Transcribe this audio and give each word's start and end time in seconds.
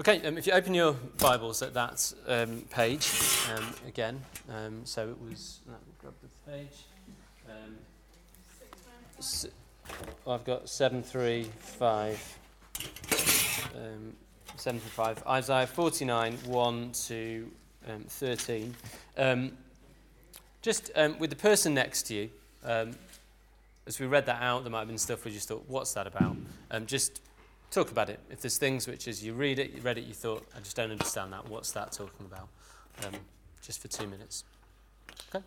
Okay, 0.00 0.26
um, 0.26 0.38
if 0.38 0.46
you 0.46 0.54
open 0.54 0.72
your 0.72 0.94
Bibles 1.18 1.60
at 1.60 1.74
that 1.74 2.10
um, 2.26 2.62
page 2.70 3.12
um, 3.54 3.66
again, 3.86 4.18
um, 4.48 4.80
so 4.84 5.10
it 5.10 5.20
was. 5.20 5.60
Let 5.66 5.76
me 5.76 5.92
grab 6.00 6.14
the 6.22 6.50
page. 6.50 6.86
Um, 7.46 7.76
I've 10.26 10.44
got 10.44 10.70
seven 10.70 11.02
three 11.02 11.50
five. 11.58 12.38
Um, 13.76 14.14
seven 14.56 14.80
three 14.80 14.88
five. 14.88 15.22
Isaiah 15.26 15.66
forty 15.66 16.06
nine 16.06 16.38
one 16.46 16.92
to 17.08 17.50
um, 17.86 18.04
thirteen. 18.08 18.74
Um, 19.18 19.52
just 20.62 20.92
with 21.18 21.28
the 21.28 21.36
person 21.36 21.74
next 21.74 22.04
to 22.04 22.14
you. 22.14 22.30
As 23.86 23.98
we 23.98 24.06
read 24.06 24.24
that 24.26 24.40
out, 24.40 24.62
there 24.62 24.70
might 24.70 24.78
have 24.78 24.88
been 24.88 24.96
stuff 24.96 25.26
we 25.26 25.30
just 25.30 25.48
thought, 25.48 25.64
"What's 25.68 25.92
that 25.92 26.06
about?" 26.06 26.36
Just 26.86 27.20
talk 27.70 27.90
about 27.90 28.10
it. 28.10 28.20
If 28.30 28.40
there's 28.40 28.58
things 28.58 28.86
which, 28.86 29.08
as 29.08 29.24
you 29.24 29.32
read 29.32 29.58
it, 29.58 29.72
you 29.72 29.80
read 29.80 29.98
it, 29.98 30.04
you 30.04 30.14
thought, 30.14 30.46
I 30.56 30.58
just 30.58 30.76
don't 30.76 30.90
understand 30.90 31.32
that. 31.32 31.48
What's 31.48 31.72
that 31.72 31.92
talking 31.92 32.26
about? 32.26 32.48
Um, 33.04 33.20
just 33.62 33.80
for 33.80 33.88
two 33.88 34.06
minutes. 34.06 34.44
Okay. 35.34 35.44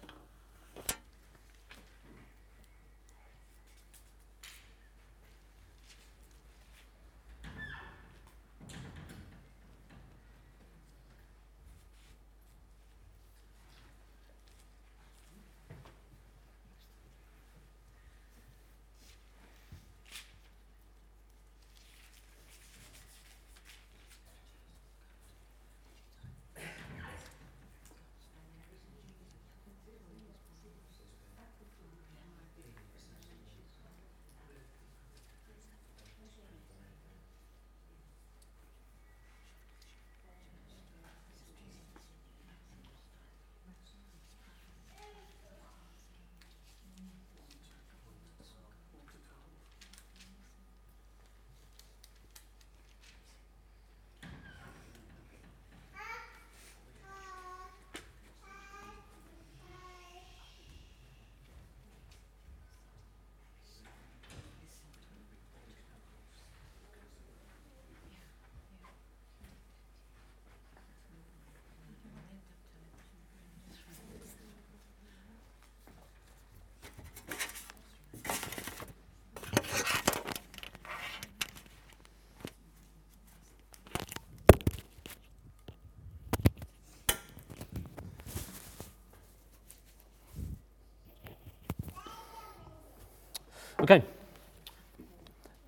Okay. 93.84 94.02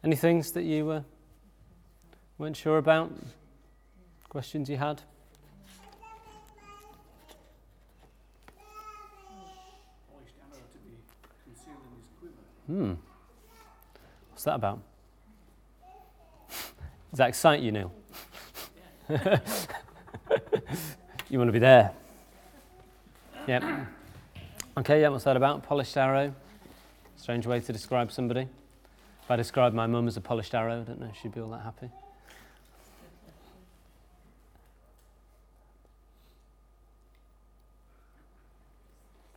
Any 0.02 0.16
things 0.16 0.54
that 0.54 0.64
you 0.64 0.90
uh, 0.90 1.02
weren't 2.38 2.56
sure 2.56 2.78
about? 2.78 3.12
Questions 4.30 4.70
you 4.70 4.78
had? 4.78 5.02
Hmm. 12.68 12.94
What's 14.32 14.46
that 14.46 14.56
about? 14.56 14.80
Does 16.50 17.18
that 17.18 17.28
excite 17.28 17.60
you, 17.60 17.74
Neil? 17.74 17.92
you 21.30 21.38
want 21.38 21.50
to 21.50 21.52
be 21.52 21.60
there? 21.60 21.92
Yep. 23.46 23.64
Okay, 24.78 25.02
yeah, 25.02 25.10
what's 25.10 25.26
that 25.26 25.36
about? 25.36 25.64
Polished 25.64 25.98
arrow. 25.98 26.34
Strange 27.26 27.48
way 27.48 27.60
to 27.60 27.74
describe 27.74 28.12
somebody. 28.12 28.42
If 28.42 29.32
I 29.32 29.36
describe 29.36 29.74
my 29.74 29.88
mum 29.88 30.08
as 30.08 30.16
a 30.16 30.22
polished 30.22 30.54
arrow, 30.54 30.82
I 30.82 30.84
don't 30.84 31.00
know 31.00 31.08
if 31.08 31.20
she'd 31.20 31.34
be 31.34 31.42
all 31.42 31.50
that 31.50 31.64
happy. 31.64 31.90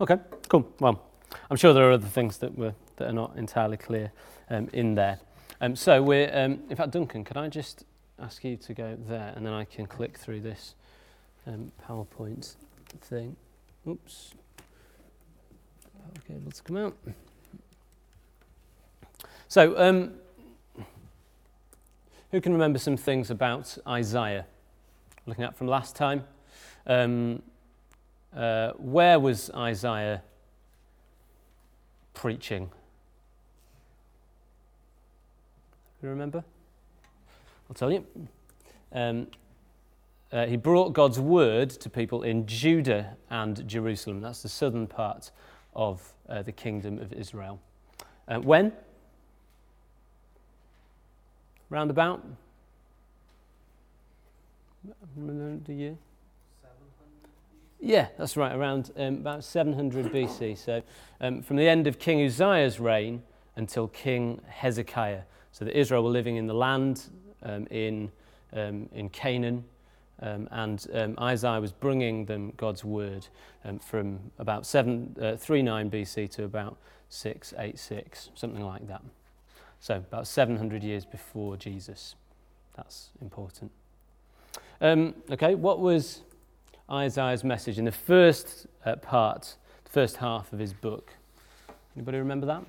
Okay, 0.02 0.18
cool. 0.48 0.70
Well, 0.80 1.02
I'm 1.50 1.56
sure 1.56 1.72
there 1.72 1.88
are 1.88 1.92
other 1.92 2.06
things 2.06 2.36
that 2.36 2.58
were 2.58 2.74
that 2.96 3.08
are 3.08 3.14
not 3.14 3.34
entirely 3.38 3.78
clear 3.78 4.12
um, 4.50 4.68
in 4.74 4.94
there. 4.94 5.18
Um, 5.62 5.74
so 5.74 6.02
we're, 6.02 6.30
um, 6.34 6.60
in 6.68 6.76
fact, 6.76 6.90
Duncan, 6.90 7.24
could 7.24 7.38
I 7.38 7.48
just 7.48 7.86
ask 8.18 8.44
you 8.44 8.58
to 8.58 8.74
go 8.74 8.98
there, 9.08 9.32
and 9.34 9.46
then 9.46 9.54
I 9.54 9.64
can 9.64 9.86
click 9.86 10.18
through 10.18 10.42
this 10.42 10.74
um, 11.46 11.72
PowerPoint 11.88 12.54
thing. 13.00 13.34
Oops. 13.86 14.34
Power 15.94 16.22
cable 16.26 16.50
to 16.50 16.62
come 16.62 16.76
out. 16.76 16.94
So, 19.50 19.78
um, 19.78 20.12
who 22.32 22.40
can 22.42 22.52
remember 22.52 22.78
some 22.78 22.98
things 22.98 23.30
about 23.30 23.78
Isaiah? 23.86 24.44
Looking 25.24 25.44
at 25.44 25.56
from 25.56 25.68
last 25.68 25.96
time. 25.96 26.24
Um, 26.86 27.40
uh, 28.36 28.72
where 28.72 29.18
was 29.18 29.50
Isaiah 29.54 30.22
preaching? 32.12 32.70
You 36.02 36.10
remember? 36.10 36.44
I'll 37.70 37.74
tell 37.74 37.90
you. 37.90 38.06
Um, 38.92 39.28
uh, 40.30 40.44
he 40.44 40.56
brought 40.56 40.92
God's 40.92 41.18
word 41.18 41.70
to 41.70 41.88
people 41.88 42.22
in 42.22 42.44
Judah 42.46 43.16
and 43.30 43.66
Jerusalem. 43.66 44.20
That's 44.20 44.42
the 44.42 44.50
southern 44.50 44.86
part 44.86 45.30
of 45.74 46.12
uh, 46.28 46.42
the 46.42 46.52
kingdom 46.52 46.98
of 46.98 47.14
Israel. 47.14 47.60
Uh, 48.28 48.40
when? 48.40 48.72
Roundabout? 51.70 52.24
The 55.16 55.74
year? 55.74 55.96
Yeah, 57.80 58.08
that's 58.16 58.36
right, 58.36 58.54
around 58.54 58.90
um, 58.96 59.16
about 59.18 59.44
700 59.44 60.06
BC. 60.06 60.58
So, 60.58 60.82
um, 61.20 61.42
from 61.42 61.56
the 61.56 61.68
end 61.68 61.86
of 61.86 61.98
King 61.98 62.24
Uzziah's 62.24 62.80
reign 62.80 63.22
until 63.56 63.88
King 63.88 64.40
Hezekiah. 64.48 65.22
So, 65.52 65.64
that 65.64 65.78
Israel 65.78 66.02
were 66.02 66.10
living 66.10 66.36
in 66.36 66.46
the 66.46 66.54
land 66.54 67.04
um, 67.42 67.66
in, 67.70 68.10
um, 68.52 68.88
in 68.92 69.08
Canaan, 69.10 69.64
um, 70.20 70.48
and 70.50 70.86
um, 70.92 71.14
Isaiah 71.20 71.60
was 71.60 71.72
bringing 71.72 72.24
them 72.24 72.52
God's 72.56 72.84
word 72.84 73.28
from 73.80 74.18
about 74.38 74.66
7, 74.66 75.16
uh, 75.20 75.36
39 75.36 75.90
BC 75.90 76.30
to 76.30 76.44
about 76.44 76.78
686, 77.10 78.30
something 78.34 78.64
like 78.64 78.88
that. 78.88 79.02
So, 79.80 79.96
about 79.96 80.26
700 80.26 80.82
years 80.82 81.04
before 81.04 81.56
Jesus. 81.56 82.14
That's 82.76 83.10
important. 83.20 83.70
Um, 84.80 85.14
okay, 85.30 85.54
what 85.54 85.80
was 85.80 86.22
Isaiah's 86.90 87.44
message 87.44 87.78
in 87.78 87.84
the 87.84 87.92
first 87.92 88.66
uh, 88.84 88.96
part, 88.96 89.56
the 89.84 89.90
first 89.90 90.18
half 90.18 90.52
of 90.52 90.58
his 90.58 90.72
book? 90.72 91.12
Anybody 91.96 92.18
remember 92.18 92.46
that? 92.46 92.62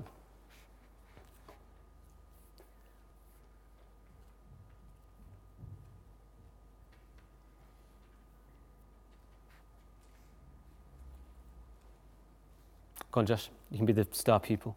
Go 13.12 13.22
on, 13.22 13.25
Josh. 13.25 13.50
You 13.72 13.78
can 13.78 13.86
be 13.86 13.94
the 13.94 14.07
star 14.12 14.39
pupil. 14.39 14.75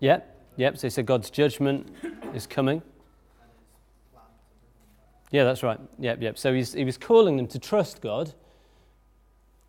Yep, 0.00 0.36
yep. 0.56 0.78
So 0.78 0.88
said 0.88 1.06
God's 1.06 1.30
judgment 1.30 1.94
is 2.34 2.46
coming. 2.46 2.82
Yeah, 5.30 5.44
that's 5.44 5.62
right. 5.62 5.78
Yep, 5.98 6.22
yep. 6.22 6.38
So 6.38 6.52
he 6.52 6.84
was 6.84 6.98
calling 6.98 7.36
them 7.36 7.46
to 7.48 7.58
trust 7.58 8.00
God, 8.00 8.34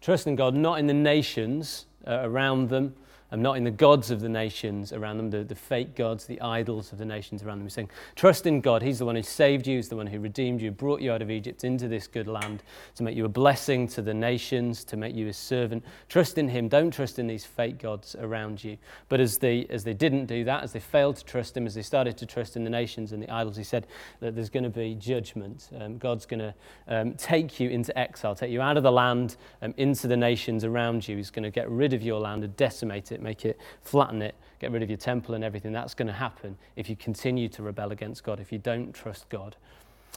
trusting 0.01 0.35
God 0.35 0.55
not 0.55 0.79
in 0.79 0.87
the 0.87 0.93
nations 0.93 1.85
uh, 2.07 2.21
around 2.23 2.69
them, 2.69 2.95
and 3.31 3.41
not 3.41 3.57
in 3.57 3.63
the 3.63 3.71
gods 3.71 4.11
of 4.11 4.19
the 4.19 4.29
nations 4.29 4.91
around 4.91 5.17
them, 5.17 5.29
the, 5.29 5.43
the 5.43 5.55
fake 5.55 5.95
gods, 5.95 6.25
the 6.25 6.39
idols 6.41 6.91
of 6.91 6.97
the 6.97 7.05
nations 7.05 7.43
around 7.43 7.59
them. 7.59 7.65
He's 7.65 7.73
saying, 7.73 7.89
trust 8.15 8.45
in 8.45 8.61
God. 8.61 8.81
He's 8.81 8.99
the 8.99 9.05
one 9.05 9.15
who 9.15 9.23
saved 9.23 9.65
you, 9.65 9.77
He's 9.77 9.89
the 9.89 9.95
one 9.95 10.07
who 10.07 10.19
redeemed 10.19 10.61
you, 10.61 10.71
brought 10.71 11.01
you 11.01 11.11
out 11.11 11.21
of 11.21 11.31
Egypt 11.31 11.63
into 11.63 11.87
this 11.87 12.07
good 12.07 12.27
land 12.27 12.61
to 12.95 13.03
make 13.03 13.15
you 13.15 13.25
a 13.25 13.29
blessing 13.29 13.87
to 13.89 14.01
the 14.01 14.13
nations, 14.13 14.83
to 14.83 14.97
make 14.97 15.15
you 15.15 15.27
a 15.27 15.33
servant. 15.33 15.83
Trust 16.09 16.37
in 16.37 16.49
Him. 16.49 16.67
Don't 16.67 16.91
trust 16.91 17.19
in 17.19 17.27
these 17.27 17.45
fake 17.45 17.79
gods 17.79 18.15
around 18.19 18.63
you. 18.63 18.77
But 19.07 19.19
as 19.19 19.37
they, 19.37 19.65
as 19.69 19.83
they 19.83 19.93
didn't 19.93 20.25
do 20.25 20.43
that, 20.43 20.63
as 20.63 20.73
they 20.73 20.79
failed 20.79 21.15
to 21.17 21.25
trust 21.25 21.55
Him, 21.55 21.65
as 21.65 21.75
they 21.75 21.81
started 21.81 22.17
to 22.17 22.25
trust 22.25 22.55
in 22.55 22.63
the 22.63 22.69
nations 22.69 23.13
and 23.13 23.23
the 23.23 23.29
idols, 23.29 23.55
He 23.55 23.63
said 23.63 23.87
that 24.19 24.35
there's 24.35 24.49
going 24.49 24.63
to 24.63 24.69
be 24.69 24.95
judgment. 24.95 25.69
Um, 25.79 25.97
God's 25.97 26.25
going 26.25 26.39
to 26.39 26.53
um, 26.87 27.13
take 27.13 27.59
you 27.59 27.69
into 27.69 27.97
exile, 27.97 28.35
take 28.35 28.51
you 28.51 28.61
out 28.61 28.77
of 28.77 28.83
the 28.83 28.91
land, 28.91 29.37
um, 29.61 29.73
into 29.77 30.07
the 30.07 30.17
nations 30.17 30.65
around 30.65 31.07
you. 31.07 31.15
He's 31.17 31.31
going 31.31 31.43
to 31.43 31.51
get 31.51 31.69
rid 31.69 31.93
of 31.93 32.01
your 32.01 32.19
land 32.19 32.43
and 32.43 32.55
decimate 32.55 33.11
it, 33.11 33.20
make 33.21 33.45
it, 33.45 33.59
flatten 33.81 34.21
it, 34.21 34.35
get 34.59 34.71
rid 34.71 34.83
of 34.83 34.89
your 34.89 34.97
temple 34.97 35.35
and 35.35 35.43
everything. 35.43 35.71
That's 35.71 35.93
going 35.93 36.07
to 36.07 36.13
happen 36.13 36.57
if 36.75 36.89
you 36.89 36.95
continue 36.95 37.47
to 37.49 37.63
rebel 37.63 37.91
against 37.91 38.23
God, 38.23 38.39
if 38.39 38.51
you 38.51 38.57
don't 38.57 38.93
trust 38.93 39.29
God. 39.29 39.55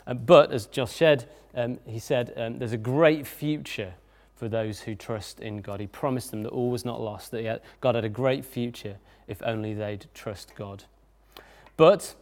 Uh, 0.07 0.15
but 0.15 0.53
as 0.53 0.67
Josh 0.67 0.93
said, 0.93 1.29
um, 1.55 1.79
he 1.87 1.99
said, 1.99 2.33
um, 2.37 2.59
there's 2.59 2.73
a 2.73 2.79
great 2.79 3.27
future 3.27 3.95
for 4.35 4.49
those 4.49 4.81
who 4.81 4.95
trust 4.95 5.41
in 5.41 5.61
God. 5.61 5.81
He 5.81 5.87
promised 5.87 6.31
them 6.31 6.43
that 6.43 6.51
all 6.51 6.71
was 6.71 6.85
not 6.85 7.01
lost, 7.01 7.31
that 7.31 7.45
had, 7.45 7.61
God 7.81 7.95
had 7.95 8.05
a 8.05 8.09
great 8.09 8.45
future 8.45 8.97
if 9.27 9.43
only 9.43 9.75
they'd 9.75 10.07
trust 10.13 10.55
God. 10.57 10.85
But 11.77 12.15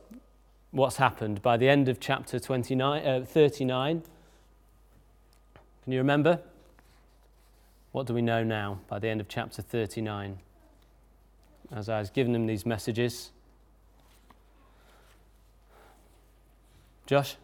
what's 0.70 0.96
happened? 0.96 1.42
By 1.42 1.56
the 1.56 1.68
end 1.68 1.88
of 1.88 2.00
chapter 2.00 2.38
29, 2.38 3.06
uh, 3.06 3.24
39, 3.24 4.02
can 5.84 5.92
you 5.92 5.98
remember? 5.98 6.40
What 7.92 8.06
do 8.06 8.14
we 8.14 8.22
know 8.22 8.44
now 8.44 8.80
by 8.88 8.98
the 8.98 9.08
end 9.08 9.20
of 9.20 9.28
chapter 9.28 9.60
39? 9.60 10.38
As 11.70 11.88
I 11.88 11.98
was 11.98 12.10
giving 12.10 12.32
them 12.32 12.46
these 12.46 12.66
messages. 12.66 13.30
Josh? 17.06 17.36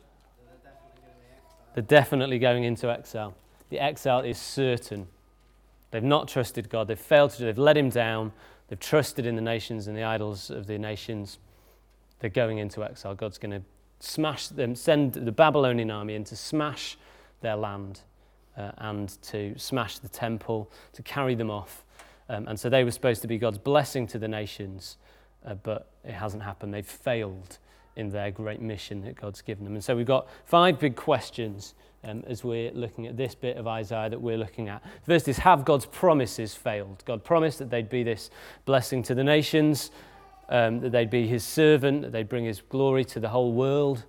They're 1.74 1.82
definitely 1.82 2.38
going 2.38 2.64
into 2.64 2.90
exile. 2.90 3.34
The 3.70 3.78
exile 3.78 4.20
is 4.20 4.38
certain. 4.38 5.06
They've 5.90 6.02
not 6.02 6.28
trusted 6.28 6.68
God. 6.68 6.88
They've 6.88 6.98
failed 6.98 7.30
to 7.32 7.38
do. 7.38 7.44
They've 7.44 7.58
let 7.58 7.76
Him 7.76 7.90
down. 7.90 8.32
They've 8.68 8.80
trusted 8.80 9.26
in 9.26 9.36
the 9.36 9.42
nations 9.42 9.86
and 9.86 9.96
the 9.96 10.02
idols 10.02 10.50
of 10.50 10.66
the 10.66 10.78
nations. 10.78 11.38
They're 12.20 12.30
going 12.30 12.58
into 12.58 12.84
exile. 12.84 13.14
God's 13.14 13.38
going 13.38 13.52
to 13.52 13.62
smash 14.00 14.48
them, 14.48 14.74
send 14.74 15.14
the 15.14 15.32
Babylonian 15.32 15.90
army 15.90 16.14
in 16.14 16.24
to 16.24 16.36
smash 16.36 16.96
their 17.40 17.56
land 17.56 18.00
uh, 18.56 18.72
and 18.78 19.20
to 19.22 19.58
smash 19.58 19.98
the 19.98 20.08
temple, 20.08 20.70
to 20.92 21.02
carry 21.02 21.34
them 21.34 21.50
off. 21.50 21.84
Um, 22.28 22.46
and 22.48 22.58
so 22.58 22.69
they 22.69 22.84
were 22.84 22.90
supposed 22.90 23.22
to 23.22 23.28
be 23.28 23.38
God's 23.38 23.58
blessing 23.58 24.06
to 24.08 24.19
the 24.19 24.28
nations, 24.28 24.98
uh, 25.46 25.54
but 25.54 25.90
it 26.04 26.12
hasn't 26.12 26.42
happened. 26.42 26.75
They've 26.75 26.86
failed 26.86 27.58
in 27.96 28.10
their 28.10 28.30
great 28.30 28.60
mission 28.60 29.02
that 29.02 29.16
God's 29.16 29.42
given 29.42 29.64
them. 29.64 29.75
And 29.75 29.82
so 29.82 29.96
we've 29.96 30.06
got 30.06 30.28
five 30.44 30.78
big 30.78 30.94
questions 30.94 31.75
um, 32.04 32.22
as 32.26 32.44
we're 32.44 32.70
looking 32.72 33.06
at 33.06 33.16
this 33.16 33.34
bit 33.34 33.56
of 33.56 33.66
Isaiah 33.66 34.08
that 34.10 34.20
we're 34.20 34.38
looking 34.38 34.69
at. 34.69 34.82
First 35.04 35.26
is 35.26 35.38
Have 35.38 35.64
God's 35.64 35.86
promises 35.86 36.54
failed? 36.54 37.02
God 37.06 37.25
promised 37.25 37.58
that 37.58 37.70
they'd 37.70 37.88
be 37.88 38.04
this 38.04 38.30
blessing 38.66 39.02
to 39.04 39.14
the 39.14 39.25
nations, 39.25 39.90
um, 40.48 40.80
that 40.80 40.92
they'd 40.92 41.10
be 41.10 41.26
his 41.26 41.42
servant, 41.42 42.02
that 42.02 42.12
they'd 42.12 42.28
bring 42.28 42.44
his 42.44 42.60
glory 42.60 43.04
to 43.06 43.20
the 43.20 43.28
whole 43.28 43.52
world. 43.52 44.04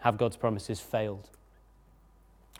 Have 0.00 0.18
God's 0.18 0.36
promises 0.36 0.80
failed? 0.80 1.30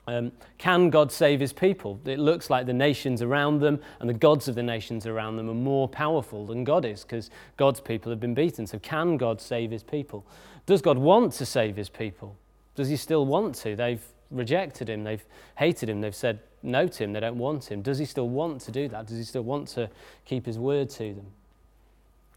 Um, 0.09 0.31
can 0.59 0.91
God 0.91 1.11
save 1.11 1.41
his 1.41 1.53
people? 1.53 2.01
It 2.05 2.21
looks 2.21 2.49
like 2.49 2.67
the 2.67 2.73
nations 2.73 3.23
around 3.23 3.61
them 3.61 3.81
and 3.99 4.09
the 4.09 4.15
gods 4.15 4.47
of 4.47 4.55
the 4.55 4.63
nations 4.63 5.05
around 5.05 5.37
them 5.37 5.51
are 5.51 5.55
more 5.55 5.89
powerful 5.89 6.47
than 6.47 6.63
God 6.63 6.85
is 6.85 7.03
because 7.03 7.31
God's 7.57 7.81
people 7.81 8.11
have 8.11 8.21
been 8.21 8.35
beaten. 8.35 8.67
So, 8.67 8.79
can 8.79 9.17
God 9.17 9.41
save 9.41 9.73
his 9.73 9.83
people? 9.83 10.25
Does 10.65 10.81
God 10.81 10.99
want 10.99 11.33
to 11.35 11.47
save 11.47 11.77
his 11.77 11.89
people? 11.89 12.37
Does 12.77 12.89
he 12.89 12.97
still 12.97 13.27
want 13.27 13.57
to? 13.57 13.75
They've 13.75 14.03
rejected 14.31 14.89
him, 14.89 15.05
they've 15.05 15.25
hated 15.57 15.89
him, 15.89 16.01
they've 16.01 16.15
said 16.15 16.41
no 16.63 16.87
to 16.87 17.05
him, 17.05 17.13
they 17.13 17.21
don't 17.21 17.39
want 17.39 17.71
him. 17.71 17.83
Does 17.83 17.99
he 17.99 18.05
still 18.05 18.29
want 18.29 18.61
to 18.63 18.73
do 18.73 18.89
that? 18.89 19.07
Does 19.07 19.19
he 19.19 19.25
still 19.25 19.43
want 19.43 19.69
to 19.69 19.89
keep 20.25 20.47
his 20.47 20.59
word 20.59 20.91
to 20.91 21.15
them? 21.15 21.27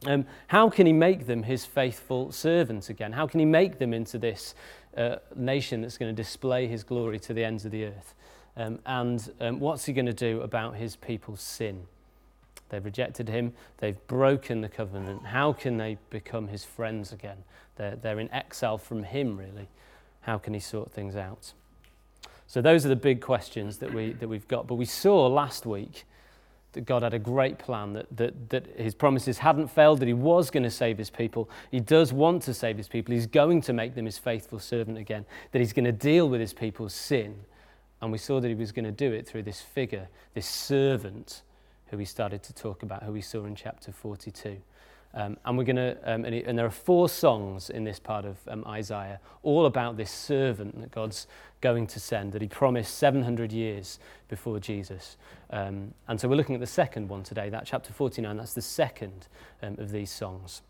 Um, 0.06 0.26
how 0.48 0.70
can 0.70 0.86
he 0.86 0.94
make 0.94 1.28
them 1.28 1.44
his 1.44 1.66
faithful 1.66 2.32
servants 2.32 2.90
again? 2.90 3.12
How 3.12 3.28
can 3.28 3.40
he 3.40 3.46
make 3.46 3.80
them 3.80 3.94
into 3.94 4.18
this 4.18 4.56
uh, 4.98 5.18
nation 5.36 5.82
that's 5.82 5.98
going 5.98 6.14
to 6.14 6.22
display 6.22 6.68
his 6.68 6.84
glory 6.84 7.20
to 7.20 7.34
the 7.34 7.44
ends 7.44 7.66
of 7.66 7.72
the 7.72 7.86
earth? 7.86 8.14
Um, 8.58 8.80
and 8.86 9.32
um, 9.40 9.60
what's 9.60 9.86
he 9.86 9.94
going 9.94 10.06
to 10.06 10.14
do 10.14 10.42
about 10.42 10.76
his 10.76 10.96
people's 10.96 11.42
sin? 11.42 11.86
They've 12.70 12.84
rejected 12.84 13.30
him, 13.30 13.54
they've 13.78 13.98
broken 14.08 14.62
the 14.62 14.70
covenant. 14.70 15.26
How 15.26 15.54
can 15.54 15.78
they 15.78 15.98
become 16.10 16.48
his 16.48 16.64
friends 16.64 17.12
again? 17.12 17.38
They're, 17.76 17.96
they're 17.96 18.20
in 18.20 18.32
exile 18.32 18.78
from 18.78 19.04
him, 19.04 19.38
really. 19.38 19.70
How 20.22 20.38
can 20.38 20.54
he 20.54 20.60
sort 20.60 20.92
things 20.92 21.16
out? 21.16 21.54
So, 22.46 22.62
those 22.62 22.86
are 22.86 22.90
the 22.90 22.96
big 22.96 23.22
questions 23.22 23.78
that, 23.78 23.94
we, 23.94 24.14
that 24.14 24.28
we've 24.28 24.48
got. 24.48 24.68
But 24.68 24.76
we 24.76 24.86
saw 24.86 25.28
last 25.28 25.66
week 25.66 26.06
that 26.74 26.82
God 26.82 27.02
had 27.02 27.14
a 27.14 27.20
great 27.20 27.58
plan, 27.58 27.94
that, 27.94 28.06
that, 28.16 28.50
that 28.50 28.68
his 28.78 28.94
promises 28.94 29.40
hadn't 29.40 29.70
failed, 29.70 30.00
that 30.00 30.08
he 30.08 30.14
was 30.14 30.52
going 30.52 30.64
to 30.64 30.72
save 30.72 30.98
his 30.98 31.10
people. 31.10 31.50
He 31.72 31.80
does 31.80 32.14
want 32.14 32.44
to 32.44 32.54
save 32.54 32.78
his 32.78 32.88
people. 32.88 33.14
He's 33.14 33.28
going 33.28 33.62
to 33.62 33.74
make 33.74 33.96
them 33.96 34.06
his 34.06 34.18
faithful 34.18 34.60
servant 34.60 34.98
again, 34.98 35.26
that 35.52 35.60
he's 35.60 35.74
going 35.74 35.86
to 35.86 35.92
deal 35.92 36.30
with 36.30 36.40
his 36.40 36.54
people's 36.54 36.94
sin. 36.94 37.36
And 38.02 38.12
we 38.12 38.18
saw 38.18 38.40
that 38.40 38.48
he 38.48 38.56
was 38.56 38.72
going 38.72 38.86
to 38.86 38.92
do 38.92 39.12
it 39.12 39.28
through 39.28 39.44
this 39.44 39.62
figure, 39.62 40.08
this 40.34 40.48
servant 40.48 41.42
who 41.88 41.98
we 41.98 42.06
started 42.06 42.44
to 42.44 42.54
talk 42.54 42.84
about, 42.84 43.04
who 43.04 43.12
we 43.12 43.22
saw 43.22 43.46
in 43.46 43.56
chapter 43.56 43.92
42. 43.92 44.58
Um, 45.14 45.38
and 45.44 45.58
we're 45.58 45.64
going 45.64 45.76
to, 45.76 45.98
um, 46.04 46.24
and, 46.24 46.36
and, 46.36 46.58
there 46.58 46.68
are 46.68 46.72
four 46.72 47.10
songs 47.10 47.72
in 47.72 47.84
this 47.84 47.98
part 47.98 48.26
of 48.26 48.38
um, 48.48 48.64
Isaiah, 48.68 49.20
all 49.42 49.66
about 49.66 49.98
this 49.98 50.12
servant 50.12 50.80
that 50.80 50.92
God's 50.92 51.26
going 51.62 51.88
to 51.88 52.00
send, 52.00 52.32
that 52.34 52.44
He 52.44 52.48
promised 52.48 52.96
700 53.00 53.52
years 53.52 53.98
before 54.28 54.60
Jesus. 54.60 55.18
Um, 55.50 55.96
and 56.08 56.22
so 56.22 56.28
we're 56.28 56.36
looking 56.36 56.54
at 56.54 56.62
the 56.62 56.68
second 56.68 57.10
one 57.10 57.24
today, 57.24 57.50
that 57.50 57.66
chapter 57.66 57.92
49. 57.92 58.38
That's 58.38 58.54
the 58.54 58.62
second 58.62 59.28
um, 59.64 59.76
of 59.80 59.92
these 59.92 60.12
songs. 60.12 60.62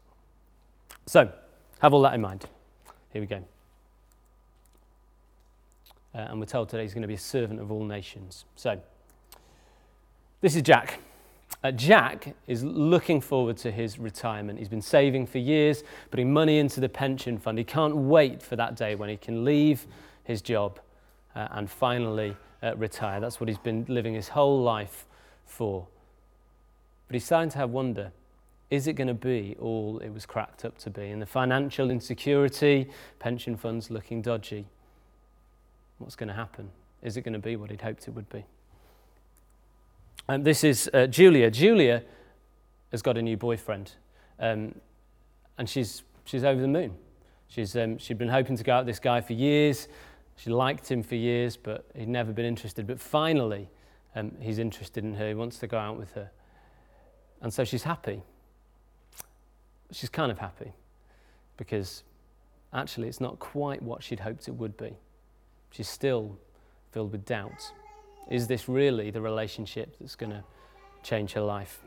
So 1.05 1.29
have 1.79 1.93
all 1.93 2.01
that 2.03 2.13
in 2.13 2.21
mind. 2.21 2.45
Here 3.11 3.21
we 3.21 3.27
go. 3.27 3.43
Uh, 6.15 6.17
and 6.29 6.39
we're 6.39 6.45
told 6.45 6.69
today 6.69 6.83
he's 6.83 6.93
going 6.93 7.01
to 7.01 7.07
be 7.07 7.13
a 7.13 7.17
servant 7.17 7.59
of 7.59 7.71
all 7.71 7.83
nations. 7.83 8.45
So 8.55 8.79
this 10.41 10.55
is 10.55 10.61
Jack. 10.61 10.99
Uh, 11.61 11.71
Jack 11.71 12.35
is 12.47 12.63
looking 12.63 13.19
forward 13.19 13.57
to 13.57 13.71
his 13.71 13.99
retirement. 13.99 14.59
He's 14.59 14.69
been 14.69 14.81
saving 14.81 15.27
for 15.27 15.39
years, 15.39 15.83
putting 16.09 16.31
money 16.31 16.57
into 16.57 16.79
the 16.79 16.87
pension 16.87 17.37
fund. 17.37 17.57
He 17.57 17.65
can't 17.65 17.95
wait 17.95 18.41
for 18.41 18.55
that 18.55 18.75
day 18.75 18.95
when 18.95 19.09
he 19.09 19.17
can 19.17 19.43
leave 19.43 19.85
his 20.23 20.41
job 20.41 20.79
uh, 21.35 21.49
and 21.51 21.69
finally 21.69 22.37
uh, 22.63 22.75
retire. 22.77 23.19
That's 23.19 23.41
what 23.41 23.49
he's 23.49 23.57
been 23.57 23.85
living 23.89 24.13
his 24.13 24.29
whole 24.29 24.61
life 24.61 25.05
for. 25.45 25.85
But 27.07 27.15
he's 27.15 27.25
starting 27.25 27.49
to 27.51 27.57
have 27.57 27.71
wonder 27.71 28.11
is 28.69 28.85
it 28.85 28.93
going 28.93 29.07
to 29.07 29.15
be 29.15 29.55
all 29.59 29.97
it 29.97 30.09
was 30.09 30.27
cracked 30.27 30.63
up 30.63 30.77
to 30.77 30.91
be? 30.91 31.09
And 31.09 31.19
the 31.19 31.25
financial 31.25 31.89
insecurity, 31.89 32.87
pension 33.17 33.57
funds 33.57 33.89
looking 33.89 34.21
dodgy. 34.21 34.67
What's 35.97 36.15
going 36.15 36.27
to 36.27 36.35
happen? 36.35 36.69
Is 37.01 37.17
it 37.17 37.21
going 37.21 37.33
to 37.33 37.39
be 37.39 37.55
what 37.55 37.71
he'd 37.71 37.81
hoped 37.81 38.07
it 38.07 38.11
would 38.11 38.29
be? 38.29 38.45
Um, 40.29 40.43
this 40.43 40.63
is 40.63 40.87
uh, 40.93 41.07
Julia. 41.07 41.49
Julia 41.49 42.03
has 42.91 43.01
got 43.01 43.17
a 43.17 43.21
new 43.21 43.35
boyfriend, 43.35 43.93
um, 44.39 44.75
and 45.57 45.67
she's, 45.67 46.03
she's 46.23 46.43
over 46.43 46.61
the 46.61 46.67
moon. 46.67 46.93
She's, 47.47 47.75
um, 47.75 47.97
she'd 47.97 48.19
been 48.19 48.29
hoping 48.29 48.55
to 48.55 48.63
go 48.63 48.73
out 48.73 48.85
with 48.85 48.93
this 48.93 48.99
guy 48.99 49.21
for 49.21 49.33
years. 49.33 49.87
She 50.35 50.51
liked 50.51 50.89
him 50.89 51.01
for 51.01 51.15
years, 51.15 51.57
but 51.57 51.89
he'd 51.95 52.07
never 52.07 52.31
been 52.31 52.45
interested. 52.45 52.85
But 52.85 52.99
finally, 52.99 53.71
um, 54.15 54.33
he's 54.39 54.59
interested 54.59 55.03
in 55.03 55.15
her. 55.15 55.29
He 55.29 55.33
wants 55.33 55.57
to 55.57 55.67
go 55.67 55.79
out 55.79 55.97
with 55.97 56.11
her. 56.11 56.29
And 57.41 57.51
so 57.51 57.63
she's 57.63 57.83
happy. 57.83 58.21
She's 59.91 60.09
kind 60.09 60.31
of 60.31 60.37
happy 60.37 60.73
because 61.57 62.03
actually 62.71 63.07
it's 63.07 63.19
not 63.19 63.39
quite 63.39 63.81
what 63.81 64.03
she'd 64.03 64.19
hoped 64.19 64.47
it 64.47 64.53
would 64.53 64.77
be. 64.77 64.95
She's 65.71 65.89
still 65.89 66.37
filled 66.91 67.13
with 67.13 67.25
doubts. 67.25 67.71
Is 68.29 68.47
this 68.47 68.69
really 68.69 69.09
the 69.09 69.21
relationship 69.21 69.95
that's 69.99 70.15
going 70.15 70.31
to 70.31 70.43
change 71.03 71.33
her 71.33 71.41
life? 71.41 71.81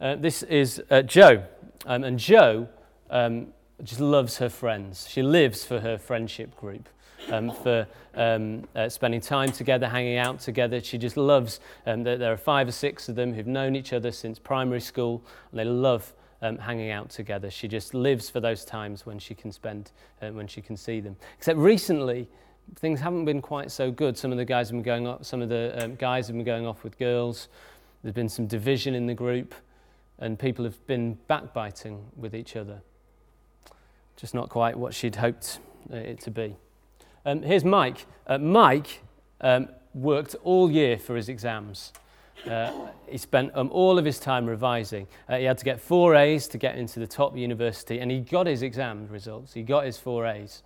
Uh, 0.00 0.16
this 0.16 0.42
is 0.44 0.82
uh, 0.90 1.02
Joe. 1.02 1.44
Um, 1.84 2.04
and 2.04 2.18
Joe 2.18 2.68
um, 3.10 3.48
just 3.82 4.00
loves 4.00 4.38
her 4.38 4.48
friends. 4.48 5.08
She 5.08 5.22
lives 5.22 5.64
for 5.64 5.80
her 5.80 5.98
friendship 5.98 6.56
group, 6.56 6.88
um, 7.30 7.50
for 7.50 7.86
um, 8.14 8.66
uh, 8.76 8.88
spending 8.88 9.20
time 9.20 9.50
together, 9.50 9.88
hanging 9.88 10.16
out 10.16 10.38
together. 10.38 10.80
She 10.80 10.96
just 10.96 11.16
loves 11.16 11.58
um, 11.86 12.04
that 12.04 12.20
there 12.20 12.32
are 12.32 12.36
five 12.36 12.68
or 12.68 12.72
six 12.72 13.08
of 13.08 13.16
them 13.16 13.34
who've 13.34 13.46
known 13.46 13.74
each 13.74 13.92
other 13.92 14.12
since 14.12 14.38
primary 14.38 14.80
school, 14.80 15.22
and 15.50 15.58
they 15.58 15.64
love 15.64 16.14
um, 16.40 16.58
hanging 16.58 16.90
out 16.90 17.10
together. 17.10 17.50
She 17.50 17.66
just 17.68 17.94
lives 17.94 18.30
for 18.30 18.40
those 18.40 18.64
times 18.64 19.06
when 19.06 19.18
she 19.18 19.34
can 19.34 19.50
spend, 19.50 19.90
uh, 20.20 20.28
when 20.28 20.46
she 20.46 20.60
can 20.60 20.76
see 20.76 21.00
them. 21.00 21.16
Except 21.38 21.58
recently, 21.58 22.28
things 22.76 23.00
haven't 23.00 23.24
been 23.24 23.42
quite 23.42 23.70
so 23.70 23.90
good. 23.90 24.16
Some 24.16 24.32
of 24.32 24.38
the 24.38 24.44
guys 24.44 24.68
have 24.68 24.76
been 24.76 24.82
going 24.82 25.06
off, 25.06 25.24
some 25.24 25.42
of 25.42 25.48
the 25.48 25.84
um, 25.84 25.94
guys 25.96 26.26
have 26.26 26.36
been 26.36 26.44
going 26.44 26.66
off 26.66 26.84
with 26.84 26.98
girls. 26.98 27.48
There's 28.02 28.14
been 28.14 28.28
some 28.28 28.46
division 28.46 28.94
in 28.94 29.06
the 29.06 29.14
group, 29.14 29.54
and 30.18 30.38
people 30.38 30.64
have 30.64 30.84
been 30.86 31.18
backbiting 31.28 32.04
with 32.16 32.34
each 32.34 32.56
other. 32.56 32.82
Just 34.16 34.34
not 34.34 34.48
quite 34.48 34.76
what 34.76 34.94
she'd 34.94 35.16
hoped 35.16 35.58
uh, 35.92 35.96
it 35.96 36.20
to 36.20 36.30
be. 36.30 36.56
Um, 37.24 37.42
here's 37.42 37.64
Mike. 37.64 38.06
Uh, 38.26 38.38
Mike 38.38 39.02
um, 39.40 39.68
worked 39.94 40.34
all 40.42 40.70
year 40.70 40.98
for 40.98 41.14
his 41.16 41.28
exams. 41.28 41.92
Uh, 42.48 42.88
he 43.06 43.18
spent 43.18 43.52
um, 43.54 43.68
all 43.70 43.98
of 43.98 44.04
his 44.04 44.18
time 44.18 44.46
revising. 44.46 45.06
Uh, 45.28 45.36
he 45.36 45.44
had 45.44 45.58
to 45.58 45.64
get 45.64 45.80
four 45.80 46.16
A's 46.16 46.48
to 46.48 46.58
get 46.58 46.76
into 46.76 46.98
the 46.98 47.06
top 47.06 47.36
university, 47.36 48.00
and 48.00 48.10
he 48.10 48.20
got 48.20 48.46
his 48.46 48.62
exam 48.62 49.06
results. 49.08 49.52
He 49.52 49.62
got 49.62 49.84
his 49.84 49.96
four 49.96 50.26
A's. 50.26 50.62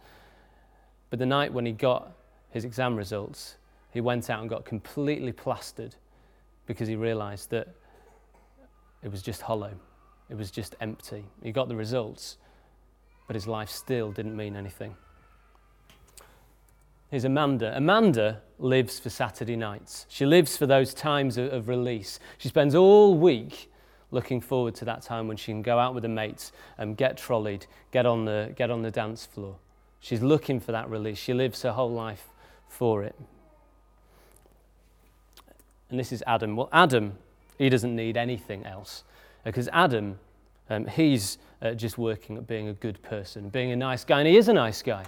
But 1.11 1.19
the 1.19 1.27
night 1.27 1.53
when 1.53 1.67
he 1.67 1.73
got 1.73 2.13
his 2.51 2.65
exam 2.65 2.97
results, 2.97 3.57
he 3.93 4.01
went 4.01 4.29
out 4.29 4.41
and 4.41 4.51
got 4.51 4.65
completely 4.65 5.33
plastered 5.33 5.95
because 6.67 6.89
he 6.89 6.97
realized 6.97 7.51
that 7.51 7.69
it 9.03 9.11
was 9.11 9.23
just 9.23 9.43
hollow, 9.43 9.73
it 10.29 10.37
was 10.37 10.51
just 10.51 10.75
empty. 10.81 11.25
He 11.43 11.53
got 11.53 11.69
the 11.69 11.77
results, 11.77 12.39
but 13.27 13.35
his 13.35 13.47
life 13.47 13.71
still 13.71 14.11
didn't 14.11 14.37
mean 14.37 14.57
anything. 14.57 14.97
Here's 17.09 17.25
Amanda. 17.25 17.77
Amanda 17.77 18.43
lives 18.59 18.99
for 18.99 19.11
Saturday 19.11 19.55
nights. 19.55 20.07
She 20.09 20.27
lives 20.27 20.57
for 20.57 20.67
those 20.67 20.93
times 20.93 21.39
of, 21.39 21.53
of, 21.53 21.69
release. 21.69 22.19
She 22.37 22.49
spends 22.49 22.75
all 22.75 23.17
week 23.17 23.71
looking 24.11 24.41
forward 24.41 24.75
to 24.77 24.85
that 24.87 25.03
time 25.03 25.29
when 25.29 25.37
she 25.37 25.53
can 25.53 25.63
go 25.63 25.79
out 25.79 25.95
with 25.95 26.03
her 26.03 26.09
mates 26.09 26.51
and 26.79 26.97
get 26.97 27.17
trolleyed, 27.17 27.67
get 27.93 28.07
on 28.07 28.25
the, 28.25 28.53
get 28.57 28.73
on 28.73 28.83
the 28.83 28.91
dance 28.91 29.25
floor. 29.25 29.57
She's 30.07 30.23
looking 30.23 30.61
for 30.61 30.71
that 30.71 30.89
release. 30.89 31.19
She 31.19 31.35
lives 31.35 31.63
her 31.63 31.73
whole 31.73 31.91
life 31.91 32.29
for 32.69 33.03
it. 33.03 33.17
And 35.91 35.99
this 35.99 36.13
is 36.13 36.23
Adam. 36.29 36.55
Well, 36.55 36.69
Adam, 36.73 37.19
he 37.59 37.69
doesn't 37.69 37.97
need 37.97 38.17
anything 38.17 38.65
else 38.65 39.03
because 39.43 39.69
Adam, 39.73 40.21
um, 40.71 40.87
he's 40.87 41.39
uh, 41.61 41.73
just 41.73 41.99
working 41.99 42.37
at 42.37 42.47
being 42.47 42.69
a 42.69 42.73
good 42.73 43.03
person, 43.03 43.49
being 43.49 43.73
a 43.73 43.77
nice 43.77 44.05
guy, 44.05 44.21
and 44.21 44.29
he 44.29 44.37
is 44.37 44.47
a 44.47 44.53
nice 44.53 44.81
guy. 44.81 45.05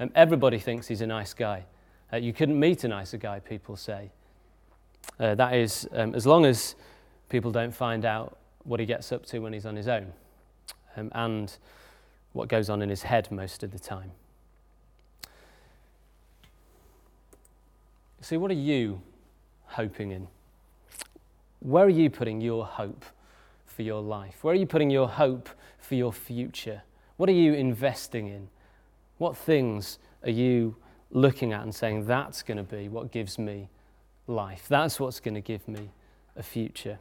Um, 0.00 0.10
everybody 0.16 0.58
thinks 0.58 0.88
he's 0.88 1.00
a 1.00 1.06
nice 1.06 1.32
guy. 1.32 1.64
Uh, 2.12 2.16
you 2.16 2.32
couldn't 2.32 2.58
meet 2.58 2.82
a 2.82 2.88
nicer 2.88 3.18
guy, 3.18 3.38
people 3.38 3.76
say. 3.76 4.10
Uh, 5.20 5.36
that 5.36 5.54
is, 5.54 5.88
um, 5.92 6.12
as 6.16 6.26
long 6.26 6.44
as 6.44 6.74
people 7.28 7.52
don't 7.52 7.72
find 7.72 8.04
out 8.04 8.36
what 8.64 8.80
he 8.80 8.86
gets 8.86 9.12
up 9.12 9.24
to 9.26 9.38
when 9.38 9.52
he's 9.52 9.64
on 9.64 9.76
his 9.76 9.86
own 9.86 10.12
um, 10.96 11.08
and 11.14 11.56
what 12.32 12.48
goes 12.48 12.68
on 12.68 12.82
in 12.82 12.88
his 12.88 13.04
head 13.04 13.30
most 13.30 13.62
of 13.62 13.70
the 13.70 13.78
time. 13.78 14.10
See, 18.22 18.36
what 18.36 18.50
are 18.50 18.54
you 18.54 19.00
hoping 19.64 20.10
in? 20.10 20.28
Where 21.60 21.84
are 21.84 21.88
you 21.88 22.10
putting 22.10 22.40
your 22.40 22.64
hope 22.66 23.04
for 23.64 23.82
your 23.82 24.02
life? 24.02 24.42
Where 24.42 24.52
are 24.52 24.56
you 24.58 24.66
putting 24.66 24.90
your 24.90 25.08
hope 25.08 25.48
for 25.78 25.94
your 25.94 26.12
future? 26.12 26.82
What 27.16 27.28
are 27.28 27.32
you 27.32 27.54
investing 27.54 28.28
in? 28.28 28.48
What 29.18 29.36
things 29.36 29.98
are 30.22 30.30
you 30.30 30.76
looking 31.10 31.52
at 31.52 31.62
and 31.62 31.74
saying, 31.74 32.06
that's 32.06 32.42
going 32.42 32.56
to 32.58 32.62
be 32.62 32.88
what 32.88 33.10
gives 33.10 33.38
me 33.38 33.68
life? 34.26 34.66
That's 34.68 35.00
what's 35.00 35.20
going 35.20 35.34
to 35.34 35.40
give 35.40 35.66
me 35.66 35.90
a 36.36 36.42
future. 36.42 36.98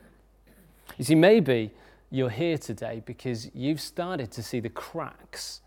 You 0.98 1.06
see, 1.06 1.16
maybe 1.16 1.72
you're 2.12 2.30
here 2.30 2.58
today 2.58 3.02
because 3.06 3.50
you've 3.54 3.82
started 3.82 4.32
to 4.32 4.44
see 4.44 4.60
the 4.60 4.70
cracks 4.70 5.62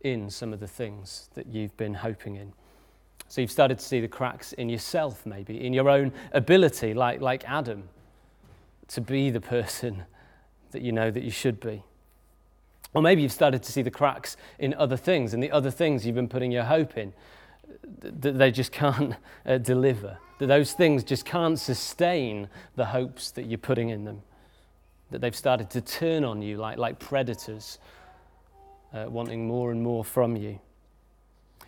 in 0.00 0.28
some 0.28 0.52
of 0.52 0.60
the 0.60 0.68
things 0.68 1.30
that 1.34 1.46
you've 1.46 1.76
been 1.76 1.94
hoping 1.94 2.36
in. 2.36 2.52
So 3.28 3.40
you've 3.40 3.50
started 3.50 3.78
to 3.78 3.84
see 3.84 4.00
the 4.00 4.08
cracks 4.08 4.52
in 4.52 4.68
yourself, 4.68 5.24
maybe, 5.26 5.64
in 5.64 5.72
your 5.72 5.88
own 5.88 6.12
ability, 6.32 6.94
like, 6.94 7.20
like 7.20 7.48
Adam, 7.48 7.88
to 8.88 9.00
be 9.00 9.30
the 9.30 9.40
person 9.40 10.04
that 10.72 10.82
you 10.82 10.92
know 10.92 11.10
that 11.10 11.22
you 11.22 11.30
should 11.30 11.60
be. 11.60 11.82
Or 12.92 13.02
maybe 13.02 13.22
you've 13.22 13.32
started 13.32 13.62
to 13.64 13.72
see 13.72 13.82
the 13.82 13.90
cracks 13.90 14.36
in 14.58 14.72
other 14.74 14.96
things, 14.96 15.34
and 15.34 15.42
the 15.42 15.50
other 15.50 15.70
things 15.70 16.06
you've 16.06 16.14
been 16.14 16.28
putting 16.28 16.52
your 16.52 16.64
hope 16.64 16.96
in, 16.96 17.12
that 18.00 18.38
they 18.38 18.50
just 18.50 18.72
can't 18.72 19.16
uh, 19.46 19.58
deliver, 19.58 20.18
that 20.38 20.46
those 20.46 20.72
things 20.72 21.02
just 21.02 21.24
can't 21.24 21.58
sustain 21.58 22.48
the 22.76 22.86
hopes 22.86 23.30
that 23.32 23.46
you're 23.46 23.58
putting 23.58 23.88
in 23.88 24.04
them, 24.04 24.22
that 25.10 25.20
they've 25.20 25.36
started 25.36 25.70
to 25.70 25.80
turn 25.80 26.24
on 26.24 26.40
you 26.40 26.56
like, 26.56 26.78
like 26.78 26.98
predators, 26.98 27.78
uh, 28.92 29.06
wanting 29.08 29.46
more 29.46 29.72
and 29.72 29.82
more 29.82 30.04
from 30.04 30.36
you. 30.36 30.60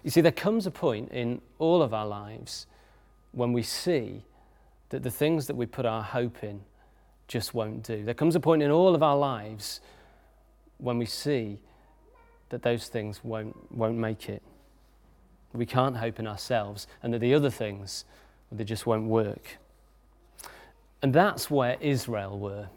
You 0.07 0.13
see, 0.13 0.21
there 0.21 0.31
comes 0.31 0.69
a 0.69 0.71
point 0.71 1.11
in 1.11 1.41
all 1.59 1.83
of 1.83 1.93
our 1.93 2.07
lives 2.07 2.69
when 3.33 3.53
we 3.53 3.65
see 3.65 4.23
that 4.91 5.03
the 5.03 5.11
things 5.11 5.49
that 5.49 5.57
we 5.57 5.67
put 5.67 5.85
our 5.85 6.01
hope 6.01 6.45
in 6.45 6.61
just 7.27 7.55
won't 7.55 7.83
do. 7.83 8.05
There 8.05 8.15
comes 8.15 8.37
a 8.37 8.41
point 8.41 8.63
in 8.63 8.71
all 8.71 8.95
of 8.95 9.03
our 9.03 9.17
lives 9.17 9.81
when 10.79 10.97
we 10.97 11.07
see 11.07 11.59
that 12.51 12.63
those 12.63 12.87
things 12.87 13.25
won't, 13.25 13.57
won't 13.77 13.99
make 13.99 14.29
it. 14.29 14.45
We 15.53 15.67
can't 15.67 15.97
hope 15.97 16.21
in 16.21 16.29
ourselves, 16.29 16.87
and 17.03 17.13
that 17.13 17.19
the 17.19 17.35
other 17.35 17.51
things, 17.51 18.05
they 18.53 18.63
just 18.63 18.87
won't 18.87 19.09
work. 19.09 19.59
And 21.03 21.13
that's 21.13 21.51
where 21.51 21.79
Israel 21.81 22.39
were 22.39 22.69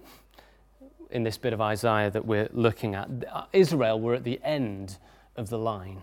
in 1.11 1.21
this 1.21 1.37
bit 1.37 1.53
of 1.53 1.61
Isaiah 1.61 2.09
that 2.09 2.25
we're 2.25 2.49
looking 2.53 2.95
at. 2.95 3.07
Israel 3.53 3.99
were 3.99 4.15
at 4.15 4.23
the 4.23 4.41
end 4.43 4.97
of 5.35 5.49
the 5.49 5.59
line. 5.59 6.01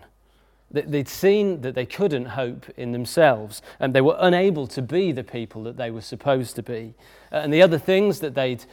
They'd 0.69 1.07
seen 1.07 1.61
that 1.61 1.75
they 1.75 1.85
couldn't 1.85 2.25
hope 2.25 2.65
in 2.75 2.91
themselves, 2.91 3.61
and 3.79 3.93
they 3.93 4.01
were 4.01 4.17
unable 4.19 4.67
to 4.67 4.81
be 4.81 5.13
the 5.13 5.23
people 5.23 5.63
that 5.63 5.77
they 5.77 5.91
were 5.91 6.01
supposed 6.01 6.57
to 6.57 6.63
be. 6.63 6.93
And 7.31 7.53
the 7.53 7.61
other 7.61 7.77
things 7.77 8.19
that 8.19 8.35
they'd 8.35 8.65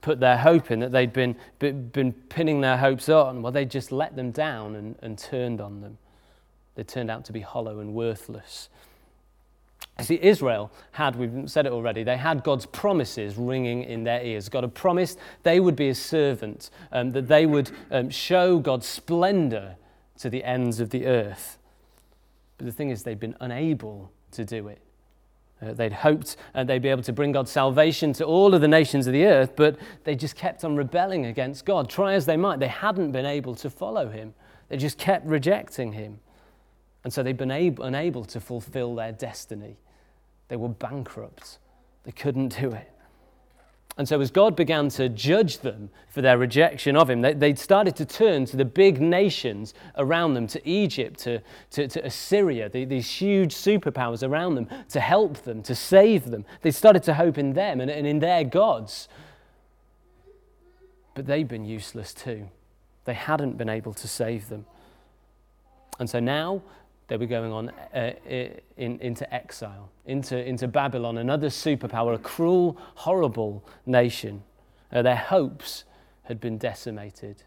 put 0.00 0.18
their 0.18 0.38
hope 0.38 0.70
in, 0.70 0.80
that 0.80 0.92
they'd 0.92 1.12
been, 1.12 1.36
been 1.58 2.12
pinning 2.30 2.62
their 2.62 2.78
hopes 2.78 3.08
on, 3.10 3.42
well, 3.42 3.52
they 3.52 3.66
just 3.66 3.92
let 3.92 4.16
them 4.16 4.30
down 4.30 4.74
and, 4.74 4.96
and 5.02 5.18
turned 5.18 5.60
on 5.60 5.82
them. 5.82 5.98
They 6.74 6.84
turned 6.84 7.10
out 7.10 7.26
to 7.26 7.32
be 7.32 7.40
hollow 7.40 7.80
and 7.80 7.92
worthless. 7.92 8.70
You 9.98 10.04
see, 10.06 10.18
Israel 10.22 10.72
had, 10.92 11.16
we've 11.16 11.50
said 11.50 11.66
it 11.66 11.72
already, 11.72 12.02
they 12.02 12.16
had 12.16 12.42
God's 12.42 12.64
promises 12.64 13.36
ringing 13.36 13.84
in 13.84 14.04
their 14.04 14.22
ears. 14.22 14.48
God 14.48 14.64
had 14.64 14.74
promised 14.74 15.18
they 15.42 15.60
would 15.60 15.76
be 15.76 15.90
a 15.90 15.94
servant, 15.94 16.70
um, 16.92 17.12
that 17.12 17.28
they 17.28 17.44
would 17.44 17.70
um, 17.90 18.08
show 18.08 18.58
God's 18.58 18.86
splendor 18.86 19.76
to 20.22 20.30
the 20.30 20.44
ends 20.44 20.80
of 20.80 20.90
the 20.90 21.06
earth. 21.06 21.58
But 22.56 22.66
the 22.66 22.72
thing 22.72 22.90
is, 22.90 23.02
they'd 23.02 23.18
been 23.18 23.36
unable 23.40 24.12
to 24.30 24.44
do 24.44 24.68
it. 24.68 24.78
Uh, 25.60 25.72
they'd 25.72 25.92
hoped 25.92 26.36
uh, 26.54 26.62
they'd 26.62 26.82
be 26.82 26.88
able 26.88 27.02
to 27.02 27.12
bring 27.12 27.32
God's 27.32 27.50
salvation 27.50 28.12
to 28.14 28.24
all 28.24 28.54
of 28.54 28.60
the 28.60 28.68
nations 28.68 29.08
of 29.08 29.12
the 29.12 29.24
earth, 29.24 29.54
but 29.56 29.76
they 30.04 30.14
just 30.14 30.36
kept 30.36 30.64
on 30.64 30.76
rebelling 30.76 31.26
against 31.26 31.64
God. 31.64 31.90
Try 31.90 32.14
as 32.14 32.24
they 32.24 32.36
might, 32.36 32.60
they 32.60 32.68
hadn't 32.68 33.10
been 33.10 33.26
able 33.26 33.56
to 33.56 33.68
follow 33.68 34.08
Him. 34.08 34.32
They 34.68 34.76
just 34.76 34.96
kept 34.96 35.26
rejecting 35.26 35.92
Him. 35.92 36.20
And 37.02 37.12
so 37.12 37.24
they'd 37.24 37.36
been 37.36 37.50
able, 37.50 37.84
unable 37.84 38.24
to 38.26 38.40
fulfill 38.40 38.94
their 38.94 39.10
destiny. 39.10 39.76
They 40.46 40.56
were 40.56 40.68
bankrupt. 40.68 41.58
They 42.04 42.12
couldn't 42.12 42.60
do 42.60 42.70
it. 42.70 42.91
And 43.98 44.08
so, 44.08 44.20
as 44.20 44.30
God 44.30 44.56
began 44.56 44.88
to 44.90 45.10
judge 45.10 45.58
them 45.58 45.90
for 46.08 46.22
their 46.22 46.38
rejection 46.38 46.96
of 46.96 47.10
Him, 47.10 47.20
they, 47.20 47.34
would 47.34 47.58
started 47.58 47.94
to 47.96 48.06
turn 48.06 48.46
to 48.46 48.56
the 48.56 48.64
big 48.64 49.02
nations 49.02 49.74
around 49.98 50.32
them, 50.32 50.46
to 50.46 50.66
Egypt, 50.68 51.20
to, 51.20 51.42
to, 51.72 51.86
to 51.88 52.06
Assyria, 52.06 52.70
the, 52.70 52.86
these 52.86 53.10
huge 53.10 53.54
superpowers 53.54 54.26
around 54.26 54.54
them, 54.54 54.68
to 54.88 55.00
help 55.00 55.42
them, 55.42 55.62
to 55.64 55.74
save 55.74 56.30
them. 56.30 56.46
They 56.62 56.70
started 56.70 57.02
to 57.04 57.14
hope 57.14 57.36
in 57.36 57.52
them 57.52 57.80
and, 57.82 57.90
and 57.90 58.06
in 58.06 58.20
their 58.20 58.44
gods. 58.44 59.08
But 61.14 61.26
they'd 61.26 61.48
been 61.48 61.66
useless 61.66 62.14
too. 62.14 62.48
They 63.04 63.14
hadn't 63.14 63.58
been 63.58 63.68
able 63.68 63.92
to 63.92 64.08
save 64.08 64.48
them. 64.48 64.64
And 65.98 66.08
so 66.08 66.18
now 66.18 66.62
they 67.08 67.16
were 67.16 67.26
going 67.26 67.52
on 67.52 67.68
uh, 67.94 68.12
in, 68.76 68.98
into 69.00 69.32
exile, 69.34 69.90
into, 70.06 70.38
into 70.38 70.68
Babylon, 70.68 71.18
another 71.18 71.48
superpower, 71.48 72.14
a 72.14 72.18
cruel, 72.18 72.78
horrible 72.94 73.64
nation. 73.86 74.42
Uh, 74.92 75.02
their 75.02 75.16
hopes 75.16 75.84
had 76.24 76.40
been 76.40 76.58
decimated. 76.58 77.42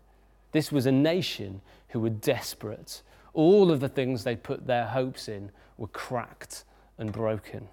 This 0.51 0.71
was 0.71 0.85
a 0.85 0.91
nation 0.91 1.61
who 1.89 1.99
were 1.99 2.09
desperate. 2.09 3.01
All 3.33 3.71
of 3.71 3.79
the 3.79 3.89
things 3.89 4.23
they 4.23 4.35
put 4.35 4.67
their 4.67 4.85
hopes 4.85 5.27
in 5.27 5.51
were 5.77 5.87
cracked 5.87 6.63
and 6.97 7.11
broken. 7.11 7.67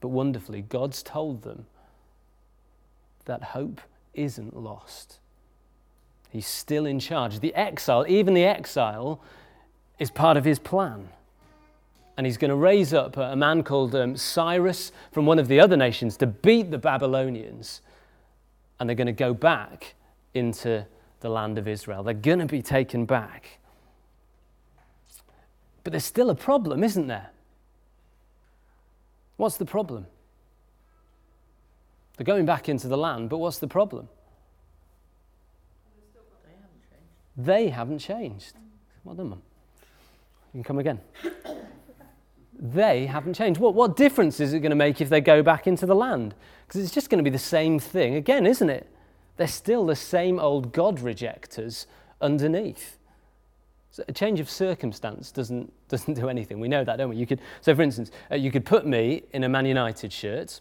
But 0.00 0.08
wonderfully, 0.08 0.62
God's 0.62 1.02
told 1.02 1.42
them 1.42 1.66
that 3.24 3.42
hope 3.42 3.80
isn't 4.14 4.56
lost. 4.56 5.18
He's 6.36 6.46
still 6.46 6.84
in 6.84 7.00
charge. 7.00 7.40
The 7.40 7.54
exile, 7.54 8.04
even 8.06 8.34
the 8.34 8.44
exile, 8.44 9.22
is 9.98 10.10
part 10.10 10.36
of 10.36 10.44
his 10.44 10.58
plan. 10.58 11.08
And 12.18 12.26
he's 12.26 12.36
going 12.36 12.50
to 12.50 12.56
raise 12.56 12.92
up 12.92 13.16
a 13.16 13.34
man 13.34 13.62
called 13.62 13.94
um, 13.94 14.18
Cyrus 14.18 14.92
from 15.12 15.24
one 15.24 15.38
of 15.38 15.48
the 15.48 15.58
other 15.58 15.78
nations 15.78 16.18
to 16.18 16.26
beat 16.26 16.70
the 16.70 16.76
Babylonians. 16.76 17.80
And 18.78 18.86
they're 18.86 18.94
going 18.94 19.06
to 19.06 19.14
go 19.14 19.32
back 19.32 19.94
into 20.34 20.84
the 21.20 21.30
land 21.30 21.56
of 21.56 21.66
Israel. 21.66 22.02
They're 22.02 22.12
going 22.12 22.40
to 22.40 22.44
be 22.44 22.60
taken 22.60 23.06
back. 23.06 23.58
But 25.84 25.92
there's 25.92 26.04
still 26.04 26.28
a 26.28 26.34
problem, 26.34 26.84
isn't 26.84 27.06
there? 27.06 27.30
What's 29.38 29.56
the 29.56 29.64
problem? 29.64 30.06
They're 32.18 32.26
going 32.26 32.44
back 32.44 32.68
into 32.68 32.88
the 32.88 32.98
land, 32.98 33.30
but 33.30 33.38
what's 33.38 33.58
the 33.58 33.68
problem? 33.68 34.10
They 37.36 37.68
haven't 37.68 37.98
changed. 37.98 38.54
Well 39.04 39.14
done, 39.14 39.30
Mum. 39.30 39.42
You 40.52 40.58
can 40.58 40.64
come 40.64 40.78
again. 40.78 41.00
they 42.58 43.06
haven't 43.06 43.34
changed. 43.34 43.60
What, 43.60 43.74
what 43.74 43.96
difference 43.96 44.40
is 44.40 44.54
it 44.54 44.60
going 44.60 44.70
to 44.70 44.76
make 44.76 45.00
if 45.00 45.08
they 45.08 45.20
go 45.20 45.42
back 45.42 45.66
into 45.66 45.84
the 45.86 45.94
land? 45.94 46.34
Because 46.66 46.82
it's 46.82 46.94
just 46.94 47.10
going 47.10 47.18
to 47.18 47.24
be 47.24 47.30
the 47.30 47.38
same 47.38 47.78
thing 47.78 48.14
again, 48.14 48.46
isn't 48.46 48.70
it? 48.70 48.88
They're 49.36 49.46
still 49.46 49.84
the 49.84 49.96
same 49.96 50.38
old 50.38 50.72
God 50.72 51.00
rejectors 51.00 51.86
underneath. 52.20 52.98
So 53.90 54.04
a 54.08 54.12
change 54.12 54.40
of 54.40 54.50
circumstance 54.50 55.30
doesn't, 55.30 55.72
doesn't 55.88 56.14
do 56.14 56.28
anything. 56.28 56.58
We 56.60 56.68
know 56.68 56.84
that, 56.84 56.96
don't 56.96 57.10
we? 57.10 57.16
You 57.16 57.26
could, 57.26 57.40
so, 57.60 57.74
for 57.74 57.82
instance, 57.82 58.10
uh, 58.30 58.36
you 58.36 58.50
could 58.50 58.64
put 58.64 58.86
me 58.86 59.22
in 59.32 59.44
a 59.44 59.48
Man 59.48 59.66
United 59.66 60.12
shirt 60.12 60.60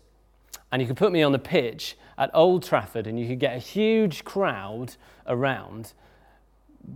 and 0.72 0.82
you 0.82 0.88
could 0.88 0.98
put 0.98 1.12
me 1.12 1.24
on 1.24 1.32
the 1.32 1.40
pitch 1.40 1.98
at 2.18 2.30
Old 2.34 2.64
Trafford 2.64 3.08
and 3.08 3.20
you 3.20 3.28
could 3.28 3.40
get 3.40 3.56
a 3.56 3.60
huge 3.60 4.24
crowd 4.24 4.96
around. 5.28 5.94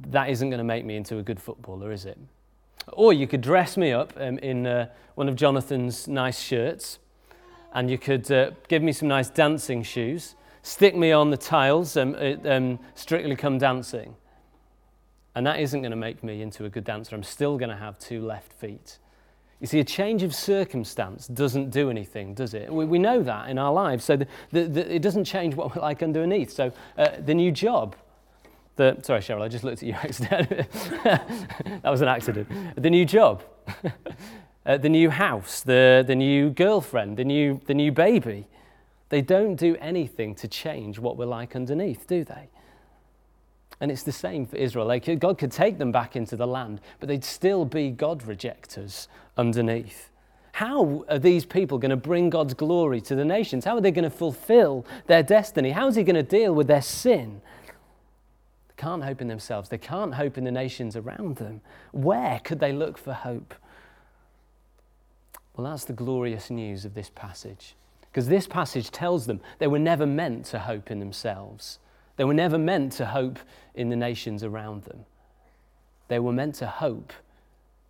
That 0.07 0.29
isn't 0.29 0.49
going 0.49 0.59
to 0.59 0.63
make 0.63 0.85
me 0.85 0.95
into 0.95 1.17
a 1.17 1.23
good 1.23 1.39
footballer, 1.39 1.91
is 1.91 2.05
it? 2.05 2.17
Or 2.93 3.13
you 3.13 3.27
could 3.27 3.41
dress 3.41 3.77
me 3.77 3.91
up 3.91 4.13
um, 4.17 4.37
in 4.39 4.65
uh, 4.65 4.87
one 5.15 5.29
of 5.29 5.35
Jonathan's 5.35 6.07
nice 6.07 6.39
shirts 6.39 6.99
and 7.73 7.89
you 7.89 7.97
could 7.97 8.31
uh, 8.31 8.51
give 8.67 8.81
me 8.81 8.91
some 8.91 9.07
nice 9.07 9.29
dancing 9.29 9.83
shoes, 9.83 10.35
stick 10.63 10.95
me 10.95 11.11
on 11.11 11.29
the 11.29 11.37
tiles, 11.37 11.95
um, 11.97 12.15
um, 12.45 12.79
strictly 12.95 13.35
come 13.35 13.57
dancing. 13.57 14.15
And 15.35 15.45
that 15.45 15.59
isn't 15.59 15.81
going 15.81 15.91
to 15.91 15.97
make 15.97 16.23
me 16.23 16.41
into 16.41 16.65
a 16.65 16.69
good 16.69 16.83
dancer. 16.83 17.15
I'm 17.15 17.23
still 17.23 17.57
going 17.57 17.69
to 17.69 17.75
have 17.75 17.99
two 17.99 18.25
left 18.25 18.51
feet. 18.53 18.97
You 19.59 19.67
see, 19.67 19.79
a 19.79 19.83
change 19.83 20.23
of 20.23 20.33
circumstance 20.33 21.27
doesn't 21.27 21.69
do 21.69 21.89
anything, 21.89 22.33
does 22.33 22.53
it? 22.53 22.71
We, 22.71 22.85
we 22.85 22.97
know 22.97 23.21
that 23.23 23.49
in 23.49 23.57
our 23.57 23.71
lives. 23.71 24.05
So 24.05 24.17
the, 24.17 24.27
the, 24.51 24.63
the, 24.63 24.95
it 24.95 25.01
doesn't 25.01 25.25
change 25.25 25.55
what 25.55 25.75
we're 25.75 25.81
like 25.81 26.01
underneath. 26.01 26.51
So 26.51 26.71
uh, 26.97 27.09
the 27.19 27.33
new 27.33 27.51
job, 27.51 27.95
the, 28.79 28.97
sorry, 29.01 29.19
Cheryl, 29.19 29.41
I 29.41 29.49
just 29.49 29.65
looked 29.65 29.83
at 29.83 29.87
you 29.87 29.93
that 30.29 31.81
was 31.83 31.99
an 32.01 32.07
accident. 32.07 32.47
The 32.81 32.89
new 32.89 33.05
job, 33.05 33.43
uh, 34.65 34.77
the 34.77 34.87
new 34.87 35.09
house, 35.09 35.59
the, 35.61 36.03
the 36.07 36.15
new 36.15 36.49
girlfriend, 36.49 37.17
the 37.17 37.25
new, 37.25 37.59
the 37.67 37.73
new 37.73 37.91
baby. 37.91 38.47
They 39.09 39.21
don't 39.21 39.55
do 39.55 39.75
anything 39.81 40.33
to 40.35 40.47
change 40.47 40.97
what 40.97 41.17
we're 41.17 41.25
like 41.25 41.57
underneath, 41.57 42.07
do 42.07 42.23
they? 42.23 42.49
And 43.81 43.91
it's 43.91 44.03
the 44.03 44.13
same 44.13 44.45
for 44.45 44.55
Israel. 44.55 44.85
Like 44.85 45.19
God 45.19 45.37
could 45.37 45.51
take 45.51 45.77
them 45.77 45.91
back 45.91 46.15
into 46.15 46.37
the 46.37 46.47
land, 46.47 46.79
but 47.01 47.09
they'd 47.09 47.25
still 47.25 47.65
be 47.65 47.91
God 47.91 48.23
rejectors 48.23 49.09
underneath. 49.37 50.09
How 50.53 51.03
are 51.09 51.19
these 51.19 51.45
people 51.45 51.77
going 51.77 51.91
to 51.91 51.97
bring 51.97 52.29
God's 52.29 52.53
glory 52.53 53.01
to 53.01 53.15
the 53.15 53.25
nations? 53.25 53.65
How 53.65 53.75
are 53.75 53.81
they 53.81 53.91
going 53.91 54.09
to 54.09 54.09
fulfill 54.09 54.85
their 55.07 55.23
destiny? 55.23 55.71
How 55.71 55.87
is 55.87 55.95
He 55.95 56.03
going 56.03 56.15
to 56.15 56.23
deal 56.23 56.53
with 56.53 56.67
their 56.67 56.81
sin? 56.81 57.41
Can't 58.79 59.03
hope 59.03 59.21
in 59.21 59.27
themselves. 59.27 59.67
They 59.67 59.77
can't 59.77 60.13
hope 60.13 60.37
in 60.37 60.45
the 60.45 60.51
nations 60.51 60.95
around 60.95 61.35
them. 61.35 61.59
Where 61.91 62.39
could 62.39 62.59
they 62.59 62.71
look 62.71 62.97
for 62.97 63.13
hope? 63.13 63.53
Well, 65.55 65.69
that's 65.69 65.83
the 65.83 65.93
glorious 65.93 66.49
news 66.49 66.85
of 66.85 66.93
this 66.93 67.11
passage. 67.13 67.75
Because 68.09 68.29
this 68.29 68.47
passage 68.47 68.89
tells 68.89 69.27
them 69.27 69.41
they 69.59 69.67
were 69.67 69.79
never 69.79 70.05
meant 70.05 70.45
to 70.45 70.59
hope 70.59 70.89
in 70.89 70.99
themselves. 70.99 71.79
They 72.15 72.23
were 72.23 72.33
never 72.33 72.57
meant 72.57 72.93
to 72.93 73.05
hope 73.05 73.37
in 73.75 73.89
the 73.89 73.97
nations 73.97 74.45
around 74.45 74.83
them. 74.83 75.05
They 76.07 76.19
were 76.19 76.31
meant 76.31 76.55
to 76.55 76.67
hope 76.67 77.11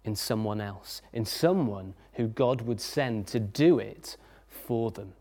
in 0.04 0.16
someone 0.16 0.60
else, 0.60 1.04
in 1.14 1.24
someone 1.24 1.94
who 2.14 2.28
God 2.28 2.62
would 2.62 2.82
send 2.82 3.28
to 3.28 3.40
do 3.40 3.78
it 3.78 4.18
for 4.48 4.90
them. 4.90 5.14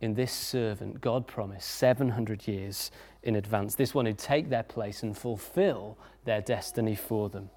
In 0.00 0.14
this 0.14 0.32
servant, 0.32 1.00
God 1.00 1.26
promised 1.26 1.68
700 1.70 2.48
years 2.48 2.90
in 3.22 3.36
advance. 3.36 3.74
This 3.74 3.94
one 3.94 4.06
who'd 4.06 4.18
take 4.18 4.48
their 4.50 4.62
place 4.62 5.02
and 5.02 5.16
fulfill 5.16 5.98
their 6.24 6.40
destiny 6.40 6.94
for 6.94 7.28
them. 7.28 7.50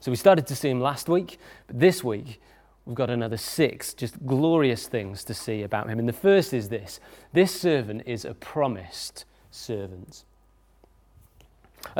So 0.00 0.10
we 0.10 0.16
started 0.16 0.46
to 0.48 0.56
see 0.56 0.68
him 0.68 0.80
last 0.80 1.08
week, 1.08 1.38
but 1.66 1.78
this 1.78 2.02
week 2.02 2.40
we've 2.84 2.96
got 2.96 3.10
another 3.10 3.36
six 3.36 3.94
just 3.94 4.24
glorious 4.26 4.88
things 4.88 5.22
to 5.24 5.34
see 5.34 5.62
about 5.62 5.88
him. 5.88 5.98
And 5.98 6.08
the 6.08 6.12
first 6.12 6.52
is 6.52 6.68
this 6.68 6.98
this 7.32 7.58
servant 7.58 8.02
is 8.06 8.24
a 8.24 8.34
promised 8.34 9.24
servant. 9.50 10.24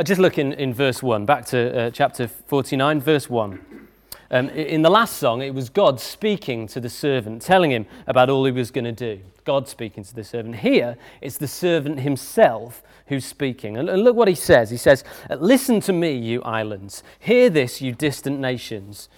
Just 0.05 0.21
look 0.21 0.39
in, 0.39 0.53
in 0.53 0.73
verse 0.73 1.03
1, 1.03 1.27
back 1.27 1.45
to 1.47 1.87
uh, 1.87 1.91
chapter 1.91 2.29
49, 2.29 3.01
verse 3.01 3.29
1. 3.29 3.89
Um, 4.33 4.49
in 4.49 4.81
the 4.81 4.89
last 4.89 5.19
song, 5.19 5.43
it 5.43 5.55
was 5.55 5.69
God 5.69 6.01
speaking 6.01 6.67
to 6.69 6.81
the 6.81 6.89
servant, 6.89 7.43
telling 7.43 7.71
him 7.71 7.85
about 8.07 8.31
all 8.31 8.47
he 8.47 8.51
was 8.51 8.71
going 8.71 8.87
to 8.87 8.93
do. 8.93 9.21
God 9.45 9.69
speaking 9.69 10.03
to 10.05 10.15
the 10.15 10.25
servant. 10.25 10.57
Here, 10.57 10.97
it's 11.21 11.37
the 11.37 11.47
servant 11.47 12.01
himself 12.01 12.83
who's 13.09 13.27
speaking. 13.27 13.77
And 13.77 13.89
look 14.03 14.17
what 14.17 14.29
he 14.29 14.35
says. 14.35 14.71
He 14.71 14.79
says, 14.79 15.05
Listen 15.39 15.81
to 15.81 15.93
me, 15.93 16.17
you 16.17 16.41
islands. 16.45 17.03
Hear 17.19 17.51
this, 17.51 17.83
you 17.83 17.93
distant 17.93 18.41
nations. 18.41 19.11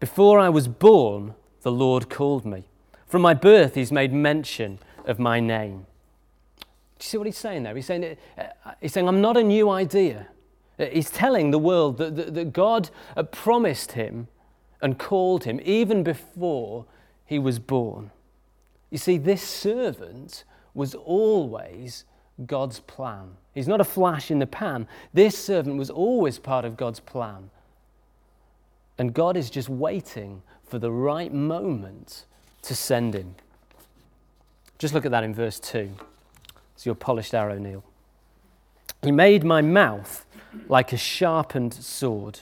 Before 0.00 0.40
I 0.40 0.48
was 0.48 0.66
born, 0.66 1.34
the 1.62 1.70
Lord 1.70 2.10
called 2.10 2.44
me. 2.44 2.64
From 3.06 3.22
my 3.22 3.34
birth, 3.34 3.76
he's 3.76 3.92
made 3.92 4.12
mention 4.12 4.80
of 5.04 5.20
my 5.20 5.38
name. 5.38 5.86
Do 6.98 7.04
you 7.04 7.08
see 7.08 7.18
what 7.18 7.26
he's 7.28 7.38
saying 7.38 7.62
there? 7.62 7.76
He's 7.76 7.86
saying, 7.86 8.16
uh, 8.36 8.42
he's 8.80 8.92
saying 8.92 9.06
I'm 9.06 9.20
not 9.20 9.36
a 9.36 9.44
new 9.44 9.70
idea. 9.70 10.26
Uh, 10.80 10.86
he's 10.86 11.10
telling 11.10 11.52
the 11.52 11.58
world 11.60 11.98
that, 11.98 12.16
that, 12.16 12.34
that 12.34 12.52
God 12.52 12.90
promised 13.30 13.92
him 13.92 14.26
and 14.80 14.98
called 14.98 15.44
him 15.44 15.60
even 15.64 16.02
before 16.02 16.86
he 17.24 17.38
was 17.38 17.58
born. 17.58 18.10
You 18.90 18.98
see, 18.98 19.18
this 19.18 19.42
servant 19.42 20.44
was 20.74 20.94
always 20.94 22.04
God's 22.46 22.80
plan. 22.80 23.36
He's 23.54 23.68
not 23.68 23.80
a 23.80 23.84
flash 23.84 24.30
in 24.30 24.38
the 24.38 24.46
pan. 24.46 24.86
This 25.12 25.36
servant 25.36 25.76
was 25.76 25.90
always 25.90 26.38
part 26.38 26.64
of 26.64 26.76
God's 26.76 27.00
plan. 27.00 27.50
And 28.96 29.12
God 29.12 29.36
is 29.36 29.50
just 29.50 29.68
waiting 29.68 30.42
for 30.64 30.78
the 30.78 30.90
right 30.90 31.32
moment 31.32 32.24
to 32.62 32.74
send 32.74 33.14
him. 33.14 33.34
Just 34.78 34.94
look 34.94 35.04
at 35.04 35.10
that 35.10 35.24
in 35.24 35.34
verse 35.34 35.58
2. 35.58 35.90
It's 36.74 36.86
your 36.86 36.94
polished 36.94 37.34
arrow, 37.34 37.58
Neil. 37.58 37.82
He 39.02 39.10
made 39.10 39.44
my 39.44 39.60
mouth 39.60 40.24
like 40.68 40.92
a 40.92 40.96
sharpened 40.96 41.74
sword. 41.74 42.40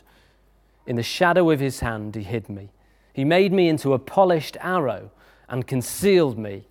In 0.87 0.97
the 0.97 1.03
shadow 1.03 1.51
of 1.51 1.61
his 1.61 1.81
hand, 1.81 2.15
he 2.15 2.23
hid 2.23 2.49
me. 2.49 2.71
He 3.13 3.25
made 3.25 3.53
me 3.53 3.69
into 3.69 3.93
a 3.93 3.99
polished 3.99 4.57
arrow 4.61 5.11
and 5.49 5.67
concealed 5.67 6.39
me 6.39 6.69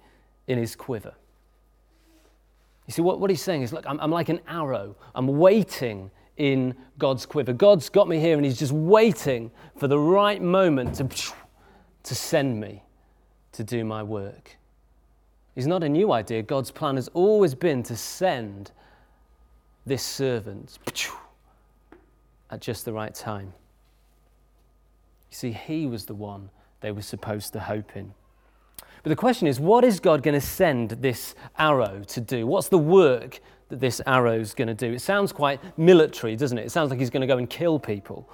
in 0.47 0.57
his 0.57 0.75
quiver. 0.75 1.13
You 2.87 2.93
see, 2.93 3.01
what, 3.01 3.19
what 3.19 3.29
he's 3.29 3.41
saying 3.41 3.63
is, 3.63 3.73
look, 3.73 3.85
I'm, 3.87 3.99
I'm 3.99 4.11
like 4.11 4.29
an 4.29 4.41
arrow. 4.47 4.95
I'm 5.15 5.27
waiting 5.27 6.11
in 6.37 6.75
God's 6.99 7.25
quiver. 7.25 7.53
God's 7.53 7.89
got 7.89 8.07
me 8.07 8.19
here 8.19 8.35
and 8.35 8.45
he's 8.45 8.59
just 8.59 8.71
waiting 8.71 9.51
for 9.77 9.87
the 9.87 9.97
right 9.97 10.41
moment 10.41 10.95
to, 10.95 11.07
to 12.03 12.15
send 12.15 12.59
me 12.59 12.83
to 13.53 13.63
do 13.63 13.83
my 13.83 14.03
work. 14.03 14.57
It's 15.55 15.65
not 15.65 15.83
a 15.83 15.89
new 15.89 16.11
idea. 16.11 16.43
God's 16.43 16.69
plan 16.69 16.95
has 16.95 17.07
always 17.09 17.55
been 17.55 17.81
to 17.83 17.95
send 17.95 18.71
this 19.85 20.03
servant 20.03 20.77
at 22.51 22.61
just 22.61 22.85
the 22.85 22.93
right 22.93 23.13
time. 23.15 23.53
You 25.29 25.35
see, 25.35 25.51
he 25.51 25.85
was 25.85 26.05
the 26.05 26.15
one 26.15 26.49
they 26.81 26.91
were 26.91 27.01
supposed 27.01 27.53
to 27.53 27.59
hope 27.59 27.95
in. 27.95 28.13
But 29.03 29.09
the 29.09 29.15
question 29.15 29.47
is, 29.47 29.59
what 29.59 29.83
is 29.83 29.99
God 29.99 30.23
going 30.23 30.33
to 30.33 30.45
send 30.45 30.91
this 30.91 31.35
arrow 31.57 32.01
to 32.07 32.21
do? 32.21 32.47
What's 32.47 32.69
the 32.69 32.77
work 32.77 33.39
that 33.69 33.79
this 33.79 34.01
arrow 34.07 34.39
is 34.39 34.53
going 34.53 34.67
to 34.67 34.73
do? 34.73 34.93
It 34.93 35.01
sounds 35.01 35.31
quite 35.31 35.59
military, 35.77 36.35
doesn't 36.35 36.57
it? 36.57 36.65
It 36.65 36.71
sounds 36.71 36.89
like 36.89 36.99
he's 36.99 37.11
going 37.11 37.21
to 37.21 37.27
go 37.27 37.37
and 37.37 37.49
kill 37.49 37.79
people. 37.79 38.27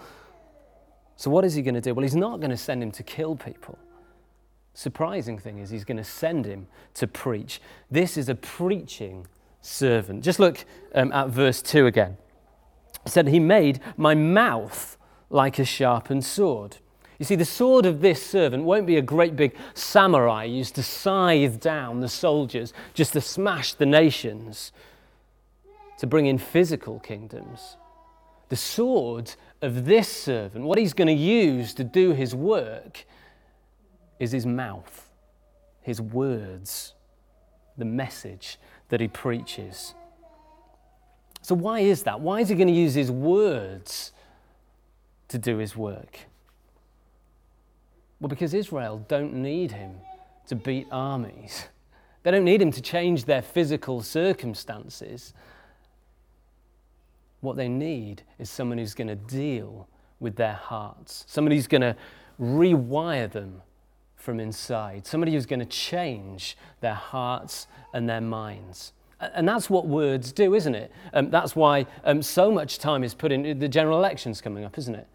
So, 1.18 1.30
what 1.30 1.44
is 1.44 1.54
he 1.54 1.62
going 1.62 1.76
to 1.76 1.82
do? 1.82 1.94
Well, 1.94 2.04
he's 2.04 2.16
not 2.16 2.40
going 2.40 2.52
to 2.52 2.58
send 2.58 2.82
him 2.82 2.92
to 2.92 3.04
kill 3.04 3.36
people. 3.36 3.78
Surprising 4.74 5.38
thing 5.38 5.60
is, 5.60 5.70
he's 5.70 5.84
going 5.84 5.98
to 5.98 6.04
send 6.04 6.46
him 6.46 6.68
to 6.94 7.06
preach. 7.06 7.62
This 7.90 8.16
is 8.16 8.30
a 8.30 8.36
preaching 8.36 9.28
servant. 9.60 10.24
Just 10.24 10.40
look 10.40 10.64
um, 10.96 11.12
at 11.12 11.28
verse 11.28 11.62
2 11.62 11.86
again. 11.86 12.18
It 13.06 13.10
said, 13.10 13.28
He 13.28 13.40
made 13.40 13.82
my 13.98 14.16
mouth 14.16 14.98
like 15.32 15.60
a 15.60 15.66
sharpened 15.66 16.26
sword. 16.26 16.78
You 17.18 17.26
see, 17.26 17.36
the 17.36 17.46
sword 17.46 17.86
of 17.86 18.02
this 18.02 18.26
servant 18.26 18.64
won't 18.64 18.88
be 18.88 18.98
a 18.98 19.02
great 19.02 19.36
big 19.36 19.56
samurai 19.74 20.44
used 20.44 20.76
to 20.76 20.84
scythe 20.84 21.60
down 21.60 22.00
the 22.00 22.10
soldiers 22.10 22.74
just 22.94 23.14
to 23.14 23.22
smash 23.22 23.74
the 23.74 23.86
nations, 23.86 24.72
to 26.00 26.08
bring 26.08 26.26
in 26.26 26.38
physical 26.38 27.00
kingdoms. 27.00 27.78
The 28.50 28.56
sword 28.56 29.34
of 29.62 29.86
this 29.86 30.10
servant, 30.10 30.66
what 30.66 30.80
he's 30.80 30.94
going 30.94 31.08
to 31.08 31.14
use 31.14 31.74
to 31.76 31.84
do 31.84 32.12
his 32.12 32.34
work, 32.34 33.06
is 34.20 34.32
his 34.32 34.46
mouth, 34.46 35.12
his 35.82 36.02
words, 36.02 36.96
the 37.78 37.86
message 37.86 38.58
that 38.90 39.00
he 39.00 39.08
preaches. 39.08 39.94
So, 41.44 41.56
why 41.56 41.80
is 41.80 42.04
that? 42.04 42.20
Why 42.20 42.42
is 42.42 42.50
he 42.50 42.56
going 42.56 42.68
to 42.68 42.74
use 42.74 42.94
his 42.94 43.12
words 43.12 44.12
to 45.32 45.38
do 45.38 45.58
his 45.58 45.76
work? 45.76 46.20
Well, 48.20 48.30
because 48.30 48.54
Israel 48.54 49.04
don't 49.08 49.34
need 49.34 49.72
him 49.72 49.96
to 50.48 50.56
beat 50.56 50.88
armies. 50.92 51.66
They 52.24 52.32
don't 52.32 52.46
need 52.46 52.62
him 52.62 52.72
to 52.72 52.82
change 52.82 53.26
their 53.26 53.42
physical 53.42 54.02
circumstances. 54.04 55.34
What 57.40 57.58
they 57.58 57.68
need 57.68 58.22
is 58.38 58.50
someone 58.50 58.78
who's 58.78 58.94
going 58.94 59.08
to 59.08 59.16
deal 59.16 59.88
with 60.20 60.36
their 60.36 60.54
hearts, 60.54 61.26
somebody 61.28 61.56
who's 61.56 61.68
going 61.68 61.82
to 61.82 61.96
rewire 62.40 63.32
them 63.32 63.62
from 64.16 64.40
inside, 64.40 65.08
somebody 65.08 65.32
who's 65.32 65.48
going 65.48 65.60
to 65.60 65.66
change 65.66 66.56
their 66.80 66.94
hearts 66.94 67.66
and 67.94 68.08
their 68.08 68.22
minds. 68.22 68.94
And 69.20 69.48
that's 69.48 69.70
what 69.70 69.88
words 69.88 70.32
do, 70.32 70.54
isn't 70.54 70.76
it? 70.76 70.92
Um, 71.14 71.30
that's 71.30 71.56
why 71.56 71.86
um, 72.04 72.22
so 72.22 72.52
much 72.52 72.78
time 72.78 73.04
is 73.04 73.14
put 73.14 73.32
in 73.32 73.60
the 73.60 73.68
general 73.68 73.98
elections 73.98 74.42
coming 74.42 74.64
up, 74.64 74.78
isn't 74.78 74.96
it? 74.96 75.08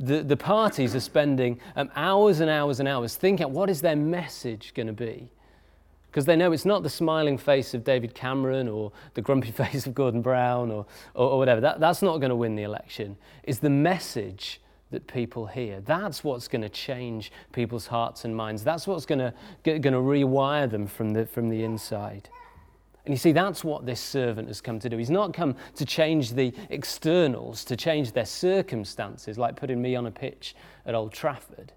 The, 0.00 0.22
the 0.22 0.36
parties 0.36 0.94
are 0.94 1.00
spending 1.00 1.60
um, 1.76 1.90
hours 1.94 2.40
and 2.40 2.50
hours 2.50 2.80
and 2.80 2.88
hours 2.88 3.16
thinking 3.16 3.52
what 3.52 3.68
is 3.68 3.82
their 3.82 3.96
message 3.96 4.72
going 4.74 4.86
to 4.86 4.92
be? 4.92 5.30
Because 6.10 6.24
they 6.24 6.34
know 6.34 6.50
it's 6.50 6.64
not 6.64 6.82
the 6.82 6.90
smiling 6.90 7.38
face 7.38 7.74
of 7.74 7.84
David 7.84 8.14
Cameron 8.14 8.66
or 8.66 8.90
the 9.14 9.22
grumpy 9.22 9.50
face 9.52 9.86
of 9.86 9.94
Gordon 9.94 10.22
Brown 10.22 10.70
or, 10.70 10.86
or, 11.14 11.30
or 11.30 11.38
whatever. 11.38 11.60
That, 11.60 11.78
that's 11.78 12.02
not 12.02 12.18
going 12.18 12.30
to 12.30 12.36
win 12.36 12.56
the 12.56 12.64
election. 12.64 13.16
It's 13.44 13.58
the 13.58 13.70
message 13.70 14.60
that 14.90 15.06
people 15.06 15.46
hear. 15.46 15.80
That's 15.80 16.24
what's 16.24 16.48
going 16.48 16.62
to 16.62 16.68
change 16.68 17.30
people's 17.52 17.86
hearts 17.86 18.24
and 18.24 18.34
minds. 18.34 18.64
That's 18.64 18.86
what's 18.86 19.06
going 19.06 19.20
to, 19.20 19.32
rewire 19.64 20.68
them 20.68 20.86
from 20.86 21.12
the, 21.12 21.26
from 21.26 21.48
the 21.48 21.62
inside. 21.62 22.28
And 23.10 23.14
you 23.16 23.18
see, 23.18 23.32
that's 23.32 23.64
what 23.64 23.86
this 23.86 23.98
servant 24.00 24.46
has 24.46 24.60
come 24.60 24.78
to 24.78 24.88
do. 24.88 24.96
He's 24.96 25.10
not 25.10 25.34
come 25.34 25.56
to 25.74 25.84
change 25.84 26.34
the 26.34 26.54
externals, 26.68 27.64
to 27.64 27.74
change 27.74 28.12
their 28.12 28.24
circumstances, 28.24 29.36
like 29.36 29.56
putting 29.56 29.82
me 29.82 29.96
on 29.96 30.06
a 30.06 30.12
pitch 30.12 30.54
at 30.86 30.94
Old 30.94 31.12
Trafford. 31.12 31.72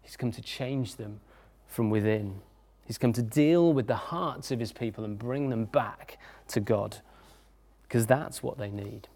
He's 0.00 0.16
come 0.16 0.32
to 0.32 0.40
change 0.40 0.96
them 0.96 1.20
from 1.66 1.90
within. 1.90 2.40
He's 2.86 2.96
come 2.96 3.12
to 3.12 3.20
deal 3.20 3.74
with 3.74 3.86
the 3.86 3.96
hearts 3.96 4.50
of 4.50 4.58
his 4.58 4.72
people 4.72 5.04
and 5.04 5.18
bring 5.18 5.50
them 5.50 5.66
back 5.66 6.16
to 6.48 6.60
God, 6.60 6.96
because 7.82 8.06
that's 8.06 8.42
what 8.42 8.56
they 8.56 8.70
need. 8.70 9.08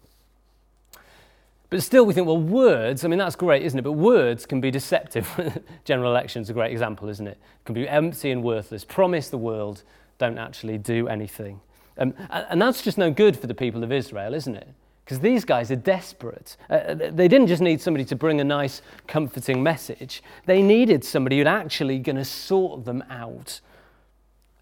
But 1.71 1.81
still, 1.81 2.05
we 2.05 2.13
think, 2.13 2.27
well, 2.27 2.37
words, 2.37 3.03
I 3.03 3.07
mean, 3.07 3.17
that's 3.17 3.35
great, 3.35 3.63
isn't 3.63 3.79
it? 3.79 3.81
But 3.81 3.93
words 3.93 4.45
can 4.45 4.61
be 4.61 4.69
deceptive. 4.69 5.63
General 5.85 6.11
election's 6.11 6.51
a 6.51 6.53
great 6.53 6.71
example, 6.71 7.09
isn't 7.09 7.27
it? 7.27 7.39
Can 7.65 7.73
be 7.73 7.89
empty 7.89 8.29
and 8.29 8.43
worthless. 8.43 8.85
Promise 8.85 9.29
the 9.29 9.39
world, 9.39 9.81
don't 10.17 10.37
actually 10.37 10.77
do 10.77 11.07
anything. 11.07 11.61
Um, 11.97 12.13
and 12.29 12.61
that's 12.61 12.81
just 12.81 12.97
no 12.97 13.11
good 13.11 13.37
for 13.37 13.47
the 13.47 13.55
people 13.55 13.83
of 13.83 13.91
Israel, 13.91 14.33
isn't 14.33 14.55
it? 14.55 14.67
Because 15.03 15.19
these 15.19 15.45
guys 15.45 15.71
are 15.71 15.77
desperate. 15.77 16.57
Uh, 16.69 16.93
they 16.93 17.27
didn't 17.27 17.47
just 17.47 17.61
need 17.61 17.81
somebody 17.81 18.03
to 18.05 18.15
bring 18.15 18.41
a 18.41 18.43
nice, 18.43 18.81
comforting 19.07 19.63
message, 19.63 20.21
they 20.45 20.61
needed 20.61 21.03
somebody 21.03 21.37
who's 21.37 21.47
actually 21.47 21.99
going 21.99 22.17
to 22.17 22.25
sort 22.25 22.85
them 22.85 23.03
out. 23.09 23.61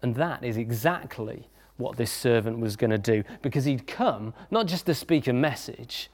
And 0.02 0.14
that 0.16 0.44
is 0.44 0.56
exactly 0.56 1.48
what 1.76 1.96
this 1.96 2.10
servant 2.10 2.58
was 2.58 2.76
going 2.76 2.90
to 2.90 2.98
do, 2.98 3.22
because 3.42 3.64
he'd 3.64 3.86
come 3.86 4.32
not 4.50 4.66
just 4.66 4.86
to 4.86 4.94
speak 4.94 5.26
a 5.26 5.32
message 5.32 6.10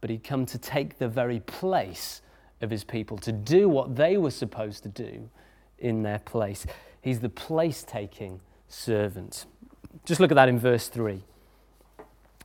but 0.00 0.10
he'd 0.10 0.24
come 0.24 0.46
to 0.46 0.58
take 0.58 0.98
the 0.98 1.08
very 1.08 1.40
place 1.40 2.22
of 2.60 2.70
his 2.70 2.84
people, 2.84 3.18
to 3.18 3.32
do 3.32 3.68
what 3.68 3.96
they 3.96 4.16
were 4.16 4.30
supposed 4.30 4.82
to 4.82 4.88
do 4.88 5.28
in 5.78 6.02
their 6.02 6.18
place. 6.20 6.66
He's 7.00 7.20
the 7.20 7.28
place 7.28 7.82
taking 7.82 8.40
servant. 8.68 9.46
Just 10.04 10.20
look 10.20 10.30
at 10.30 10.34
that 10.34 10.48
in 10.48 10.58
verse 10.58 10.88
3. 10.88 11.22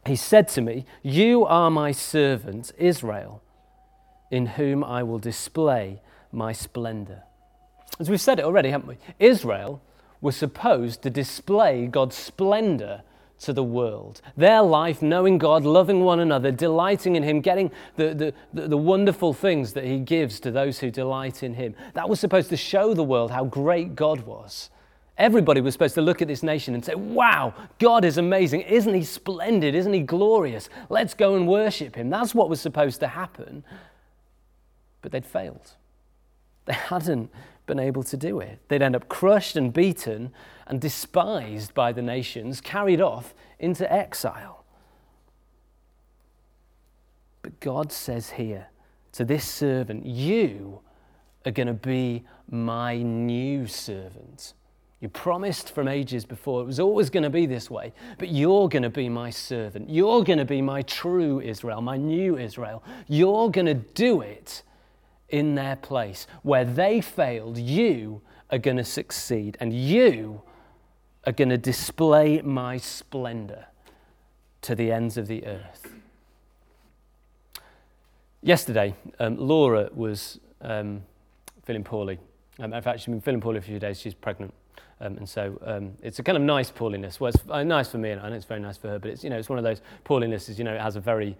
He 0.05 0.15
said 0.15 0.47
to 0.49 0.61
me, 0.61 0.85
You 1.01 1.45
are 1.45 1.71
my 1.71 1.91
servant, 1.91 2.71
Israel, 2.77 3.41
in 4.31 4.45
whom 4.45 4.83
I 4.83 5.03
will 5.03 5.19
display 5.19 6.01
my 6.31 6.51
splendor. 6.51 7.23
As 7.99 8.09
we've 8.09 8.21
said 8.21 8.39
it 8.39 8.45
already, 8.45 8.69
haven't 8.69 8.87
we? 8.87 8.97
Israel 9.19 9.81
was 10.21 10.35
supposed 10.35 11.01
to 11.03 11.09
display 11.09 11.87
God's 11.87 12.15
splendor 12.15 13.03
to 13.41 13.53
the 13.53 13.63
world. 13.63 14.21
Their 14.37 14.61
life, 14.61 15.01
knowing 15.01 15.37
God, 15.37 15.63
loving 15.63 16.01
one 16.01 16.19
another, 16.19 16.51
delighting 16.51 17.15
in 17.15 17.23
Him, 17.23 17.41
getting 17.41 17.71
the, 17.95 18.33
the, 18.53 18.67
the, 18.67 18.77
wonderful 18.77 19.33
things 19.33 19.73
that 19.73 19.83
He 19.83 19.99
gives 19.99 20.39
to 20.41 20.51
those 20.51 20.79
who 20.79 20.89
delight 20.89 21.43
in 21.43 21.53
Him. 21.53 21.75
That 21.93 22.09
was 22.09 22.19
supposed 22.19 22.49
to 22.49 22.57
show 22.57 22.93
the 22.93 23.03
world 23.03 23.31
how 23.31 23.45
great 23.45 23.95
God 23.95 24.21
was. 24.21 24.69
Everybody 25.17 25.61
was 25.61 25.73
supposed 25.73 25.95
to 25.95 26.01
look 26.01 26.21
at 26.21 26.27
this 26.27 26.43
nation 26.43 26.73
and 26.73 26.83
say, 26.83 26.95
Wow, 26.95 27.53
God 27.79 28.03
is 28.03 28.17
amazing. 28.17 28.61
Isn't 28.61 28.93
He 28.93 29.03
splendid? 29.03 29.75
Isn't 29.75 29.93
He 29.93 30.01
glorious? 30.01 30.69
Let's 30.89 31.13
go 31.13 31.35
and 31.35 31.47
worship 31.47 31.95
Him. 31.95 32.09
That's 32.09 32.35
what 32.35 32.49
was 32.49 32.59
supposed 32.59 32.99
to 33.01 33.07
happen. 33.07 33.63
But 35.01 35.11
they'd 35.11 35.25
failed. 35.25 35.71
They 36.65 36.73
hadn't 36.73 37.29
been 37.65 37.79
able 37.79 38.03
to 38.03 38.17
do 38.17 38.39
it. 38.39 38.59
They'd 38.67 38.81
end 38.81 38.95
up 38.95 39.09
crushed 39.09 39.55
and 39.55 39.73
beaten 39.73 40.31
and 40.67 40.79
despised 40.79 41.73
by 41.73 41.91
the 41.91 42.01
nations, 42.01 42.61
carried 42.61 43.01
off 43.01 43.33
into 43.59 43.91
exile. 43.91 44.63
But 47.41 47.59
God 47.59 47.91
says 47.91 48.31
here 48.31 48.67
to 49.13 49.23
this 49.23 49.45
servant, 49.45 50.05
You 50.05 50.81
are 51.45 51.51
going 51.51 51.67
to 51.67 51.73
be 51.73 52.23
my 52.49 52.97
new 53.01 53.67
servant. 53.67 54.53
You 54.99 55.09
promised 55.09 55.71
from 55.71 55.87
ages 55.87 56.25
before 56.25 56.61
it 56.61 56.65
was 56.65 56.79
always 56.79 57.09
going 57.11 57.23
to 57.23 57.29
be 57.29 57.45
this 57.45 57.69
way, 57.69 57.93
but 58.17 58.29
you're 58.29 58.67
going 58.67 58.83
to 58.83 58.89
be 58.89 59.09
my 59.09 59.29
servant. 59.29 59.89
You're 59.89 60.23
going 60.23 60.39
to 60.39 60.45
be 60.45 60.61
my 60.61 60.81
true 60.83 61.41
Israel, 61.41 61.81
my 61.81 61.97
new 61.97 62.37
Israel. 62.37 62.83
You're 63.07 63.51
going 63.51 63.67
to 63.67 63.75
do 63.75 64.21
it 64.21 64.63
in 65.35 65.55
their 65.55 65.75
place. 65.75 66.27
Where 66.43 66.63
they 66.63 67.01
failed, 67.01 67.57
you 67.57 68.21
are 68.49 68.57
going 68.57 68.77
to 68.77 68.85
succeed, 68.85 69.57
and 69.59 69.73
you 69.73 70.41
are 71.25 71.33
going 71.33 71.49
to 71.49 71.57
display 71.57 72.41
my 72.41 72.77
splendor 72.77 73.65
to 74.61 74.75
the 74.75 74.91
ends 74.91 75.17
of 75.17 75.27
the 75.27 75.45
earth. 75.45 75.91
Yesterday, 78.41 78.95
um, 79.19 79.35
Laura 79.37 79.89
was 79.93 80.39
um, 80.61 81.03
feeling 81.65 81.83
poorly. 81.83 82.17
Um, 82.59 82.73
in 82.73 82.81
fact, 82.81 82.99
she's 82.99 83.07
been 83.07 83.19
feeling 83.19 83.41
poorly 83.41 83.59
for 83.59 83.65
a 83.65 83.67
few 83.67 83.79
days. 83.79 83.99
She's 83.99 84.13
pregnant. 84.13 84.53
Um, 85.01 85.17
and 85.17 85.27
so 85.27 85.59
um, 85.65 85.91
it's 86.01 86.19
a 86.19 86.23
kind 86.23 86.37
of 86.37 86.43
nice 86.43 86.71
poorliness. 86.71 87.19
Well, 87.19 87.29
it's 87.29 87.43
uh, 87.49 87.63
nice 87.63 87.89
for 87.89 87.97
me, 87.97 88.11
and 88.11 88.21
I 88.21 88.29
know 88.29 88.35
it's 88.35 88.45
very 88.45 88.61
nice 88.61 88.77
for 88.77 88.87
her, 88.87 88.99
but 88.99 89.11
it's, 89.11 89.23
you 89.23 89.29
know, 89.29 89.37
it's 89.37 89.49
one 89.49 89.57
of 89.57 89.65
those 89.65 89.81
poorlinesses, 90.05 90.57
you 90.57 90.63
know, 90.63 90.73
it 90.73 90.79
has 90.79 90.95
a 90.95 91.01
very 91.01 91.35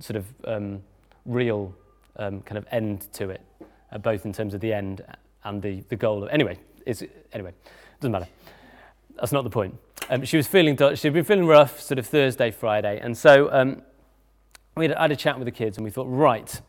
sort 0.00 0.16
of 0.16 0.24
um, 0.44 0.82
real 1.24 1.72
um, 2.18 2.40
kind 2.42 2.58
of 2.58 2.66
end 2.70 3.12
to 3.14 3.30
it, 3.30 3.40
uh, 3.92 3.98
both 3.98 4.24
in 4.24 4.32
terms 4.32 4.54
of 4.54 4.60
the 4.60 4.72
end 4.72 5.04
and 5.44 5.62
the, 5.62 5.82
the 5.88 5.96
goal. 5.96 6.24
Of, 6.24 6.30
anyway, 6.30 6.58
it's, 6.84 7.02
anyway, 7.32 7.52
doesn't 8.00 8.12
matter 8.12 8.28
that's 9.16 9.32
not 9.32 9.44
the 9.44 9.50
point. 9.50 9.76
Um, 10.08 10.24
she 10.24 10.36
was 10.36 10.46
feeling, 10.46 10.76
she'd 10.94 11.12
been 11.12 11.24
feeling 11.24 11.46
rough 11.46 11.80
sort 11.80 11.98
of 11.98 12.06
Thursday, 12.06 12.50
Friday. 12.50 13.00
And 13.02 13.16
so 13.16 13.52
um, 13.52 13.82
we 14.76 14.88
had, 14.88 14.96
had 14.96 15.12
a 15.12 15.16
chat 15.16 15.38
with 15.38 15.46
the 15.46 15.52
kids 15.52 15.78
and 15.78 15.84
we 15.84 15.90
thought, 15.90 16.06
right, 16.06 16.60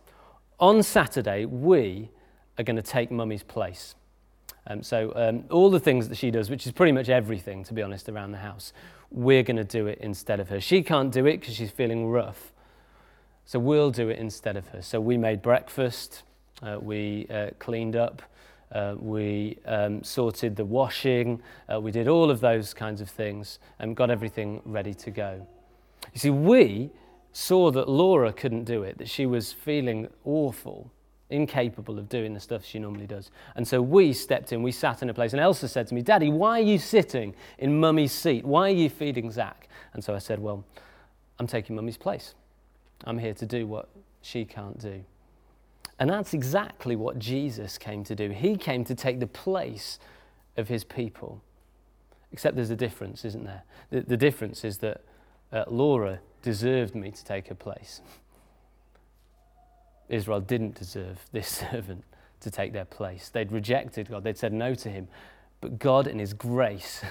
on 0.60 0.82
Saturday, 0.82 1.46
we 1.46 2.10
are 2.58 2.64
going 2.64 2.78
to 2.78 2.82
take 2.82 3.12
mummy's 3.12 3.44
place. 3.44 3.96
Um, 4.66 4.82
so 4.82 5.14
um, 5.16 5.44
all 5.52 5.70
the 5.70 5.80
things 5.80 6.10
that 6.10 6.18
she 6.18 6.32
does, 6.32 6.50
which 6.50 6.66
is 6.66 6.72
pretty 6.72 6.92
much 6.92 7.10
everything, 7.10 7.64
to 7.66 7.74
be 7.74 7.82
honest, 7.82 8.10
around 8.10 8.32
the 8.32 8.40
house, 8.40 8.74
we're 9.12 9.44
going 9.44 9.58
to 9.58 9.64
do 9.64 9.88
it 9.88 10.00
instead 10.02 10.40
of 10.40 10.50
her. 10.50 10.60
She 10.60 10.82
can't 10.82 11.12
do 11.12 11.26
it 11.26 11.40
because 11.40 11.56
she's 11.56 11.72
feeling 11.72 12.08
rough. 12.08 12.52
So 13.48 13.60
we'll 13.60 13.92
do 13.92 14.10
it 14.10 14.20
instead 14.20 14.58
of 14.58 14.68
her. 14.68 14.82
So 14.82 15.00
we 15.00 15.18
made 15.18 15.42
breakfast, 15.42 16.24
uh, 16.62 16.80
we 16.82 17.28
uh, 17.30 17.52
cleaned 17.60 17.96
up, 17.96 18.22
uh, 18.74 18.96
we 19.00 19.58
um, 19.66 20.04
sorted 20.04 20.58
the 20.58 20.66
washing, 20.66 21.42
uh, 21.74 21.80
we 21.80 21.94
did 21.94 22.10
all 22.10 22.30
of 22.30 22.42
those 22.42 22.74
kinds 22.74 23.00
of 23.00 23.10
things 23.10 23.60
and 23.80 23.96
got 23.96 24.10
everything 24.10 24.62
ready 24.66 24.94
to 24.96 25.12
go. 25.12 25.48
You 26.14 26.20
see, 26.20 26.30
we 26.30 26.92
saw 27.32 27.72
that 27.72 27.88
Laura 27.88 28.34
couldn't 28.34 28.66
do 28.66 28.84
it, 28.84 28.98
that 28.98 29.08
she 29.08 29.26
was 29.26 29.54
feeling 29.54 30.10
awful, 30.26 30.92
incapable 31.30 31.98
of 31.98 32.10
doing 32.10 32.34
the 32.34 32.42
stuff 32.42 32.66
she 32.66 32.80
normally 32.80 33.08
does. 33.08 33.32
And 33.56 33.66
so 33.66 33.82
we 33.82 34.12
stepped 34.12 34.52
in, 34.52 34.62
we 34.62 34.74
sat 34.74 35.02
in 35.02 35.10
a 35.10 35.14
place, 35.14 35.32
and 35.32 35.40
Elsa 35.40 35.70
said 35.70 35.88
to 35.88 35.96
me, 35.96 36.02
Daddy, 36.02 36.30
why 36.30 36.60
are 36.60 36.64
you 36.64 36.80
sitting 36.80 37.34
in 37.60 37.80
mummy's 37.80 38.12
seat? 38.12 38.44
Why 38.44 38.64
are 38.64 38.76
you 38.76 38.90
feeding 38.90 39.32
Zach? 39.32 39.70
And 39.94 40.04
so 40.04 40.14
I 40.14 40.20
said, 40.20 40.40
Well, 40.40 40.66
I'm 41.40 41.48
taking 41.48 41.78
mummy's 41.78 41.98
place. 41.98 42.34
I'm 43.06 43.18
here 43.18 43.34
to 43.36 43.46
do 43.46 43.68
what 43.68 43.90
she 44.22 44.46
can't 44.46 44.80
do. 44.80 45.04
And 46.00 46.10
that's 46.10 46.34
exactly 46.34 46.96
what 46.96 47.18
Jesus 47.18 47.78
came 47.78 48.04
to 48.04 48.16
do. 48.16 48.30
He 48.30 48.56
came 48.56 48.84
to 48.86 48.96
take 48.96 49.20
the 49.20 49.28
place 49.28 50.00
of 50.56 50.68
his 50.68 50.84
people. 50.84 51.42
Except 52.32 52.56
there's 52.56 52.70
a 52.70 52.76
difference, 52.76 53.26
isn't 53.26 53.46
there? 53.46 53.64
The, 53.90 54.02
the 54.02 54.18
difference 54.18 54.64
is 54.64 54.80
that 54.80 55.02
uh, 55.52 55.64
Laura 55.68 56.20
deserved 56.42 56.94
me 56.94 57.12
to 57.12 57.26
take 57.26 57.48
her 57.48 57.56
place. 57.56 58.02
Israel 60.10 60.40
didn't 60.40 60.76
deserve 60.76 61.20
this 61.32 61.48
servant 61.48 62.04
to 62.42 62.52
take 62.52 62.74
their 62.74 62.86
place. 62.86 63.30
They'd 63.30 63.52
rejected 63.52 64.10
God, 64.10 64.24
they'd 64.24 64.38
said 64.38 64.54
no 64.54 64.76
to 64.76 64.90
him. 64.90 65.08
But 65.62 65.80
God, 65.80 66.06
in 66.06 66.20
his 66.20 66.34
grace, 66.34 67.04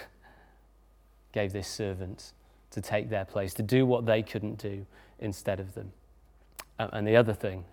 gave 1.33 1.53
this 1.53 1.67
servant 1.67 2.33
to 2.71 2.81
take 2.81 3.11
their 3.11 3.25
place, 3.25 3.53
to 3.55 3.63
do 3.63 3.85
what 3.85 4.07
they 4.07 4.23
couldn't 4.23 4.59
do 4.59 4.87
instead 5.19 5.61
of 5.61 5.75
them. 5.75 5.93
And 6.79 7.07
the 7.07 7.17
other 7.17 7.33
thing, 7.33 7.65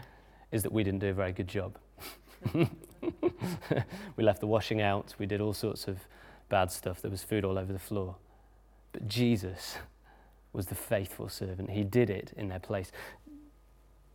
is 0.52 0.62
that 0.62 0.72
we 0.72 0.84
didn't 0.84 1.00
do 1.00 1.08
a 1.08 1.14
very 1.14 1.32
good 1.32 1.48
job. 1.48 1.76
we 2.54 2.68
left 4.18 4.40
the 4.40 4.46
washing 4.46 4.80
out. 4.80 5.14
We 5.18 5.26
did 5.26 5.40
all 5.40 5.54
sorts 5.54 5.88
of 5.88 5.98
bad 6.48 6.70
stuff. 6.70 7.02
There 7.02 7.10
was 7.10 7.22
food 7.22 7.44
all 7.44 7.58
over 7.58 7.72
the 7.72 7.78
floor. 7.78 8.16
But 8.92 9.08
Jesus 9.08 9.78
was 10.52 10.66
the 10.66 10.74
faithful 10.74 11.28
servant. 11.28 11.70
He 11.70 11.82
did 11.82 12.10
it 12.10 12.32
in 12.36 12.48
their 12.48 12.58
place. 12.58 12.92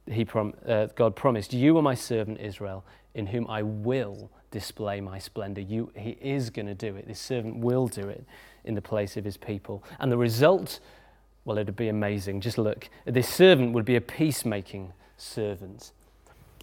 He 0.05 0.23
prom- 0.23 0.53
uh, 0.65 0.87
God 0.95 1.15
promised, 1.15 1.53
You 1.53 1.77
are 1.77 1.81
my 1.81 1.95
servant 1.95 2.39
Israel, 2.39 2.85
in 3.15 3.27
whom 3.27 3.47
I 3.49 3.63
will 3.63 4.29
display 4.51 5.01
my 5.01 5.19
splendor. 5.19 5.61
You, 5.61 5.91
he 5.95 6.11
is 6.21 6.49
going 6.49 6.67
to 6.67 6.75
do 6.75 6.95
it. 6.95 7.07
This 7.07 7.19
servant 7.19 7.57
will 7.57 7.87
do 7.87 8.07
it 8.07 8.23
in 8.63 8.75
the 8.75 8.81
place 8.81 9.17
of 9.17 9.25
his 9.25 9.35
people. 9.35 9.83
And 9.99 10.11
the 10.11 10.17
result, 10.17 10.79
well, 11.47 11.57
it'd 11.57 11.77
be 11.77 11.87
amazing. 11.87 12.41
Just 12.41 12.57
look. 12.57 12.89
This 13.05 13.29
servant 13.29 13.71
would 13.71 13.85
be 13.85 13.95
a 13.95 14.01
peacemaking 14.01 14.91
servant. 15.15 15.93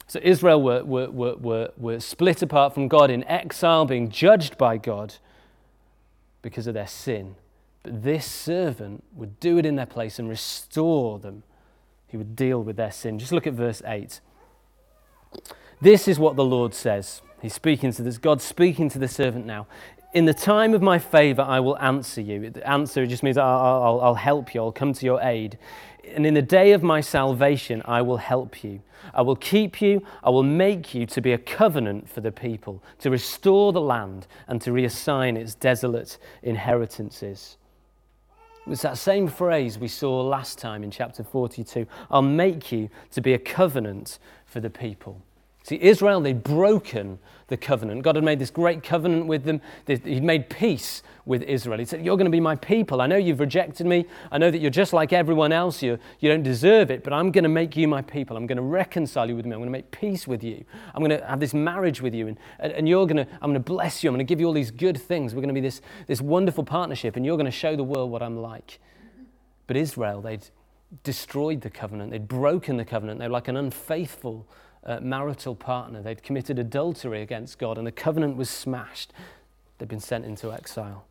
So 0.06 0.20
Israel 0.22 0.60
were, 0.60 0.84
were, 0.84 1.10
were, 1.10 1.36
were, 1.36 1.70
were 1.78 2.00
split 2.00 2.42
apart 2.42 2.74
from 2.74 2.88
God 2.88 3.10
in 3.10 3.24
exile, 3.24 3.86
being 3.86 4.10
judged 4.10 4.58
by 4.58 4.76
God 4.76 5.14
because 6.42 6.66
of 6.66 6.74
their 6.74 6.86
sin. 6.86 7.36
But 7.82 8.02
this 8.02 8.26
servant 8.26 9.02
would 9.14 9.40
do 9.40 9.56
it 9.56 9.64
in 9.64 9.76
their 9.76 9.86
place 9.86 10.18
and 10.18 10.28
restore 10.28 11.18
them. 11.18 11.44
He 12.06 12.18
would 12.18 12.36
deal 12.36 12.62
with 12.62 12.76
their 12.76 12.92
sin. 12.92 13.18
Just 13.18 13.32
look 13.32 13.46
at 13.46 13.54
verse 13.54 13.80
8. 13.86 14.20
This 15.80 16.06
is 16.06 16.18
what 16.18 16.36
the 16.36 16.44
Lord 16.44 16.74
says. 16.74 17.22
He's 17.40 17.54
speaking 17.54 17.90
to 17.92 18.02
this, 18.02 18.18
God's 18.18 18.44
speaking 18.44 18.90
to 18.90 18.98
the 18.98 19.08
servant 19.08 19.46
now. 19.46 19.66
In 20.14 20.27
the 20.27 20.35
time 20.35 20.74
of 20.74 20.81
my 20.81 21.00
favor, 21.00 21.42
I 21.42 21.59
will 21.59 21.77
answer 21.79 22.20
you. 22.20 22.53
Answer 22.64 23.05
just 23.05 23.24
means 23.24 23.37
I'll, 23.37 23.83
I'll, 23.83 24.00
I'll 24.00 24.14
help 24.14 24.55
you, 24.55 24.61
I'll 24.61 24.70
come 24.70 24.92
to 24.92 25.05
your 25.05 25.20
aid. 25.20 25.59
And 26.14 26.24
in 26.24 26.35
the 26.35 26.42
day 26.42 26.70
of 26.70 26.85
my 26.85 27.00
salvation, 27.00 27.83
I 27.85 28.00
will 28.00 28.18
help 28.18 28.62
you. 28.62 28.81
I 29.12 29.22
will 29.22 29.35
keep 29.35 29.83
you. 29.83 30.07
I 30.22 30.31
will 30.31 30.44
make 30.44 30.94
you 30.94 31.05
to 31.07 31.20
be 31.20 31.33
a 31.33 31.38
covenant 31.38 32.09
for 32.09 32.20
the 32.20 32.31
people, 32.31 32.81
to 33.00 33.11
restore 33.11 33.72
the 33.72 33.81
land 33.81 34.29
and 34.46 34.62
to 34.62 34.70
reassign 34.70 35.37
its 35.37 35.57
desolate 35.57 36.18
inheritances. 36.44 37.57
It 38.64 38.70
was 38.70 38.83
that 38.83 38.98
same 38.98 39.27
phrase 39.27 39.81
we 39.81 39.88
saw 39.88 40.22
last 40.22 40.61
time 40.61 40.85
in 40.85 40.92
chapter 40.92 41.24
42. 41.24 41.88
I'll 42.09 42.22
make 42.22 42.70
you 42.70 42.88
to 43.11 43.20
be 43.20 43.35
a 43.35 43.38
covenant 43.38 44.20
for 44.46 44.61
the 44.61 44.70
people. 44.70 45.22
See, 45.64 45.81
Israel, 45.81 46.20
they'd 46.20 46.42
broken 46.42 47.18
the 47.46 47.57
covenant. 47.57 48.03
God 48.03 48.16
had 48.16 48.24
made 48.24 48.38
this 48.38 48.50
great 48.50 48.83
covenant 48.83 49.27
with 49.27 49.44
them. 49.44 49.62
He'd 49.87 50.22
made 50.22 50.50
peace 50.50 51.03
with 51.24 51.42
Israel. 51.42 51.79
He 51.79 51.87
said, 51.87 52.05
You're 52.05 52.18
going 52.18 52.27
to 52.27 52.31
be 52.31 52.38
my 52.38 52.55
people. 52.55 53.00
I 53.00 53.07
know 53.07 53.16
you've 53.16 53.40
rejected 53.40 53.87
me. 53.87 54.05
I 54.31 54.37
know 54.37 54.50
that 54.50 54.59
you're 54.59 54.70
just 54.70 54.92
like 54.92 55.14
everyone 55.14 55.53
else. 55.53 55.83
You, 55.83 55.98
you 56.20 56.29
don't 56.29 56.42
deserve 56.42 56.90
it, 56.90 57.03
but 57.03 57.14
I'm 57.14 57.31
going 57.31 57.44
to 57.44 57.48
make 57.48 57.79
you 57.79 57.88
my 57.88 58.03
people. 58.03 58.37
I'm 58.37 58.46
going 58.46 58.57
to 58.57 58.62
reconcile 58.62 59.27
you 59.27 59.37
with 59.37 59.46
me. 59.46 59.53
I'm 59.53 59.59
going 59.59 59.68
to 59.68 59.72
make 59.72 59.90
peace 59.90 60.29
with 60.29 60.44
you. 60.44 60.66
I'm 60.94 61.03
going 61.03 61.18
to 61.18 61.27
have 61.27 61.40
this 61.40 61.55
marriage 61.55 62.03
with 62.03 62.12
you. 62.12 62.29
And, 62.29 62.38
and, 62.61 62.87
you're 62.87 63.07
going 63.07 63.24
to, 63.24 63.33
I'm 63.33 63.50
going 63.50 63.55
to 63.55 63.61
bless 63.61 64.05
you. 64.05 64.11
I'm 64.11 64.14
going 64.14 64.27
to 64.27 64.31
give 64.31 64.40
you 64.40 64.46
all 64.46 64.53
these 64.53 64.70
good 64.70 65.00
things. 65.00 65.35
We're 65.35 65.40
going 65.40 65.48
to 65.48 65.55
be 65.55 65.66
this, 65.66 65.81
this 66.07 66.20
wonderful 66.20 66.64
partnership, 66.64 67.16
and 67.16 67.24
you're 67.24 67.38
going 67.38 67.46
to 67.46 67.50
show 67.50 67.74
the 67.74 67.85
world 67.85 68.11
what 68.11 68.22
I'm 68.22 68.37
like. 68.37 68.81
But 69.66 69.79
Israel, 69.79 70.20
they'd 70.20 70.46
destroyed 71.05 71.62
the 71.62 71.70
covenant. 71.70 72.11
They'd 72.11 72.29
broken 72.29 72.77
the 72.77 72.85
covenant. 72.85 73.18
They 73.18 73.27
were 73.27 73.33
like 73.33 73.48
an 73.48 73.57
unfaithful 73.57 74.46
uh, 74.84 75.00
marital 75.00 75.54
partner. 75.54 76.02
They'd 76.02 76.22
committed 76.22 76.58
adultery 76.58 77.22
against 77.22 77.58
God, 77.58 77.78
and 77.78 77.86
the 77.86 77.92
covenant 77.92 78.36
was 78.36 78.50
smashed. 78.50 79.12
They'd 79.78 79.88
been 79.88 80.00
sent 80.00 80.24
into 80.24 80.52
exile. 80.52 81.06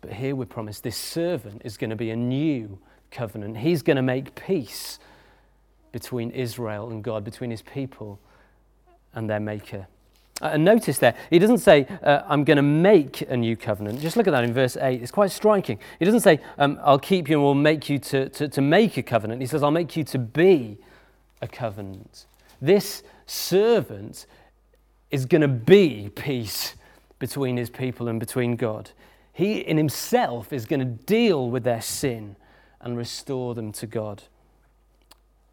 But 0.00 0.14
here 0.14 0.34
we're 0.34 0.46
promised 0.46 0.82
this 0.82 0.96
servant 0.96 1.62
is 1.64 1.76
going 1.76 1.90
to 1.90 1.96
be 1.96 2.10
a 2.10 2.16
new 2.16 2.78
covenant. 3.10 3.58
He's 3.58 3.82
going 3.82 3.96
to 3.96 4.02
make 4.02 4.34
peace 4.34 4.98
between 5.92 6.30
Israel 6.30 6.90
and 6.90 7.04
God, 7.04 7.24
between 7.24 7.50
his 7.50 7.62
people 7.62 8.18
and 9.14 9.30
their 9.30 9.38
maker. 9.38 9.86
Uh, 10.40 10.50
and 10.54 10.64
notice 10.64 10.98
there, 10.98 11.14
he 11.30 11.38
doesn't 11.38 11.58
say, 11.58 11.86
uh, 12.02 12.22
I'm 12.26 12.42
going 12.42 12.56
to 12.56 12.62
make 12.62 13.20
a 13.22 13.36
new 13.36 13.54
covenant. 13.54 14.00
Just 14.00 14.16
look 14.16 14.26
at 14.26 14.32
that 14.32 14.42
in 14.42 14.52
verse 14.52 14.76
8. 14.76 15.00
It's 15.00 15.12
quite 15.12 15.30
striking. 15.30 15.78
He 15.98 16.04
doesn't 16.04 16.20
say, 16.20 16.40
um, 16.58 16.80
I'll 16.82 16.98
keep 16.98 17.28
you 17.28 17.36
and 17.36 17.44
will 17.44 17.54
make 17.54 17.88
you 17.88 17.98
to, 18.00 18.28
to, 18.30 18.48
to 18.48 18.60
make 18.60 18.96
a 18.96 19.02
covenant. 19.02 19.40
He 19.40 19.46
says, 19.46 19.62
I'll 19.62 19.70
make 19.70 19.94
you 19.94 20.02
to 20.04 20.18
be 20.18 20.78
a 21.42 21.48
covenant. 21.48 22.26
This 22.60 23.02
servant 23.26 24.26
is 25.10 25.26
going 25.26 25.42
to 25.42 25.48
be 25.48 26.10
peace 26.14 26.74
between 27.18 27.56
his 27.56 27.68
people 27.68 28.08
and 28.08 28.18
between 28.18 28.56
God. 28.56 28.90
He 29.32 29.58
in 29.58 29.76
himself 29.76 30.52
is 30.52 30.64
going 30.64 30.80
to 30.80 30.86
deal 30.86 31.50
with 31.50 31.64
their 31.64 31.80
sin 31.80 32.36
and 32.80 32.96
restore 32.96 33.54
them 33.54 33.72
to 33.72 33.86
God. 33.86 34.22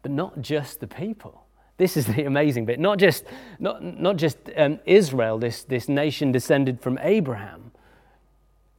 But 0.02 0.12
not 0.12 0.40
just 0.40 0.80
the 0.80 0.86
people. 0.86 1.44
This 1.76 1.96
is 1.96 2.06
the 2.14 2.24
amazing 2.24 2.64
bit. 2.64 2.78
Not 2.78 2.98
just, 2.98 3.24
not, 3.58 3.82
not 3.82 4.16
just 4.16 4.38
um, 4.56 4.80
Israel, 4.84 5.38
this, 5.38 5.64
this 5.64 5.88
nation 5.88 6.32
descended 6.32 6.80
from 6.80 6.98
Abraham. 7.02 7.69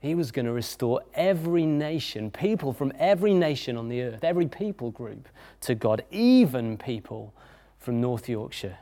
He 0.02 0.16
was 0.16 0.32
going 0.32 0.48
to 0.48 0.52
restore 0.52 1.02
every 1.14 1.66
nation, 1.66 2.32
people 2.32 2.74
from 2.74 2.92
every 2.98 3.36
nation 3.36 3.78
on 3.78 3.88
the 3.88 4.02
earth, 4.02 4.24
every 4.24 4.48
people 4.48 4.90
group 4.90 5.30
to 5.62 5.76
God, 5.76 6.04
even 6.10 6.76
people 6.76 7.34
from 7.78 8.02
North 8.02 8.28
Yorkshire. 8.28 8.80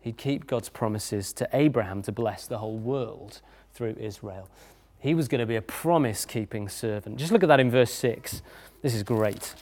He'd 0.00 0.16
keep 0.16 0.46
God's 0.46 0.68
promises 0.68 1.32
to 1.34 1.48
Abraham 1.52 2.02
to 2.02 2.12
bless 2.12 2.46
the 2.46 2.58
whole 2.58 2.78
world 2.78 3.40
through 3.74 3.96
Israel. 3.98 4.48
He 5.00 5.14
was 5.14 5.26
going 5.26 5.40
to 5.40 5.46
be 5.46 5.56
a 5.56 5.62
promise 5.62 6.24
keeping 6.24 6.68
servant. 6.68 7.16
Just 7.16 7.32
look 7.32 7.42
at 7.42 7.48
that 7.48 7.58
in 7.58 7.68
verse 7.68 7.92
6. 7.92 8.40
This 8.82 8.94
is 8.94 9.02
great. 9.02 9.54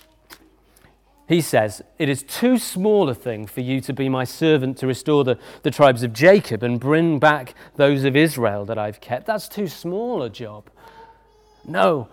He 1.29 1.41
says, 1.41 1.83
It 1.99 2.09
is 2.09 2.23
too 2.23 2.59
small 2.59 3.09
a 3.09 3.15
thing 3.15 3.47
for 3.47 3.61
you 3.61 3.81
to 3.83 3.93
be 3.93 4.09
my 4.09 4.25
servant 4.25 4.79
to 4.79 4.87
restore 4.87 5.25
the, 5.25 5.39
the 5.63 5.71
tribes 5.71 6.03
of 6.03 6.13
Jacob 6.13 6.63
and 6.63 6.79
bring 6.79 7.19
back 7.19 7.55
those 7.75 8.05
of 8.05 8.15
Israel 8.15 8.65
that 8.67 8.79
I've 8.79 9.01
kept. 9.01 9.27
That's 9.27 9.49
too 9.49 9.67
small 9.67 10.23
a 10.23 10.31
job. 10.31 10.71
No, 11.67 12.09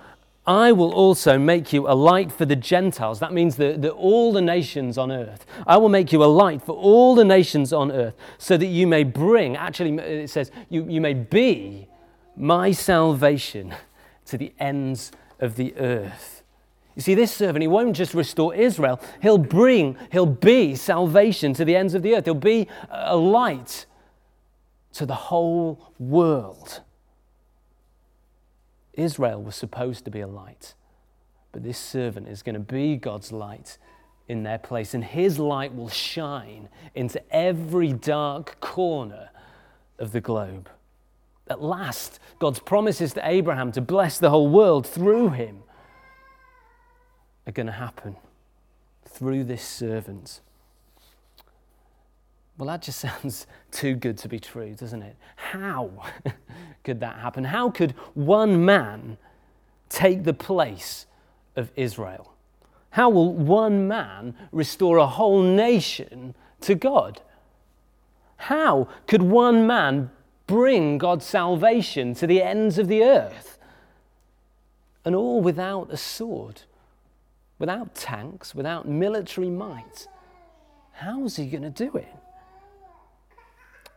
I 0.46 0.72
will 0.72 0.92
also 0.92 1.38
make 1.38 1.72
you 1.72 1.88
a 1.88 1.94
light 1.94 2.32
for 2.32 2.46
the 2.46 2.56
Gentiles. 2.56 3.20
That 3.20 3.32
means 3.32 3.56
that, 3.58 3.82
that 3.82 3.92
all 3.92 4.34
the 4.34 4.42
nations 4.42 4.98
on 4.98 5.12
earth. 5.12 5.46
I 5.66 5.78
will 5.78 5.90
make 5.90 6.12
you 6.12 6.24
a 6.24 6.26
light 6.26 6.62
for 6.62 6.76
all 6.76 7.16
the 7.16 7.24
nations 7.24 7.72
on 7.72 7.92
earth 7.92 8.16
so 8.40 8.58
that 8.58 8.66
you 8.66 8.86
may 8.86 9.04
bring, 9.04 9.56
actually, 9.56 9.96
it 10.00 10.30
says, 10.30 10.52
you, 10.70 10.86
you 10.90 11.00
may 11.00 11.14
be 11.14 11.88
my 12.36 12.72
salvation 12.72 13.74
to 14.26 14.38
the 14.38 14.54
ends 14.60 15.12
of 15.40 15.56
the 15.56 15.76
earth. 15.78 16.43
You 16.96 17.02
see, 17.02 17.16
this 17.16 17.32
servant, 17.32 17.62
he 17.62 17.68
won't 17.68 17.96
just 17.96 18.14
restore 18.14 18.54
Israel, 18.54 19.00
he'll 19.22 19.38
bring, 19.38 19.98
he'll 20.12 20.26
be 20.26 20.76
salvation 20.76 21.54
to 21.56 21.66
the 21.66 21.76
ends 21.76 21.94
of 21.94 22.04
the 22.04 22.16
earth. 22.16 22.26
He'll 22.26 22.36
be 22.36 22.68
a 22.90 23.16
light 23.16 23.86
to 24.94 25.06
the 25.06 25.16
whole 25.16 25.92
world. 25.98 26.82
Israel 28.94 29.42
was 29.42 29.56
supposed 29.56 30.06
to 30.06 30.12
be 30.12 30.20
a 30.20 30.28
light, 30.28 30.76
but 31.52 31.64
this 31.64 31.80
servant 31.80 32.28
is 32.28 32.44
going 32.44 32.54
to 32.54 32.60
be 32.60 32.96
God's 32.96 33.32
light 33.32 33.80
in 34.28 34.44
their 34.44 34.60
place, 34.60 34.94
and 34.94 35.04
his 35.04 35.40
light 35.40 35.76
will 35.76 35.90
shine 35.90 36.70
into 36.94 37.22
every 37.36 37.92
dark 37.92 38.60
corner 38.60 39.30
of 39.98 40.12
the 40.12 40.22
globe. 40.22 40.70
At 41.50 41.62
last, 41.62 42.20
God's 42.40 42.60
promises 42.60 43.14
to 43.14 43.28
Abraham 43.28 43.72
to 43.74 43.82
bless 43.82 44.20
the 44.20 44.30
whole 44.30 44.48
world 44.48 44.88
through 44.88 45.30
him 45.30 45.64
are 47.46 47.52
going 47.52 47.68
to 47.68 47.74
happen 47.74 48.16
through 49.06 49.44
this 49.44 49.64
servant. 49.64 50.42
Well, 52.58 52.68
that 52.68 52.82
just 52.82 53.00
sounds 53.24 53.48
too 53.72 53.96
good 53.96 54.18
to 54.20 54.28
be 54.28 54.40
true, 54.40 54.74
doesn't 54.74 55.02
it? 55.02 55.16
How 55.36 55.92
could 56.84 57.00
that 57.00 57.18
happen? 57.18 57.46
How 57.46 57.70
could 57.70 57.92
one 58.14 58.64
man 58.66 59.18
take 59.90 60.24
the 60.24 60.34
place 60.34 61.06
of 61.56 61.72
Israel? 61.76 62.34
How 62.92 63.10
will 63.10 63.34
one 63.34 63.88
man 63.88 64.36
restore 64.52 64.98
a 64.98 65.08
whole 65.08 65.42
nation 65.42 66.36
to 66.62 66.76
God? 66.76 67.22
How 68.38 68.88
could 69.08 69.24
one 69.24 69.66
man 69.66 70.12
bring 70.46 70.98
God's 70.98 71.26
salvation 71.26 72.14
to 72.16 72.28
the 72.28 72.42
ends 72.42 72.78
of 72.78 72.88
the 72.88 73.04
earth? 73.04 73.58
And 75.06 75.16
all 75.16 75.42
without 75.42 75.92
a 75.92 75.98
sword 75.98 76.62
without 77.60 77.96
tanks, 77.96 78.54
without 78.54 78.88
military 78.88 79.50
might. 79.50 80.08
How's 80.94 81.36
he 81.36 81.48
going 81.48 81.64
to 81.64 81.70
do 81.70 81.96
it? 81.98 82.14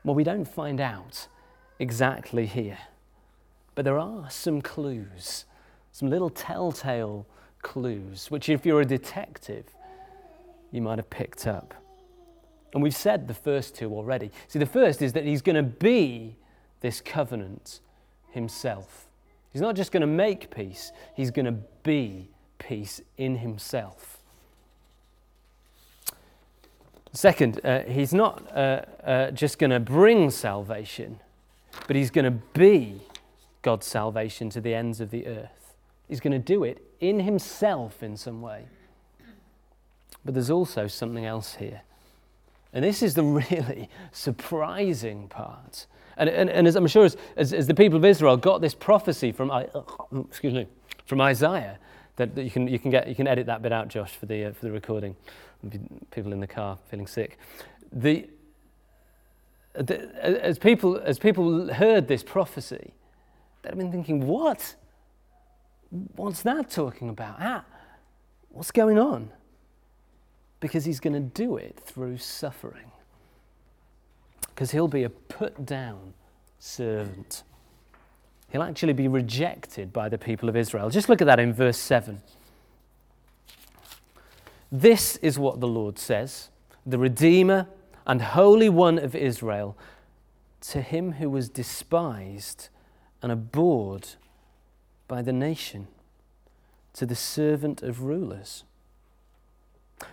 Well, 0.05 0.15
we 0.15 0.25
don't 0.25 0.47
find 0.47 0.81
out 0.81 1.27
exactly 1.79 2.47
here. 2.47 2.79
But 3.75 3.85
there 3.85 3.99
are 3.99 4.31
some 4.31 4.63
clues, 4.63 5.45
some 5.93 6.09
little 6.09 6.31
telltale 6.31 7.27
clues, 7.63 8.31
which, 8.31 8.49
if 8.49 8.65
you're 8.65 8.81
a 8.81 8.87
detective, 8.87 9.67
you 10.71 10.81
might 10.81 10.99
have 10.99 11.11
picked 11.11 11.47
up. 11.47 11.75
And 12.73 12.83
we've 12.83 12.97
said 12.97 13.29
the 13.29 13.35
first 13.35 13.75
two 13.75 13.93
already. 13.93 14.31
See, 14.49 14.59
the 14.59 14.67
first 14.67 15.03
is 15.03 15.13
that 15.15 15.25
he's 15.25 15.43
going 15.43 15.57
to 15.57 15.63
be 15.63 16.37
this 16.81 17.01
covenant 17.01 17.81
himself. 18.31 19.09
He's 19.51 19.63
not 19.63 19.77
just 19.77 19.93
going 19.93 20.03
to 20.03 20.07
make 20.07 20.55
peace, 20.55 20.93
he's 21.15 21.31
going 21.31 21.47
to 21.47 21.57
be 21.83 22.29
peace 22.59 23.01
in 23.17 23.39
himself. 23.39 24.19
Second, 27.13 27.61
uh, 27.65 27.83
he's 27.85 28.13
not 28.13 28.47
uh, 28.55 28.83
uh, 29.03 29.31
just 29.31 29.59
going 29.59 29.71
to 29.71 29.81
bring 29.81 30.31
salvation, 30.31 31.19
but 31.87 31.97
he's 31.97 32.11
going 32.11 32.27
to 32.27 32.43
be 32.53 33.01
God's 33.63 33.87
salvation 33.87 34.51
to 34.51 34.61
the 34.61 34.75
ends 34.75 35.01
of 35.01 35.11
the 35.11 35.27
earth. 35.27 35.75
He's 36.09 36.21
going 36.21 36.33
to 36.33 36.39
do 36.39 36.63
it 36.63 36.83
in 37.01 37.21
himself 37.21 38.03
in 38.03 38.17
some 38.17 38.43
way. 38.43 38.67
But 40.25 40.35
there's 40.35 40.51
also 40.51 40.89
something 40.89 41.25
else 41.25 41.55
here. 41.55 41.83
And 42.73 42.85
this 42.85 43.03
is 43.03 43.15
the 43.15 43.23
really 43.51 43.89
surprising 44.13 45.29
part. 45.29 45.87
And, 46.19 46.29
and, 46.29 46.51
and 46.51 46.67
as 46.67 46.77
I'm 46.77 46.87
sure 46.87 47.05
as, 47.05 47.17
as, 47.37 47.53
as, 47.53 47.67
the 47.67 47.75
people 47.75 47.97
of 47.97 48.05
Israel 48.05 48.37
got 48.37 48.61
this 48.61 48.75
prophecy 48.75 49.33
from, 49.33 49.51
excuse 50.29 50.55
me, 50.55 50.67
from 51.07 51.21
Isaiah, 51.21 51.79
that, 52.17 52.35
that, 52.35 52.43
you, 52.43 52.51
can, 52.51 52.67
you, 52.67 52.79
can 52.79 52.91
get, 52.91 53.09
you 53.09 53.15
can 53.15 53.27
edit 53.27 53.47
that 53.47 53.63
bit 53.63 53.73
out, 53.73 53.89
Josh, 53.89 54.13
for 54.13 54.27
the, 54.27 54.47
uh, 54.47 54.53
for 54.53 54.67
the 54.67 54.73
recording. 54.73 55.17
People 56.11 56.33
in 56.33 56.41
the 56.41 56.47
car 56.47 56.79
feeling 56.89 57.07
sick. 57.07 57.39
The, 57.93 58.29
the, 59.75 60.11
as, 60.23 60.59
people, 60.59 60.99
as 60.99 61.19
people 61.19 61.73
heard 61.73 62.09
this 62.09 62.23
prophecy, 62.23 62.95
they'd 63.63 63.71
have 63.71 63.79
been 63.79 63.93
thinking, 63.93 64.27
what? 64.27 64.75
What's 66.17 66.43
that 66.43 66.71
talking 66.71 67.09
about? 67.09 67.37
Ah, 67.39 67.65
what's 68.51 68.71
going 68.71 68.99
on? 68.99 69.31
Because 70.61 70.85
he's 70.85 71.01
going 71.01 71.15
to 71.15 71.21
do 71.21 71.57
it 71.57 71.79
through 71.85 72.19
suffering. 72.19 72.91
Because 74.49 74.71
he'll 74.71 74.89
be 74.89 75.05
a 75.05 75.11
put 75.11 75.67
down 75.67 76.15
servant. 76.59 77.43
He'll 78.49 78.63
actually 78.63 78.93
be 78.93 79.09
rejected 79.09 79.93
by 79.93 80.09
the 80.09 80.19
people 80.19 80.49
of 80.49 80.57
Israel. 80.57 80.89
Just 80.91 81.09
look 81.09 81.21
at 81.21 81.27
that 81.27 81.41
in 81.41 81.53
verse 81.53 81.79
7. 81.79 82.23
This 84.71 85.17
is 85.17 85.39
what 85.39 85.61
the 85.61 85.69
Lord 85.69 85.99
says 85.99 86.51
the 86.85 86.99
Redeemer 86.99 87.67
and 88.07 88.23
Holy 88.23 88.69
One 88.69 88.99
of 88.99 89.15
Israel, 89.17 89.77
to 90.61 90.81
him 90.81 91.13
who 91.13 91.29
was 91.29 91.49
despised 91.49 92.69
and 93.21 93.33
abhorred 93.33 94.11
by 95.09 95.23
the 95.23 95.33
nation, 95.33 95.89
to 96.95 97.05
the 97.07 97.17
servant 97.17 97.83
of 97.83 98.03
rulers. 98.03 98.63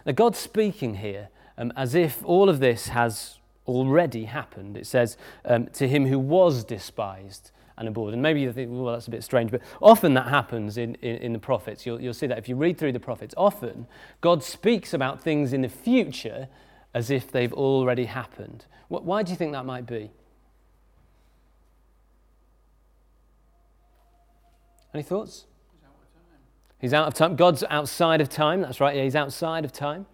Now, 0.06 0.14
God's 0.14 0.40
speaking 0.40 0.96
here 0.96 1.30
um, 1.58 1.72
as 1.76 1.94
if 1.94 2.24
all 2.26 2.50
of 2.50 2.60
this 2.60 2.88
has 2.90 3.38
already 3.68 4.26
happened. 4.26 4.78
It 4.78 4.88
says, 4.88 5.18
um, 5.46 5.68
to 5.74 5.88
him 5.88 6.08
who 6.08 6.20
was 6.20 6.64
despised 6.64 7.52
and 7.78 7.88
abhorred. 7.88 8.14
And 8.14 8.22
maybe 8.22 8.42
you 8.42 8.52
think, 8.52 8.70
well, 8.72 8.94
that's 8.94 9.08
a 9.08 9.12
bit 9.12 9.24
strange, 9.24 9.52
but 9.52 9.62
often 9.82 10.14
that 10.14 10.28
happens 10.28 10.78
in, 10.78 10.96
in, 10.96 11.18
in, 11.18 11.34
the 11.34 11.40
prophets. 11.40 11.86
You'll, 11.86 12.02
you'll 12.02 12.14
see 12.14 12.28
that 12.28 12.38
if 12.38 12.48
you 12.48 12.56
read 12.56 12.78
through 12.78 12.92
the 12.92 13.00
prophets. 13.00 13.34
Often, 13.38 13.88
God 14.22 14.44
speaks 14.44 14.94
about 14.94 15.22
things 15.22 15.54
in 15.54 15.62
the 15.62 15.70
future 15.70 16.48
as 16.94 17.10
if 17.10 17.32
they've 17.32 17.54
already 17.54 18.06
happened. 18.06 18.66
Why 18.90 19.24
do 19.24 19.32
you 19.32 19.38
think 19.38 19.54
that 19.54 19.66
might 19.66 19.88
be? 19.88 20.12
Any 24.94 25.04
thoughts? 25.04 25.46
He's 26.80 26.94
out 26.94 27.08
of 27.08 27.14
time. 27.14 27.36
God's 27.36 27.64
outside 27.70 28.22
of 28.22 28.30
time. 28.30 28.62
That's 28.62 28.80
right. 28.80 28.96
Yeah, 28.96 29.04
he's 29.04 29.16
outside 29.16 29.66
of 29.66 29.72
time. 29.72 30.06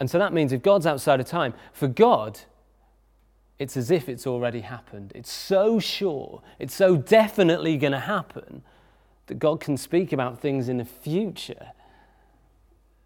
And 0.00 0.10
so 0.10 0.18
that 0.18 0.32
means 0.32 0.52
if 0.52 0.62
God's 0.62 0.86
outside 0.86 1.20
of 1.20 1.26
time, 1.26 1.54
for 1.72 1.86
God, 1.86 2.40
it's 3.58 3.76
as 3.76 3.90
if 3.90 4.08
it's 4.08 4.26
already 4.26 4.60
happened. 4.60 5.12
It's 5.14 5.32
so 5.32 5.78
sure, 5.78 6.42
it's 6.58 6.74
so 6.74 6.96
definitely 6.96 7.76
going 7.76 7.92
to 7.92 8.00
happen 8.00 8.62
that 9.26 9.38
God 9.38 9.60
can 9.60 9.76
speak 9.76 10.12
about 10.12 10.40
things 10.40 10.68
in 10.68 10.78
the 10.78 10.84
future 10.84 11.68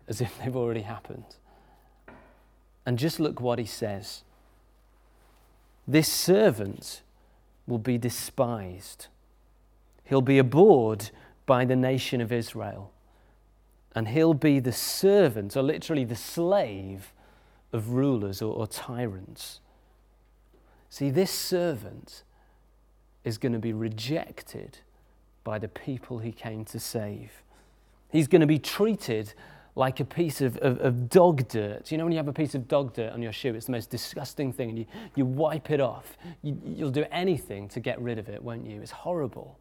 as 0.08 0.20
if 0.20 0.38
they've 0.38 0.56
already 0.56 0.80
happened. 0.82 1.36
And 2.86 2.98
just 2.98 3.20
look 3.20 3.40
what 3.40 3.58
he 3.58 3.66
says 3.66 4.24
this 5.86 6.08
servant 6.08 7.02
will 7.66 7.78
be 7.78 7.98
despised, 7.98 9.08
he'll 10.04 10.20
be 10.22 10.38
abhorred 10.38 11.10
by 11.46 11.64
the 11.64 11.76
nation 11.76 12.20
of 12.20 12.32
Israel, 12.32 12.92
and 13.94 14.08
he'll 14.08 14.34
be 14.34 14.60
the 14.60 14.72
servant, 14.72 15.56
or 15.56 15.62
literally 15.62 16.04
the 16.04 16.16
slave, 16.16 17.12
of 17.72 17.90
rulers 17.90 18.40
or, 18.40 18.54
or 18.54 18.66
tyrants. 18.66 19.60
See, 20.90 21.10
this 21.10 21.30
servant 21.30 22.22
is 23.24 23.38
going 23.38 23.52
to 23.52 23.58
be 23.58 23.72
rejected 23.72 24.78
by 25.44 25.58
the 25.58 25.68
people 25.68 26.18
he 26.18 26.32
came 26.32 26.64
to 26.66 26.80
save. 26.80 27.42
He's 28.10 28.26
going 28.26 28.40
to 28.40 28.46
be 28.46 28.58
treated 28.58 29.34
like 29.74 30.00
a 30.00 30.04
piece 30.04 30.40
of, 30.40 30.56
of, 30.58 30.80
of, 30.80 31.08
dog 31.08 31.46
dirt. 31.48 31.92
You 31.92 31.98
know, 31.98 32.04
when 32.04 32.12
you 32.12 32.18
have 32.18 32.26
a 32.26 32.32
piece 32.32 32.56
of 32.56 32.66
dog 32.66 32.94
dirt 32.94 33.12
on 33.12 33.22
your 33.22 33.32
shoe, 33.32 33.54
it's 33.54 33.66
the 33.66 33.72
most 33.72 33.90
disgusting 33.90 34.52
thing, 34.52 34.70
and 34.70 34.78
you, 34.78 34.86
you 35.14 35.24
wipe 35.24 35.70
it 35.70 35.80
off. 35.80 36.18
You, 36.42 36.60
you'll 36.64 36.90
do 36.90 37.04
anything 37.12 37.68
to 37.68 37.80
get 37.80 38.00
rid 38.00 38.18
of 38.18 38.28
it, 38.28 38.42
won't 38.42 38.66
you? 38.66 38.80
It's 38.80 38.90
horrible. 38.90 39.56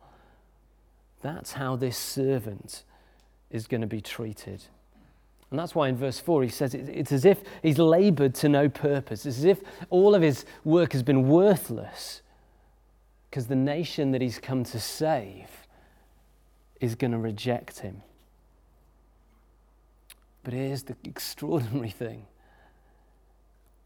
That's 1.21 1.53
how 1.53 1.75
this 1.75 1.97
servant 1.97 2.83
is 3.51 3.67
going 3.67 3.81
to 3.81 3.87
be 3.87 4.01
treated. 4.01 4.63
And 5.49 5.59
that's 5.59 5.73
why 5.73 5.87
in 5.87 5.95
verse 5.95 6.19
4 6.19 6.43
he 6.43 6.49
says 6.49 6.73
it's 6.73 7.11
as 7.11 7.23
if 7.23 7.41
he's 7.63 7.77
labored 7.77 8.35
to 8.35 8.49
no 8.49 8.67
purpose. 8.67 9.25
It's 9.25 9.37
as 9.37 9.45
if 9.45 9.61
all 9.89 10.13
of 10.13 10.21
his 10.21 10.45
work 10.65 10.91
has 10.91 11.03
been 11.03 11.27
worthless 11.29 12.21
because 13.29 13.47
the 13.47 13.55
nation 13.55 14.11
that 14.11 14.21
he's 14.21 14.39
come 14.39 14.63
to 14.65 14.79
save 14.79 15.49
is 16.81 16.95
going 16.95 17.11
to 17.11 17.17
reject 17.17 17.79
him. 17.79 18.01
But 20.43 20.53
here's 20.53 20.83
the 20.83 20.95
extraordinary 21.03 21.89
thing 21.89 22.25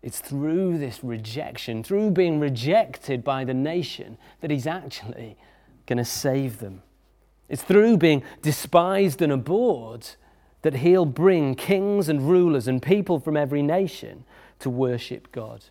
it's 0.04 0.20
through 0.20 0.80
this 0.80 1.04
rejection, 1.04 1.84
through 1.84 2.12
being 2.12 2.40
rejected 2.40 3.24
by 3.24 3.44
the 3.46 3.54
nation, 3.54 4.18
that 4.42 4.50
he's 4.50 4.66
actually 4.66 5.38
going 5.86 5.98
to 5.98 6.06
save 6.06 6.58
them. 6.60 6.82
It's 7.50 7.62
through 7.62 7.98
being 7.98 8.24
despised 8.42 9.22
and 9.22 9.32
abhorred 9.32 10.08
that 10.62 10.76
he'll 10.76 11.06
bring 11.06 11.56
kings 11.56 12.08
and 12.08 12.30
rulers 12.30 12.68
and 12.68 12.82
people 12.82 13.20
from 13.20 13.36
every 13.36 13.62
nation 13.62 14.24
to 14.60 14.70
worship 14.70 15.32
God. 15.32 15.66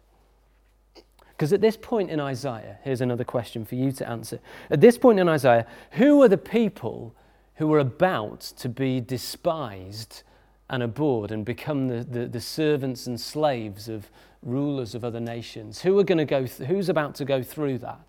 Because 1.28 1.52
at 1.52 1.60
this 1.60 1.76
point 1.76 2.10
in 2.10 2.20
Isaiah, 2.20 2.78
here's 2.82 3.00
another 3.00 3.24
question 3.24 3.64
for 3.64 3.74
you 3.74 3.92
to 3.92 4.08
answer. 4.08 4.40
At 4.68 4.80
this 4.80 4.98
point 4.98 5.18
in 5.18 5.28
Isaiah, 5.28 5.66
who 5.92 6.22
are 6.22 6.28
the 6.28 6.36
people 6.36 7.14
who 7.54 7.72
are 7.72 7.78
about 7.78 8.40
to 8.58 8.68
be 8.68 9.00
despised 9.00 10.22
and 10.68 10.82
abhorred 10.82 11.30
and 11.30 11.44
become 11.44 11.88
the, 11.88 12.04
the, 12.04 12.26
the 12.26 12.40
servants 12.40 13.06
and 13.06 13.18
slaves 13.18 13.88
of 13.88 14.10
rulers 14.42 14.94
of 14.94 15.04
other 15.04 15.20
nations? 15.20 15.80
Who 15.80 15.98
are 15.98 16.04
going 16.04 16.18
to 16.18 16.24
go 16.26 16.46
th- 16.46 16.68
who's 16.68 16.88
about 16.88 17.14
to 17.16 17.24
go 17.24 17.42
through 17.42 17.78
that? 17.78 18.00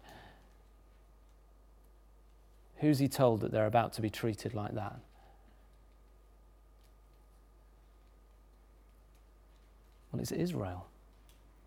Who's 2.78 3.00
he 3.00 3.08
told 3.08 3.42
that 3.42 3.52
they're 3.52 3.66
about 3.66 3.94
to 3.94 4.02
be 4.02 4.10
treated 4.10 4.54
like 4.54 4.74
that? 4.74 5.00
Well, 10.12 10.22
it's 10.22 10.32
Israel. 10.32 10.88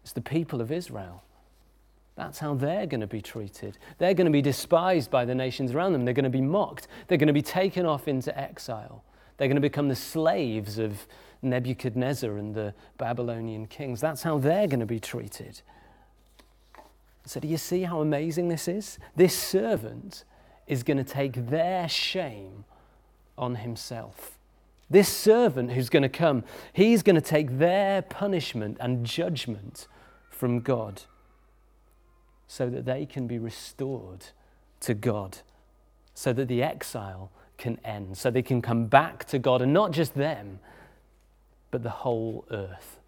It's 0.03 0.13
the 0.13 0.21
people 0.21 0.61
of 0.61 0.71
Israel. 0.71 1.23
That's 2.17 2.39
how 2.39 2.55
they're 2.55 2.87
going 2.87 3.01
to 3.01 3.07
be 3.07 3.21
treated. 3.21 3.77
They're 3.99 4.15
going 4.15 4.27
to 4.27 4.31
be 4.31 4.43
despised 4.43 5.11
by 5.11 5.25
the 5.25 5.35
nations 5.35 5.73
around 5.73 5.95
them. 5.95 6.05
They're 6.05 6.15
going 6.15 6.25
to 6.25 6.31
be 6.31 6.41
mocked. 6.41 6.87
They're 7.09 7.19
going 7.19 7.29
to 7.29 7.33
be 7.33 7.43
taken 7.43 7.87
off 7.87 8.07
into 8.07 8.39
exile. 8.39 9.03
They're 9.37 9.49
going 9.49 9.57
to 9.57 9.61
become 9.61 9.89
the 9.89 9.97
slaves 9.97 10.79
of 10.79 11.07
Nebuchadnezzar 11.43 12.37
and 12.37 12.55
the 12.55 12.73
Babylonian 12.99 13.67
kings. 13.67 14.01
That's 14.01 14.23
how 14.23 14.39
they're 14.39 14.69
going 14.69 14.81
to 14.81 14.87
be 14.87 15.01
treated. 15.01 15.61
So, 17.27 17.41
do 17.41 17.49
you 17.49 17.57
see 17.57 17.83
how 17.83 18.01
amazing 18.01 18.49
this 18.49 18.69
is? 18.69 18.99
This 19.17 19.37
servant 19.37 20.25
is 20.67 20.83
going 20.83 20.99
to 20.99 21.05
take 21.05 21.49
their 21.49 21.89
shame 21.89 22.65
on 23.37 23.57
himself. 23.57 24.34
This 24.95 25.09
servant 25.09 25.73
who's 25.73 25.89
going 25.89 26.05
to 26.05 26.09
come, 26.09 26.45
he's 26.73 27.03
going 27.03 27.17
to 27.17 27.21
take 27.21 27.59
their 27.59 28.01
punishment 28.01 28.77
and 28.79 29.05
judgment 29.05 29.89
from 30.31 30.61
God 30.61 31.03
so 32.47 32.71
that 32.71 32.85
they 32.85 33.05
can 33.05 33.27
be 33.27 33.37
restored 33.37 34.27
to 34.79 34.95
God, 34.95 35.39
so 36.15 36.33
that 36.35 36.47
the 36.47 36.63
exile 36.63 37.33
can 37.59 37.81
end, 37.85 38.17
so 38.17 38.31
they 38.31 38.41
can 38.41 38.63
come 38.63 38.87
back 38.87 39.25
to 39.25 39.41
God, 39.41 39.63
and 39.63 39.73
not 39.73 39.91
just 39.91 40.15
them, 40.15 40.61
but 41.73 41.83
the 41.83 41.91
whole 41.91 42.45
earth 42.53 43.01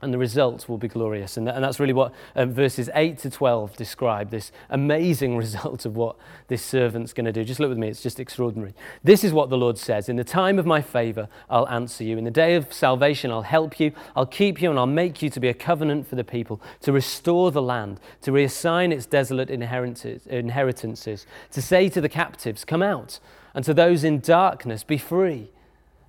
and 0.00 0.14
the 0.14 0.18
results 0.18 0.68
will 0.68 0.78
be 0.78 0.86
glorious. 0.86 1.36
And, 1.36 1.48
and 1.48 1.62
that's 1.62 1.80
really 1.80 1.92
what 1.92 2.12
um, 2.36 2.52
verses 2.52 2.88
8 2.94 3.18
to 3.18 3.30
12 3.30 3.76
describe 3.76 4.30
this 4.30 4.52
amazing 4.70 5.36
result 5.36 5.84
of 5.84 5.96
what 5.96 6.16
this 6.46 6.62
servant's 6.64 7.12
going 7.12 7.26
to 7.26 7.32
do. 7.32 7.44
Just 7.44 7.58
look 7.58 7.68
with 7.68 7.78
me, 7.78 7.88
it's 7.88 8.02
just 8.02 8.20
extraordinary. 8.20 8.74
This 9.02 9.24
is 9.24 9.32
what 9.32 9.50
the 9.50 9.56
Lord 9.56 9.76
says 9.76 10.08
In 10.08 10.16
the 10.16 10.24
time 10.24 10.58
of 10.58 10.66
my 10.66 10.80
favor, 10.80 11.28
I'll 11.50 11.68
answer 11.68 12.04
you. 12.04 12.16
In 12.16 12.24
the 12.24 12.30
day 12.30 12.54
of 12.54 12.72
salvation, 12.72 13.30
I'll 13.30 13.42
help 13.42 13.80
you. 13.80 13.92
I'll 14.14 14.26
keep 14.26 14.62
you, 14.62 14.70
and 14.70 14.78
I'll 14.78 14.86
make 14.86 15.20
you 15.20 15.30
to 15.30 15.40
be 15.40 15.48
a 15.48 15.54
covenant 15.54 16.06
for 16.06 16.14
the 16.14 16.24
people, 16.24 16.60
to 16.82 16.92
restore 16.92 17.50
the 17.50 17.62
land, 17.62 18.00
to 18.22 18.30
reassign 18.30 18.92
its 18.92 19.06
desolate 19.06 19.50
inheritances, 19.50 21.26
to 21.50 21.62
say 21.62 21.88
to 21.88 22.00
the 22.00 22.08
captives, 22.08 22.64
Come 22.64 22.82
out, 22.82 23.18
and 23.52 23.64
to 23.64 23.74
those 23.74 24.04
in 24.04 24.20
darkness, 24.20 24.84
Be 24.84 24.98
free. 24.98 25.50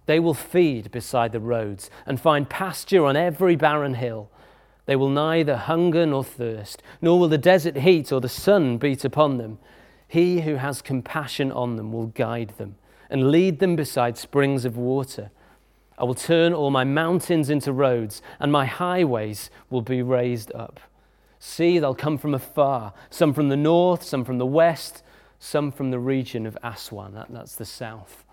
They 0.10 0.20
will 0.20 0.34
feed 0.34 0.89
beside 0.89 1.34
the 1.34 1.39
roads 1.39 1.91
and 2.07 2.20
find 2.20 2.49
pasture 2.49 3.05
on 3.05 3.16
every 3.16 3.55
barren 3.55 3.93
hill. 3.93 4.32
They 4.88 4.95
will 4.95 5.12
neither 5.12 5.55
hunger 5.55 6.03
nor 6.03 6.24
thirst, 6.24 6.82
nor 6.99 7.20
will 7.20 7.28
the 7.28 7.38
desert 7.38 7.78
heat 7.78 8.12
or 8.12 8.20
the 8.20 8.28
sun 8.28 8.80
beat 8.80 9.05
upon 9.05 9.38
them. 9.38 9.60
He 10.07 10.41
who 10.41 10.55
has 10.55 10.82
compassion 10.82 11.51
on 11.51 11.76
them 11.76 11.93
will 11.93 12.07
guide 12.07 12.55
them 12.57 12.78
and 13.12 13.30
lead 13.30 13.60
them 13.60 13.76
beside 13.76 14.18
springs 14.18 14.66
of 14.66 14.78
water. 14.78 15.30
I 15.95 16.05
will 16.05 16.16
turn 16.16 16.55
all 16.55 16.72
my 16.72 16.84
mountains 16.84 17.51
into 17.51 17.72
roads, 17.72 18.24
and 18.39 18.51
my 18.51 18.66
highways 18.66 19.51
will 19.70 19.84
be 19.84 20.01
raised 20.01 20.51
up. 20.55 20.80
See, 21.38 21.78
they'll 21.78 21.93
come 21.93 22.18
from 22.18 22.34
afar, 22.34 22.93
some 23.12 23.32
from 23.32 23.49
the 23.49 23.55
north, 23.55 24.01
some 24.01 24.26
from 24.26 24.39
the 24.39 24.47
west, 24.47 25.03
some 25.38 25.72
from 25.72 25.91
the 25.91 25.99
region 25.99 26.47
of 26.47 26.57
Aswan. 26.64 27.14
That, 27.14 27.28
that's 27.30 27.57
the 27.57 27.64
south. 27.64 28.26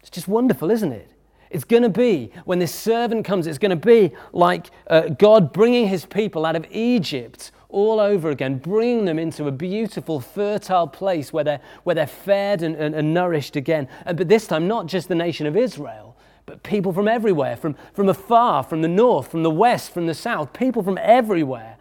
It's 0.00 0.10
just 0.10 0.28
wonderful, 0.28 0.70
isn't 0.70 0.92
it? 0.92 1.10
It's 1.50 1.64
going 1.64 1.82
to 1.82 1.88
be, 1.88 2.30
when 2.44 2.58
this 2.58 2.74
servant 2.74 3.24
comes, 3.24 3.46
it's 3.46 3.58
going 3.58 3.70
to 3.70 3.76
be 3.76 4.12
like 4.32 4.70
uh, 4.88 5.08
God 5.08 5.52
bringing 5.52 5.88
his 5.88 6.04
people 6.04 6.44
out 6.44 6.56
of 6.56 6.66
Egypt 6.70 7.52
all 7.70 8.00
over 8.00 8.30
again, 8.30 8.58
bringing 8.58 9.04
them 9.04 9.18
into 9.18 9.46
a 9.46 9.52
beautiful, 9.52 10.20
fertile 10.20 10.86
place 10.86 11.32
where 11.32 11.44
they're, 11.44 11.60
where 11.84 11.94
they're 11.94 12.06
fed 12.06 12.62
and, 12.62 12.74
and, 12.76 12.94
and 12.94 13.14
nourished 13.14 13.56
again. 13.56 13.88
And, 14.04 14.16
but 14.16 14.28
this 14.28 14.46
time, 14.46 14.66
not 14.68 14.86
just 14.86 15.08
the 15.08 15.14
nation 15.14 15.46
of 15.46 15.56
Israel, 15.56 16.16
but 16.46 16.62
people 16.62 16.92
from 16.92 17.08
everywhere, 17.08 17.56
from, 17.56 17.76
from 17.92 18.08
afar, 18.08 18.62
from 18.62 18.80
the 18.80 18.88
north, 18.88 19.30
from 19.30 19.42
the 19.42 19.50
west, 19.50 19.92
from 19.92 20.06
the 20.06 20.14
south, 20.14 20.52
people 20.54 20.82
from 20.82 20.98
everywhere 20.98 21.76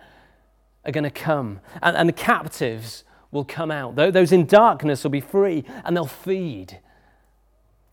are 0.83 0.91
going 0.91 1.05
to 1.05 1.09
come. 1.09 1.61
And, 1.81 1.95
and 1.95 2.09
the 2.09 2.13
captives 2.13 3.05
will 3.31 3.45
come 3.45 3.71
out. 3.71 3.95
Those 3.95 4.31
in 4.31 4.45
darkness 4.45 5.03
will 5.03 5.11
be 5.11 5.21
free 5.21 5.63
and 5.85 5.95
they'll 5.95 6.05
feed. 6.05 6.79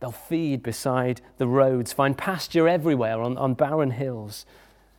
They'll 0.01 0.13
feed 0.13 0.63
beside 0.63 1.21
the 1.39 1.47
roads, 1.47 1.93
find 1.93 2.17
pasture 2.17 2.69
everywhere 2.69 3.23
on, 3.23 3.39
on 3.39 3.55
barren 3.55 3.93
hills. 3.93 4.45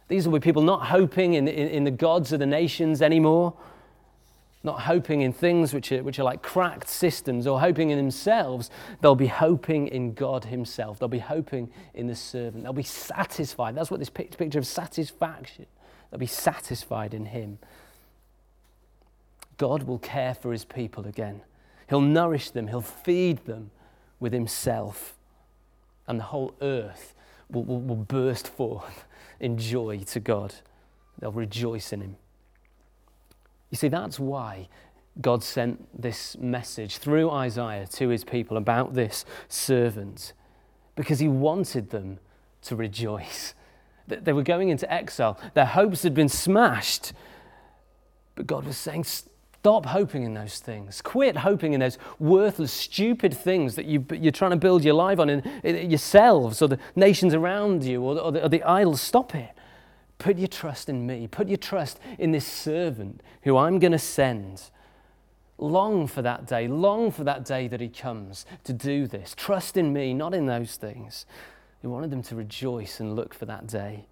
These 0.07 0.27
will 0.27 0.39
be 0.39 0.43
people 0.43 0.61
not 0.61 0.87
hoping 0.87 1.33
in, 1.33 1.47
in, 1.47 1.67
in, 1.67 1.83
the 1.83 1.91
gods 1.91 2.31
of 2.31 2.39
the 2.39 2.45
nations 2.45 3.01
anymore, 3.01 3.53
not 4.63 4.81
hoping 4.81 5.21
in 5.21 5.33
things 5.33 5.73
which 5.73 5.91
are, 5.91 6.03
which 6.03 6.19
are 6.19 6.23
like 6.23 6.41
cracked 6.41 6.87
systems 6.87 7.47
or 7.47 7.59
hoping 7.59 7.89
in 7.89 7.97
themselves. 7.97 8.69
They'll 9.01 9.15
be 9.15 9.27
hoping 9.27 9.87
in 9.87 10.13
God 10.13 10.45
Himself. 10.45 10.99
They'll 10.99 11.07
be 11.07 11.19
hoping 11.19 11.71
in 11.93 12.07
the 12.07 12.15
servant. 12.15 12.63
They'll 12.63 12.73
be 12.73 12.83
satisfied. 12.83 13.75
That's 13.75 13.91
what 13.91 13.99
this 13.99 14.09
picture 14.09 14.59
of 14.59 14.67
satisfaction. 14.67 15.65
They'll 16.09 16.19
be 16.19 16.25
satisfied 16.25 17.13
in 17.13 17.25
Him. 17.25 17.59
God 19.57 19.83
will 19.83 19.99
care 19.99 20.33
for 20.33 20.51
His 20.51 20.65
people 20.65 21.07
again. 21.07 21.41
He'll 21.89 22.01
nourish 22.01 22.51
them, 22.51 22.67
He'll 22.67 22.81
feed 22.81 23.45
them 23.45 23.71
with 24.19 24.33
Himself. 24.33 25.15
And 26.07 26.19
the 26.19 26.25
whole 26.25 26.53
earth 26.61 27.13
will, 27.49 27.63
will, 27.63 27.81
will 27.81 27.95
burst 27.95 28.47
forth 28.47 29.05
in 29.39 29.57
joy 29.57 29.99
to 29.99 30.19
God. 30.19 30.55
They'll 31.19 31.31
rejoice 31.31 31.93
in 31.93 32.01
Him. 32.01 32.17
You 33.69 33.77
see, 33.77 33.87
that's 33.87 34.19
why 34.19 34.67
God 35.21 35.43
sent 35.43 36.01
this 36.01 36.37
message 36.37 36.97
through 36.97 37.29
Isaiah 37.31 37.87
to 37.87 38.09
His 38.09 38.23
people 38.23 38.57
about 38.57 38.93
this 38.93 39.25
servant, 39.47 40.33
because 40.95 41.19
He 41.19 41.27
wanted 41.27 41.89
them 41.89 42.19
to 42.63 42.75
rejoice. 42.75 43.53
They 44.07 44.33
were 44.33 44.43
going 44.43 44.69
into 44.69 44.91
exile, 44.91 45.39
their 45.55 45.65
hopes 45.65 46.03
had 46.03 46.13
been 46.13 46.29
smashed. 46.29 47.13
But 48.35 48.47
God 48.47 48.65
was 48.65 48.77
saying, 48.77 49.05
Stop 49.65 49.87
hoping 49.87 50.21
in 50.21 50.35
those 50.35 50.59
things. 50.59 51.01
Quit 51.01 51.37
hoping 51.37 51.73
in 51.73 51.79
those 51.79 51.97
worthless, 52.19 52.71
stupid 52.71 53.35
things 53.35 53.73
that 53.73 53.87
you, 53.87 54.05
are 54.11 54.29
trying 54.29 54.51
to 54.51 54.57
build 54.57 54.83
your 54.83 54.93
life 54.93 55.17
on 55.17 55.27
in, 55.27 55.39
in 55.63 55.89
yourselves 55.89 56.61
or 56.61 56.67
the 56.67 56.77
nations 56.95 57.33
around 57.33 57.83
you 57.83 57.99
or, 58.03 58.19
or, 58.19 58.31
the, 58.31 58.43
or 58.43 58.47
the 58.47 58.61
idols. 58.61 59.01
Stop 59.01 59.33
it. 59.33 59.49
Put 60.19 60.37
your 60.37 60.49
trust 60.49 60.87
in 60.87 61.07
me. 61.07 61.25
Put 61.25 61.47
your 61.47 61.57
trust 61.57 61.99
in 62.19 62.29
this 62.29 62.45
servant 62.45 63.21
who 63.41 63.57
I'm 63.57 63.79
going 63.79 63.91
to 63.91 63.97
send. 63.97 64.69
Long 65.57 66.05
for 66.05 66.21
that 66.21 66.45
day. 66.45 66.67
Long 66.67 67.09
for 67.09 67.23
that 67.23 67.43
day 67.43 67.67
that 67.67 67.81
he 67.81 67.89
comes 67.89 68.45
to 68.65 68.71
do 68.71 69.07
this. 69.07 69.33
Trust 69.35 69.77
in 69.77 69.91
me, 69.91 70.13
not 70.13 70.35
in 70.35 70.45
those 70.45 70.75
things. 70.75 71.25
He 71.81 71.87
wanted 71.87 72.11
them 72.11 72.21
to 72.21 72.35
rejoice 72.35 72.99
and 72.99 73.15
look 73.15 73.33
for 73.33 73.47
that 73.47 73.65
day. 73.65 74.05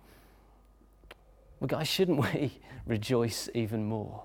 Well, 1.60 1.68
guys, 1.68 1.88
shouldn't 1.88 2.18
we 2.34 2.54
rejoice 2.88 3.49
even 3.54 3.86
more? 3.86 4.24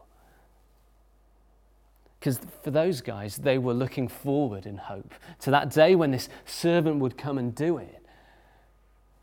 Because 2.19 2.41
for 2.63 2.71
those 2.71 3.01
guys, 3.01 3.37
they 3.37 3.59
were 3.59 3.75
looking 3.75 4.09
forward 4.09 4.67
in 4.67 4.77
hope 4.77 5.15
to 5.41 5.51
that 5.51 5.71
day 5.71 5.95
when 5.95 6.11
this 6.11 6.29
servant 6.47 6.97
would 7.01 7.17
come 7.17 7.39
and 7.39 7.55
do 7.55 7.79
it. 7.79 8.05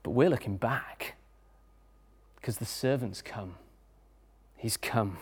But 0.04 0.12
we're 0.12 0.30
looking 0.30 0.58
back 0.58 1.16
because 2.36 2.58
the 2.58 2.66
servant's 2.66 3.22
come. 3.22 3.56
He's 4.56 4.78
come. 4.78 5.18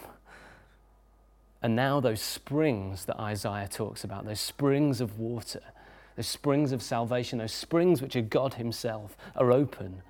And 1.62 1.76
now 1.76 2.02
those 2.02 2.22
springs 2.22 3.06
that 3.06 3.18
Isaiah 3.20 3.70
talks 3.70 4.04
about, 4.04 4.26
those 4.26 4.42
springs 4.42 5.00
of 5.00 5.18
water, 5.18 5.62
those 6.18 6.28
springs 6.28 6.74
of 6.74 6.84
salvation, 6.84 7.40
those 7.40 7.54
springs 7.54 8.02
which 8.02 8.16
are 8.16 8.22
God 8.22 8.56
Himself, 8.56 9.18
are 9.36 9.52
open 9.52 10.02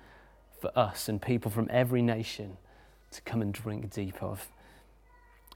for 0.60 0.76
us 0.76 1.08
and 1.08 1.22
people 1.22 1.50
from 1.50 1.68
every 1.70 2.02
nation 2.02 2.56
to 3.12 3.22
come 3.22 3.40
and 3.40 3.54
drink 3.54 3.90
deep 3.90 4.20
of. 4.20 4.48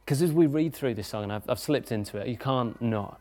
Because 0.09 0.23
as 0.23 0.33
we 0.33 0.47
read 0.47 0.75
through 0.75 0.95
this 0.95 1.09
song, 1.09 1.25
and 1.25 1.33
I've, 1.35 1.43
I've 1.51 1.59
slipped 1.59 1.93
into 1.93 2.17
it, 2.17 2.29
you 2.29 2.39
can't 2.39 2.81
not. 2.81 3.21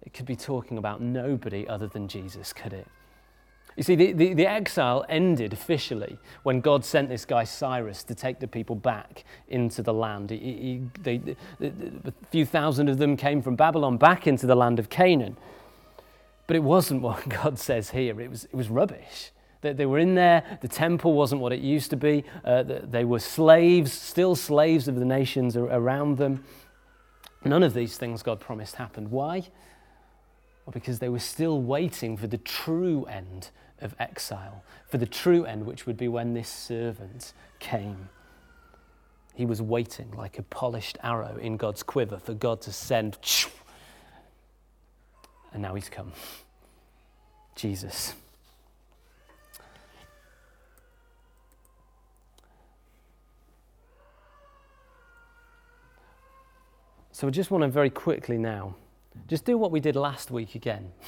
It 0.00 0.14
could 0.14 0.24
be 0.24 0.34
talking 0.34 0.78
about 0.78 1.02
nobody 1.02 1.68
other 1.68 1.88
than 1.88 2.08
Jesus, 2.08 2.54
could 2.54 2.72
it? 2.72 2.86
You 3.76 3.82
see, 3.82 3.96
the, 3.96 4.12
the, 4.14 4.32
the, 4.32 4.46
exile 4.46 5.04
ended 5.10 5.52
officially 5.52 6.16
when 6.42 6.62
God 6.62 6.86
sent 6.86 7.10
this 7.10 7.26
guy 7.26 7.44
Cyrus 7.44 8.02
to 8.04 8.14
take 8.14 8.40
the 8.40 8.48
people 8.48 8.76
back 8.76 9.24
into 9.48 9.82
the 9.82 9.92
land. 9.92 10.30
He, 10.30 10.38
he, 10.38 10.82
they, 11.02 11.36
a 11.60 12.12
few 12.30 12.46
thousand 12.46 12.88
of 12.88 12.96
them 12.96 13.14
came 13.14 13.42
from 13.42 13.54
Babylon 13.54 13.98
back 13.98 14.26
into 14.26 14.46
the 14.46 14.56
land 14.56 14.78
of 14.78 14.88
Canaan. 14.88 15.36
But 16.46 16.56
it 16.56 16.62
wasn't 16.62 17.02
what 17.02 17.28
God 17.28 17.58
says 17.58 17.90
here, 17.90 18.18
it 18.22 18.30
was, 18.30 18.44
it 18.44 18.54
was 18.54 18.70
rubbish. 18.70 19.32
They, 19.60 19.72
they 19.72 19.86
were 19.86 19.98
in 19.98 20.14
there. 20.14 20.58
The 20.60 20.68
temple 20.68 21.12
wasn't 21.14 21.40
what 21.40 21.52
it 21.52 21.60
used 21.60 21.90
to 21.90 21.96
be. 21.96 22.24
Uh, 22.44 22.62
they 22.62 23.04
were 23.04 23.18
slaves, 23.18 23.92
still 23.92 24.34
slaves 24.34 24.88
of 24.88 24.96
the 24.96 25.04
nations 25.04 25.56
around 25.56 26.18
them. 26.18 26.44
None 27.44 27.62
of 27.62 27.74
these 27.74 27.96
things 27.96 28.22
God 28.22 28.40
promised 28.40 28.76
happened. 28.76 29.10
Why? 29.10 29.48
Well, 30.64 30.72
because 30.72 30.98
they 30.98 31.08
were 31.08 31.18
still 31.18 31.62
waiting 31.62 32.16
for 32.16 32.26
the 32.26 32.38
true 32.38 33.04
end 33.06 33.50
of 33.80 33.94
exile, 33.98 34.62
for 34.86 34.98
the 34.98 35.06
true 35.06 35.44
end, 35.44 35.64
which 35.66 35.86
would 35.86 35.96
be 35.96 36.08
when 36.08 36.34
this 36.34 36.48
servant 36.48 37.32
came. 37.58 38.10
He 39.34 39.46
was 39.46 39.62
waiting 39.62 40.10
like 40.12 40.38
a 40.38 40.42
polished 40.42 40.98
arrow 41.02 41.36
in 41.36 41.56
God's 41.56 41.82
quiver 41.82 42.18
for 42.18 42.34
God 42.34 42.60
to 42.62 42.72
send. 42.72 43.16
And 45.52 45.62
now 45.62 45.74
he's 45.74 45.88
come. 45.88 46.12
Jesus. 47.54 48.14
So 57.20 57.28
I 57.28 57.30
just 57.30 57.50
want 57.50 57.60
to 57.64 57.68
very 57.68 57.90
quickly 57.90 58.38
now 58.38 58.76
just 59.28 59.44
do 59.44 59.58
what 59.58 59.70
we 59.70 59.78
did 59.78 59.94
last 59.94 60.30
week 60.30 60.54
again. 60.54 60.92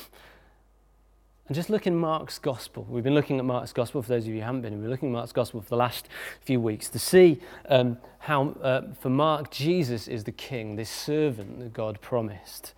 And 1.48 1.56
just 1.56 1.70
look 1.70 1.88
in 1.88 1.96
Mark's 1.96 2.38
Gospel. 2.38 2.86
We've 2.88 3.02
been 3.02 3.14
looking 3.14 3.38
at 3.38 3.44
Mark's 3.44 3.72
Gospel, 3.72 4.00
for 4.00 4.10
those 4.10 4.22
of 4.24 4.28
you 4.28 4.36
who 4.36 4.42
haven't 4.42 4.60
been, 4.60 4.74
we've 4.74 4.82
been 4.82 4.90
looking 4.90 5.08
at 5.08 5.12
Mark's 5.12 5.32
Gospel 5.32 5.60
for 5.60 5.70
the 5.70 5.76
last 5.76 6.08
few 6.40 6.60
weeks 6.60 6.88
to 6.90 7.00
see 7.00 7.40
um, 7.68 7.98
how, 8.20 8.50
uh, 8.62 8.82
for 9.00 9.10
Mark, 9.10 9.50
Jesus 9.50 10.06
is 10.06 10.22
the 10.22 10.32
king, 10.32 10.76
this 10.76 10.88
servant 10.88 11.58
that 11.58 11.72
God 11.72 12.00
promised, 12.00 12.74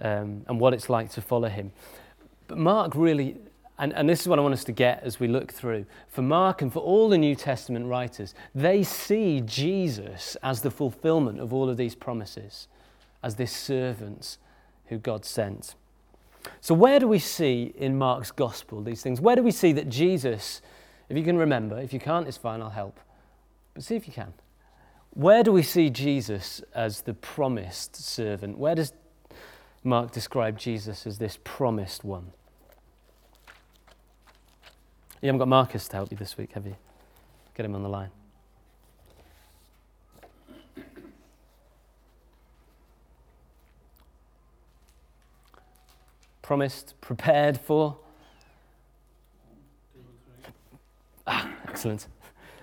um, 0.00 0.42
and 0.48 0.58
what 0.58 0.72
it's 0.72 0.88
like 0.88 1.10
to 1.10 1.20
follow 1.20 1.48
him. 1.48 1.70
But 2.46 2.56
Mark 2.58 2.94
really 2.94 3.36
and, 3.78 3.92
and 3.92 4.08
this 4.08 4.20
is 4.20 4.28
what 4.28 4.38
I 4.38 4.42
want 4.42 4.54
us 4.54 4.64
to 4.64 4.72
get 4.72 5.02
as 5.04 5.20
we 5.20 5.28
look 5.28 5.52
through. 5.52 5.86
For 6.08 6.22
Mark 6.22 6.62
and 6.62 6.72
for 6.72 6.80
all 6.80 7.08
the 7.08 7.18
New 7.18 7.36
Testament 7.36 7.86
writers, 7.86 8.34
they 8.54 8.82
see 8.82 9.40
Jesus 9.40 10.36
as 10.42 10.62
the 10.62 10.70
fulfillment 10.70 11.40
of 11.40 11.52
all 11.52 11.68
of 11.70 11.76
these 11.76 11.94
promises, 11.94 12.66
as 13.22 13.36
this 13.36 13.52
servant 13.52 14.36
who 14.86 14.98
God 14.98 15.24
sent. 15.24 15.76
So, 16.60 16.74
where 16.74 16.98
do 16.98 17.06
we 17.06 17.18
see 17.20 17.72
in 17.76 17.96
Mark's 17.96 18.32
gospel 18.32 18.82
these 18.82 19.02
things? 19.02 19.20
Where 19.20 19.36
do 19.36 19.42
we 19.42 19.50
see 19.52 19.72
that 19.72 19.88
Jesus, 19.88 20.60
if 21.08 21.16
you 21.16 21.22
can 21.22 21.36
remember, 21.36 21.78
if 21.78 21.92
you 21.92 22.00
can't, 22.00 22.26
it's 22.26 22.36
fine, 22.36 22.60
I'll 22.60 22.70
help. 22.70 22.98
But 23.74 23.84
see 23.84 23.96
if 23.96 24.08
you 24.08 24.12
can. 24.12 24.32
Where 25.10 25.42
do 25.42 25.52
we 25.52 25.62
see 25.62 25.90
Jesus 25.90 26.62
as 26.74 27.02
the 27.02 27.14
promised 27.14 27.96
servant? 27.96 28.58
Where 28.58 28.74
does 28.74 28.92
Mark 29.84 30.10
describe 30.10 30.58
Jesus 30.58 31.06
as 31.06 31.18
this 31.18 31.38
promised 31.44 32.04
one? 32.04 32.32
You 35.20 35.26
haven't 35.26 35.40
got 35.40 35.48
Marcus 35.48 35.88
to 35.88 35.96
help 35.96 36.10
you 36.12 36.16
this 36.16 36.36
week, 36.36 36.52
have 36.52 36.64
you? 36.64 36.76
Get 37.56 37.66
him 37.66 37.74
on 37.74 37.82
the 37.82 37.88
line. 37.88 38.10
Promised, 46.40 46.94
prepared 47.00 47.58
for. 47.58 47.98
Ah, 51.26 51.50
excellent. 51.68 52.06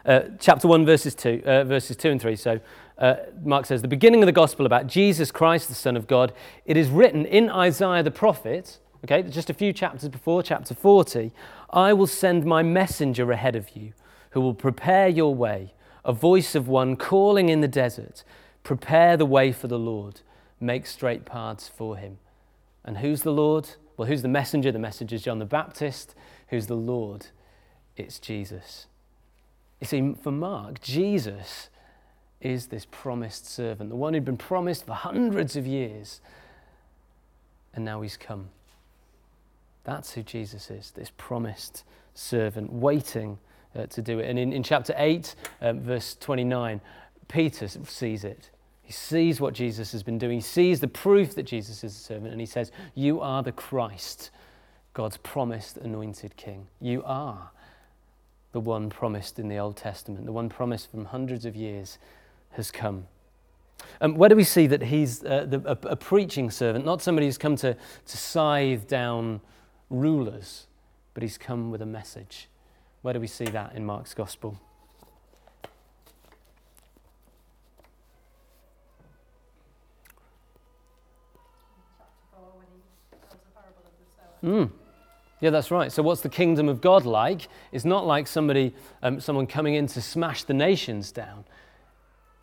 Uh, 0.06 0.22
chapter 0.40 0.68
1, 0.68 0.86
verses 0.86 1.14
2, 1.14 1.44
uh, 1.46 1.64
verses 1.66 1.98
2 1.98 2.12
and 2.12 2.22
3. 2.22 2.36
So 2.38 2.60
uh, 2.98 3.16
Mark 3.44 3.66
says, 3.66 3.82
The 3.82 3.88
beginning 3.90 4.24
of 4.24 4.28
the 4.28 4.32
gospel 4.32 4.66
about 4.66 4.88
Jesus 4.88 5.30
Christ, 5.30 5.68
the 5.68 5.76
Son 5.76 5.98
of 5.98 6.08
God. 6.08 6.32
It 6.66 6.78
is 6.78 6.88
written 6.88 7.26
in 7.26 7.50
Isaiah 7.50 8.02
the 8.02 8.12
prophet 8.12 8.80
okay, 9.06 9.28
just 9.30 9.50
a 9.50 9.54
few 9.54 9.72
chapters 9.72 10.10
before, 10.10 10.42
chapter 10.42 10.74
40, 10.74 11.32
I 11.70 11.94
will 11.94 12.08
send 12.08 12.44
my 12.44 12.64
messenger 12.64 13.32
ahead 13.32 13.56
of 13.56 13.76
you 13.76 13.94
who 14.32 14.42
will 14.42 14.54
prepare 14.54 15.08
your 15.08 15.34
way, 15.34 15.74
a 16.04 16.12
voice 16.12 16.56
of 16.56 16.68
one 16.68 16.96
calling 16.96 17.50
in 17.50 17.62
the 17.62 17.68
desert, 17.68 18.24
prepare 18.64 19.16
the 19.16 19.26
way 19.26 19.52
for 19.52 19.68
the 19.68 19.80
Lord, 19.80 20.22
make 20.60 20.88
straight 20.88 21.24
paths 21.24 21.68
for 21.68 21.98
him. 21.98 22.18
And 22.84 22.98
who's 22.98 23.22
the 23.22 23.32
Lord? 23.32 23.70
Well, 23.96 24.08
who's 24.08 24.24
the 24.24 24.28
messenger? 24.28 24.72
The 24.72 24.80
messenger 24.80 25.16
is 25.16 25.24
John 25.24 25.40
the 25.40 25.46
Baptist. 25.46 26.16
Who's 26.50 26.68
the 26.68 26.76
Lord? 26.76 27.28
It's 27.96 28.20
Jesus. 28.20 28.88
You 29.80 29.88
see, 29.88 30.16
for 30.22 30.32
Mark, 30.32 30.82
Jesus 30.82 31.70
is 32.42 32.68
this 32.68 32.86
promised 32.90 33.48
servant, 33.48 33.90
the 33.90 33.96
one 33.96 34.14
who'd 34.14 34.26
been 34.26 34.38
promised 34.38 34.86
for 34.86 34.94
hundreds 34.94 35.56
of 35.56 35.66
years, 35.66 36.22
and 37.74 37.86
now 37.86 38.02
he's 38.02 38.18
come. 38.18 38.50
That's 39.86 40.12
who 40.12 40.24
Jesus 40.24 40.70
is, 40.70 40.92
this 40.92 41.12
promised 41.16 41.84
servant, 42.14 42.74
waiting 42.74 43.38
uh, 43.76 43.86
to 43.88 44.02
do 44.02 44.20
it. 44.20 44.30
And 44.30 44.38
in, 44.38 44.52
in 44.52 44.64
chapter 44.64 44.94
8, 44.98 45.36
um, 45.62 45.80
verse 45.80 46.16
29, 46.20 46.82
Peter 47.28 47.68
sees 47.68 48.24
it. 48.24 48.50
He 48.82 48.92
sees 48.92 49.40
what 49.40 49.54
Jesus 49.54 49.92
has 49.94 50.04
been 50.04 50.18
doing. 50.18 50.38
He 50.38 50.42
sees 50.42 50.80
the 50.80 50.88
proof 50.88 51.36
that 51.36 51.44
Jesus 51.44 51.84
is 51.84 51.96
a 51.96 52.00
servant, 52.00 52.32
and 52.32 52.40
he 52.40 52.46
says, 52.46 52.72
You 52.94 53.22
are 53.22 53.42
the 53.42 53.52
Christ, 53.52 54.32
God's 54.94 55.18
promised 55.18 55.78
anointed 55.78 56.36
king. 56.36 56.68
You 56.82 57.04
are 57.06 57.52
the 58.52 58.60
one 58.60 58.90
promised 58.90 59.38
in 59.38 59.50
the 59.50 59.58
Old 59.58 59.76
Testament, 59.76 60.26
the 60.26 60.32
one 60.32 60.50
promised 60.50 60.90
from 60.90 61.06
hundreds 61.06 61.46
of 61.46 61.56
years 61.56 61.98
has 62.52 62.72
come. 62.72 63.08
Um, 64.00 64.16
where 64.16 64.30
do 64.30 64.36
we 64.36 64.46
see 64.46 64.68
that 64.68 64.82
he's 64.82 65.24
uh, 65.24 65.46
the, 65.48 65.60
a, 65.66 65.90
a, 65.90 65.96
preaching 65.96 66.50
servant, 66.50 66.86
not 66.86 67.02
somebody 67.02 67.28
who's 67.28 67.38
come 67.38 67.58
to, 67.58 67.74
to 67.74 68.18
scythe 68.18 68.88
down 68.88 69.42
rulers, 69.90 70.68
but 71.14 71.24
he's 71.24 71.38
come 71.38 71.72
with 71.72 71.82
a 71.82 71.86
message? 71.86 72.48
Where 73.02 73.14
do 73.14 73.20
we 73.20 73.28
see 73.28 73.46
that 73.46 73.76
in 73.76 73.86
Mark's 73.86 74.14
Gospel? 74.14 74.60
Mm. 84.44 84.70
Yeah, 85.42 85.50
that's 85.50 85.72
right. 85.72 85.92
So, 85.92 86.04
what's 86.04 86.22
the 86.22 86.30
kingdom 86.30 86.70
of 86.70 86.80
God 86.80 87.06
like? 87.06 87.48
It's 87.72 87.86
not 87.86 88.06
like 88.06 88.28
somebody, 88.28 88.74
um, 89.02 89.20
someone 89.20 89.48
coming 89.48 89.74
in 89.74 89.88
to 89.88 90.02
smash 90.02 90.44
the 90.44 90.54
nations 90.54 91.12
down. 91.12 91.46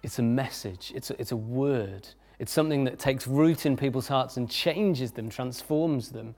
It's 0.03 0.19
a 0.19 0.23
message, 0.23 0.93
it's 0.95 1.11
a, 1.11 1.21
it's 1.21 1.33
a 1.33 1.37
word. 1.37 2.09
It's 2.41 2.51
something 2.51 2.85
that 2.85 2.99
takes 2.99 3.29
root 3.29 3.67
in 3.67 3.77
people's 3.77 4.09
hearts 4.09 4.37
and 4.37 4.51
changes 4.51 5.13
them, 5.13 5.31
transforms 5.31 6.11
them 6.11 6.35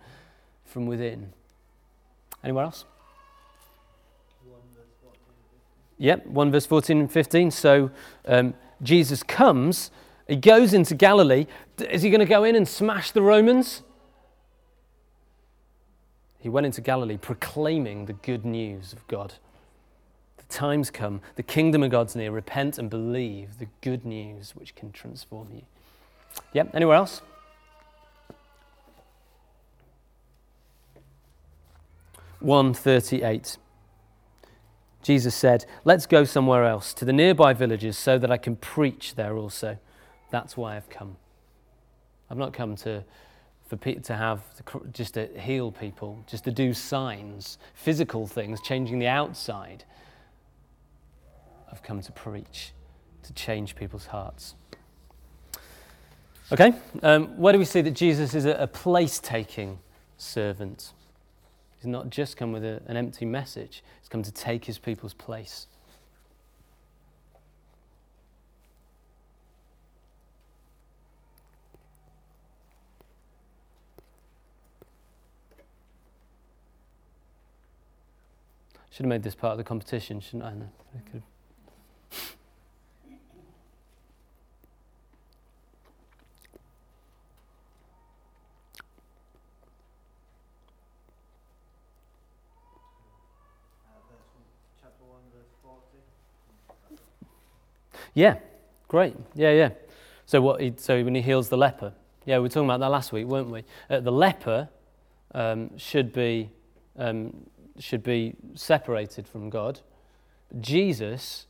from 0.65 0.87
within. 0.87 1.33
Anyone 2.43 2.65
else? 2.65 2.85
Yep, 5.99 6.27
1 6.27 6.51
verse 6.51 6.67
14 6.67 7.01
and 7.01 7.11
15. 7.11 7.51
So 7.51 7.91
um, 8.27 8.55
Jesus 8.83 9.23
comes, 9.23 9.91
he 10.27 10.37
goes 10.37 10.75
into 10.75 10.95
Galilee. 10.95 11.47
Is 11.79 12.03
he 12.03 12.11
going 12.11 12.21
to 12.21 12.27
go 12.27 12.45
in 12.45 12.57
and 12.57 12.67
smash 12.67 13.11
the 13.11 13.23
Romans? 13.23 13.83
He 16.39 16.49
went 16.49 16.67
into 16.67 16.81
Galilee 16.81 17.17
proclaiming 17.17 18.07
the 18.07 18.13
good 18.13 18.45
news 18.45 18.93
of 18.93 19.07
God. 19.09 19.35
The 20.37 20.45
time's 20.55 20.91
come, 20.91 21.23
the 21.37 21.43
kingdom 21.43 21.83
of 21.83 21.91
God's 21.91 22.15
near. 22.15 22.31
Repent 22.31 22.77
and 22.77 22.91
believe 22.91 23.59
the 23.59 23.69
good 23.81 24.05
news 24.05 24.55
which 24.55 24.75
can 24.75 24.93
transform 24.93 25.49
you. 25.55 25.63
Yep, 26.53 26.75
anywhere 26.75 26.97
else? 26.97 27.23
One 32.45 32.75
thirty-eight. 32.75 33.57
Jesus 35.03 35.35
said, 35.35 35.65
Let's 35.85 36.05
go 36.05 36.25
somewhere 36.25 36.65
else, 36.65 36.93
to 36.95 37.07
the 37.07 37.13
nearby 37.13 37.55
villages, 37.55 37.97
so 37.97 38.19
that 38.19 38.31
I 38.31 38.37
can 38.37 38.57
preach 38.57 39.15
there 39.15 39.35
also. 39.39 39.79
That's 40.31 40.55
why 40.55 40.77
I've 40.77 40.91
come. 40.91 41.17
I've 42.29 42.37
not 42.37 42.53
come 42.53 42.77
to 42.77 43.03
for 43.67 43.79
pe- 43.79 43.95
to 43.95 44.15
have 44.15 44.43
just 44.93 45.15
to 45.15 45.27
heal 45.41 45.73
people, 45.73 46.23
just 46.27 46.45
to 46.45 46.51
do 46.51 46.75
signs, 46.75 47.57
physical 47.73 48.27
things, 48.27 48.61
changing 48.61 48.99
the 48.99 49.09
outside. 49.09 49.85
I've 51.73 51.83
come 51.83 52.03
to 52.03 52.13
preach, 52.13 52.73
to 53.23 53.33
change 53.33 53.75
people's 53.75 54.07
hearts. 54.07 54.55
Okay, 56.53 56.75
um, 57.03 57.39
where 57.39 57.55
do 57.55 57.59
we 57.59 57.65
see 57.65 57.81
that 57.81 57.93
Jesus 57.93 58.35
is 58.35 58.45
a, 58.45 58.53
a 58.53 58.67
place 58.67 59.19
taking 59.19 59.79
servant? 60.19 60.93
He's 61.85 61.91
not 61.91 62.09
just 62.09 62.39
come 62.39 62.51
with 62.51 62.65
a, 62.65 62.81
an 62.87 62.97
empty 62.97 63.27
message, 63.27 63.85
he's 64.01 64.09
come 64.09 64.23
to 64.23 64.33
take 64.33 64.65
his 64.65 64.79
people's 64.79 65.13
place. 65.13 65.67
Should 78.91 79.05
have 79.05 79.11
made 79.11 79.23
this 79.23 79.35
part 79.35 79.53
of 79.53 79.59
the 79.59 79.65
competition, 79.65 80.21
shouldn't 80.21 80.45
I? 80.45 80.53
I 80.53 81.11
could 81.11 81.23
Yeah, 98.15 98.37
great. 98.89 99.17
Yeah, 99.35 99.53
yeah. 99.53 99.71
So 100.27 100.41
what? 100.41 100.61
He, 100.61 100.73
so 100.77 101.03
when 101.05 101.15
he 101.15 101.21
heals 101.21 101.49
the 101.49 101.57
leper, 101.57 101.93
yeah, 102.25 102.37
we 102.39 102.43
were 102.43 102.49
talking 102.49 102.69
about 102.69 102.81
that 102.81 102.91
last 102.91 103.13
week, 103.13 103.27
weren't 103.27 103.51
we? 103.51 103.65
Uh, 103.91 104.01
the 104.01 104.13
leper 104.13 104.69
um, 105.35 105.77
should 105.77 106.13
be 106.13 106.51
um, 106.97 107.35
should 107.79 108.03
be 108.03 108.35
separated 108.55 109.27
from 109.27 109.51
God. 109.51 109.81
Jesus 110.61 111.47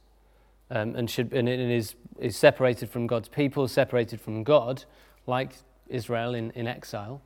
um, 0.70 0.96
and 0.96 1.08
should 1.10 1.32
and 1.32 1.48
is 1.48 1.94
is 2.18 2.36
separated 2.36 2.88
from 2.90 3.06
God's 3.06 3.28
people, 3.28 3.68
separated 3.68 4.20
from 4.20 4.42
God, 4.42 4.84
like 5.26 5.56
Israel 5.88 6.34
in, 6.34 6.50
in 6.52 6.66
exile. 6.66 7.20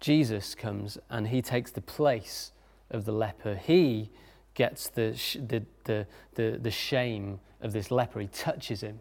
Jesus 0.00 0.54
comes 0.54 0.98
and 1.08 1.28
he 1.28 1.40
takes 1.40 1.70
the 1.70 1.80
place 1.80 2.52
of 2.90 3.04
the 3.06 3.12
leper. 3.12 3.54
He 3.54 4.10
gets 4.54 4.88
the, 4.88 5.12
the, 5.48 5.62
the, 5.84 6.06
the, 6.34 6.58
the 6.60 6.70
shame 6.70 7.40
of 7.64 7.72
this 7.72 7.90
leper. 7.90 8.20
He 8.20 8.28
touches 8.28 8.82
him 8.82 9.00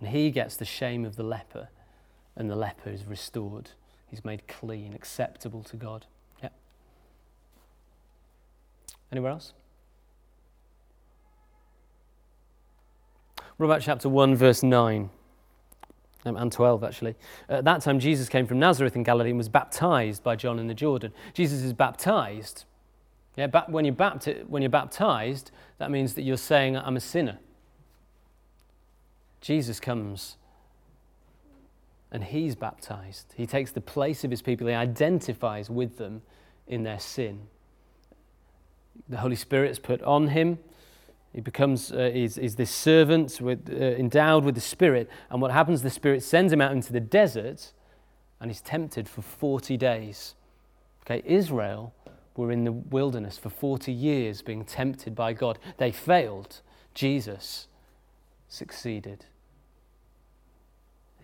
and 0.00 0.08
he 0.08 0.32
gets 0.32 0.56
the 0.56 0.64
shame 0.64 1.04
of 1.04 1.16
the 1.16 1.22
leper, 1.22 1.68
and 2.34 2.50
the 2.50 2.56
leper 2.56 2.90
is 2.90 3.04
restored. 3.04 3.70
He's 4.08 4.24
made 4.24 4.48
clean, 4.48 4.94
acceptable 4.94 5.62
to 5.64 5.76
God. 5.76 6.06
Anywhere 9.12 9.32
else? 9.32 9.52
What 13.56 13.66
about 13.66 13.82
chapter 13.82 14.08
1, 14.08 14.36
verse 14.36 14.62
9? 14.62 15.10
Um, 16.26 16.36
and 16.36 16.52
12, 16.52 16.84
actually. 16.84 17.14
At 17.48 17.64
that 17.64 17.80
time, 17.80 17.98
Jesus 17.98 18.28
came 18.28 18.46
from 18.46 18.58
Nazareth 18.58 18.94
in 18.94 19.02
Galilee 19.02 19.30
and 19.30 19.38
was 19.38 19.48
baptized 19.48 20.22
by 20.22 20.36
John 20.36 20.58
in 20.58 20.66
the 20.66 20.74
Jordan. 20.74 21.12
Jesus 21.32 21.62
is 21.62 21.72
baptized. 21.72 22.64
Yeah, 23.36 23.46
ba- 23.46 23.64
when, 23.68 23.84
you're 23.84 23.94
bapti- 23.94 24.46
when 24.46 24.62
you're 24.62 24.70
baptized, 24.70 25.50
that 25.78 25.90
means 25.90 26.14
that 26.14 26.22
you're 26.22 26.36
saying, 26.36 26.76
I'm 26.76 26.96
a 26.96 27.00
sinner. 27.00 27.38
Jesus 29.40 29.80
comes 29.80 30.36
and 32.12 32.24
he's 32.24 32.56
baptized. 32.56 33.34
He 33.36 33.46
takes 33.46 33.70
the 33.72 33.80
place 33.80 34.24
of 34.24 34.30
his 34.30 34.42
people, 34.42 34.66
he 34.66 34.74
identifies 34.74 35.70
with 35.70 35.96
them 35.96 36.22
in 36.66 36.82
their 36.82 37.00
sin 37.00 37.48
the 39.08 39.18
Holy 39.18 39.36
Spirit 39.36 39.70
is 39.70 39.78
put 39.78 40.02
on 40.02 40.28
him. 40.28 40.58
He 41.32 41.40
becomes 41.40 41.92
uh, 41.92 42.10
is, 42.12 42.38
is 42.38 42.56
this 42.56 42.70
servant 42.70 43.40
with, 43.40 43.68
uh, 43.70 43.74
endowed 43.74 44.44
with 44.44 44.54
the 44.54 44.60
Spirit. 44.60 45.08
And 45.30 45.40
what 45.40 45.50
happens, 45.50 45.82
the 45.82 45.90
Spirit 45.90 46.22
sends 46.22 46.52
him 46.52 46.60
out 46.60 46.72
into 46.72 46.92
the 46.92 47.00
desert 47.00 47.72
and 48.40 48.50
he's 48.50 48.60
tempted 48.60 49.08
for 49.08 49.22
40 49.22 49.76
days. 49.76 50.34
Okay, 51.04 51.22
Israel 51.24 51.92
were 52.36 52.50
in 52.50 52.64
the 52.64 52.72
wilderness 52.72 53.36
for 53.36 53.50
40 53.50 53.92
years 53.92 54.42
being 54.42 54.64
tempted 54.64 55.14
by 55.14 55.32
God. 55.32 55.58
They 55.76 55.92
failed. 55.92 56.60
Jesus 56.94 57.68
succeeded. 58.48 59.26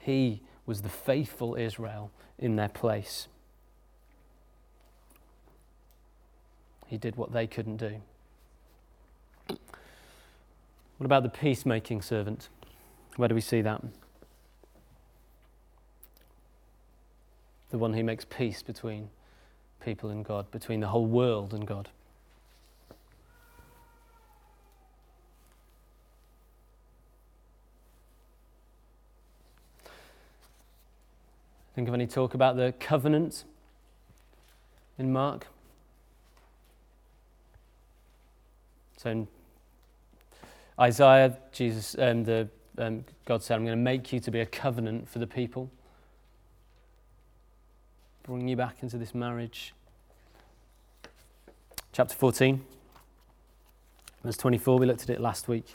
He 0.07 0.41
was 0.67 0.83
the 0.83 0.89
faithful 0.89 1.57
Israel 1.57 2.13
in 2.39 2.55
their 2.55 2.69
place. 2.69 3.27
He 6.87 6.97
did 6.97 7.17
what 7.17 7.33
they 7.33 7.49
couldn't 7.49 7.79
do. 7.79 7.97
What 9.49 11.07
about 11.07 11.25
the 11.25 11.29
peacemaking 11.29 12.03
servant? 12.03 12.49
Where 13.17 13.29
do 13.29 13.35
we 13.35 13.41
see 13.41 13.63
that? 13.63 13.83
The 17.71 17.79
one 17.79 17.93
who 17.93 18.05
makes 18.05 18.25
peace 18.25 18.63
between 18.63 19.11
people 19.85 20.11
and 20.11 20.25
God, 20.25 20.49
between 20.53 20.79
the 20.79 20.87
whole 20.87 21.07
world 21.07 21.53
and 21.53 21.67
God. 21.67 21.89
Think 31.77 31.89
of 31.89 31.95
any 31.95 32.07
talk 32.07 32.33
about 32.33 32.57
the 32.57 32.73
covenant 32.81 33.45
in 34.99 35.13
Mark? 35.13 35.47
So 38.97 39.11
in 39.11 39.29
Isaiah, 40.81 41.37
Jesus, 41.53 41.95
um, 41.99 42.25
the, 42.25 42.49
um, 42.79 43.05
God 43.27 43.43
said, 43.43 43.57
I'm 43.57 43.67
going 43.67 43.77
to 43.77 43.85
make 43.85 44.11
you 44.11 44.21
to 44.21 44.31
be 44.31 44.41
a 44.41 44.47
covenant 44.47 45.07
for 45.11 45.19
the 45.19 45.27
people. 45.27 45.71
Bring 48.23 48.49
you 48.49 48.57
back 48.57 48.77
into 48.81 48.97
this 48.97 49.15
marriage. 49.15 49.75
Chapter 51.93 52.15
14, 52.15 52.65
verse 54.25 54.39
24, 54.39 54.79
we 54.79 54.87
looked 54.87 55.03
at 55.03 55.11
it 55.11 55.21
last 55.21 55.47
week. 55.47 55.67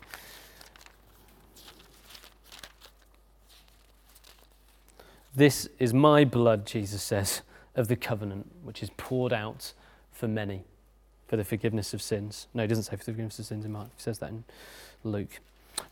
This 5.34 5.70
is 5.80 5.94
my 5.94 6.26
blood, 6.26 6.66
Jesus 6.66 7.02
says, 7.02 7.42
of 7.76 7.88
the 7.88 7.96
covenant, 7.96 8.52
which 8.64 8.84
is 8.84 8.90
poured 8.98 9.32
out 9.32 9.74
for 10.12 10.28
many 10.28 10.66
for 11.28 11.38
the 11.38 11.46
forgiveness 11.46 11.94
of 11.94 12.02
sins. 12.02 12.48
No, 12.54 12.64
he 12.64 12.68
doesn't 12.68 12.84
say 12.84 12.92
for 12.92 13.06
the 13.06 13.12
forgiveness 13.14 13.40
of 13.40 13.46
sins 13.46 13.64
in 13.64 13.72
Mark, 13.72 13.88
he 13.96 14.02
says 14.02 14.20
that 14.20 14.32
in 14.32 14.44
Luke. 15.06 15.40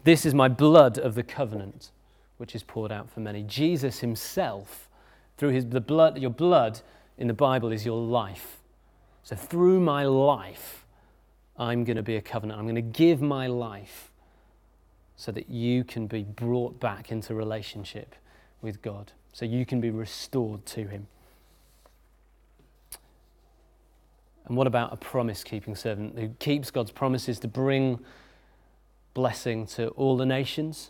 This 0.04 0.26
is 0.26 0.34
my 0.34 0.50
blood 0.50 1.00
of 1.00 1.16
the 1.16 1.24
covenant, 1.24 1.92
which 2.38 2.54
is 2.54 2.64
poured 2.64 2.92
out 2.92 3.10
for 3.10 3.22
many. 3.22 3.44
Jesus 3.44 4.00
himself, 4.00 4.90
through 5.38 5.52
his, 5.52 5.66
the 5.68 5.80
blood, 5.80 6.18
your 6.18 6.32
blood 6.32 6.82
in 7.18 7.28
the 7.28 7.34
Bible 7.34 7.72
is 7.72 7.86
your 7.86 8.02
life. 8.02 8.58
So 9.24 9.38
through 9.38 9.80
my 9.80 10.04
life, 10.04 10.86
I'm 11.56 11.86
going 11.86 11.96
to 11.96 12.04
be 12.04 12.18
a 12.18 12.22
covenant. 12.22 12.60
I'm 12.60 12.66
going 12.66 12.76
to 12.76 12.82
give 12.82 13.22
my 13.22 13.48
life 13.48 14.12
so 15.16 15.32
that 15.32 15.50
you 15.50 15.86
can 15.86 16.08
be 16.08 16.24
brought 16.24 16.82
back 16.82 17.12
into 17.12 17.34
relationship 17.34 18.16
with 18.62 18.82
God 18.82 19.14
so 19.34 19.46
you 19.46 19.66
can 19.66 19.80
be 19.80 19.90
restored 19.90 20.66
to 20.68 20.88
Him. 20.88 21.08
And 24.46 24.58
what 24.58 24.68
about 24.68 24.92
a 24.92 24.98
promise 24.98 25.44
keeping 25.44 25.76
servant 25.76 26.18
who 26.18 26.30
keeps 26.40 26.72
God's 26.72 26.92
promises 26.92 27.40
to 27.40 27.48
bring 27.48 28.00
blessing 29.14 29.68
to 29.68 29.90
all 29.90 30.18
the 30.18 30.26
nations? 30.26 30.90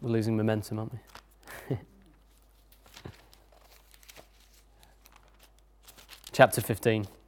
We're 0.00 0.08
losing 0.08 0.38
momentum, 0.38 0.78
aren't 0.78 0.94
we? 1.68 1.76
Chapter 6.32 6.62
15. 6.62 7.19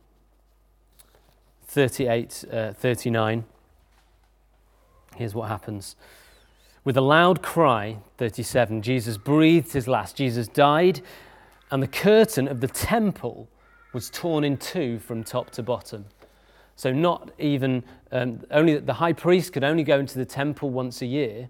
38, 1.73 2.45
uh, 2.53 2.73
39. 2.75 3.45
Here's 5.17 5.35
what 5.35 5.49
happens. 5.49 5.97
With 6.85 6.99
a 6.99 7.01
loud 7.01 7.41
cry, 7.41 7.97
37, 8.19 8.83
Jesus 8.83 9.17
breathed 9.17 9.73
his 9.73 9.89
last. 9.89 10.17
Jesus 10.17 10.49
died, 10.49 11.01
and 11.71 11.83
the 11.83 11.87
curtain 11.87 12.47
of 12.47 12.61
the 12.61 12.69
temple 12.69 13.49
was 13.95 14.11
torn 14.11 14.45
in 14.45 14.59
two 14.59 14.99
from 14.99 15.25
top 15.25 15.49
to 15.53 15.63
bottom. 15.63 16.05
So, 16.77 16.93
not 16.93 17.31
even, 17.39 17.85
um, 18.11 18.41
only 18.51 18.79
the 18.79 18.95
high 18.95 19.15
priest 19.15 19.55
could 19.55 19.65
only 19.65 19.83
go 19.83 19.99
into 19.99 20.19
the 20.19 20.27
temple 20.27 20.69
once 20.69 21.01
a 21.01 21.07
year 21.07 21.49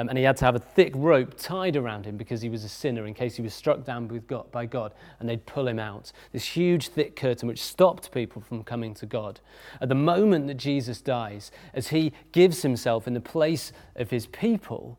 um, 0.00 0.08
and 0.08 0.16
he 0.16 0.24
had 0.24 0.36
to 0.38 0.46
have 0.46 0.54
a 0.54 0.60
thick 0.60 0.92
rope 0.96 1.34
tied 1.36 1.76
around 1.76 2.06
him 2.06 2.16
because 2.16 2.40
he 2.40 2.48
was 2.48 2.64
a 2.64 2.68
sinner 2.70 3.06
in 3.06 3.12
case 3.12 3.36
he 3.36 3.42
was 3.42 3.52
struck 3.52 3.84
down 3.84 4.08
with 4.08 4.26
God, 4.26 4.50
by 4.50 4.64
God 4.64 4.94
and 5.18 5.28
they'd 5.28 5.44
pull 5.44 5.68
him 5.68 5.78
out. 5.78 6.10
This 6.32 6.46
huge, 6.46 6.88
thick 6.88 7.16
curtain 7.16 7.46
which 7.46 7.62
stopped 7.62 8.10
people 8.10 8.40
from 8.40 8.64
coming 8.64 8.94
to 8.94 9.04
God. 9.04 9.40
At 9.78 9.90
the 9.90 9.94
moment 9.94 10.46
that 10.46 10.56
Jesus 10.56 11.02
dies, 11.02 11.50
as 11.74 11.88
he 11.88 12.14
gives 12.32 12.62
himself 12.62 13.06
in 13.06 13.12
the 13.12 13.20
place 13.20 13.72
of 13.94 14.10
his 14.10 14.24
people, 14.26 14.98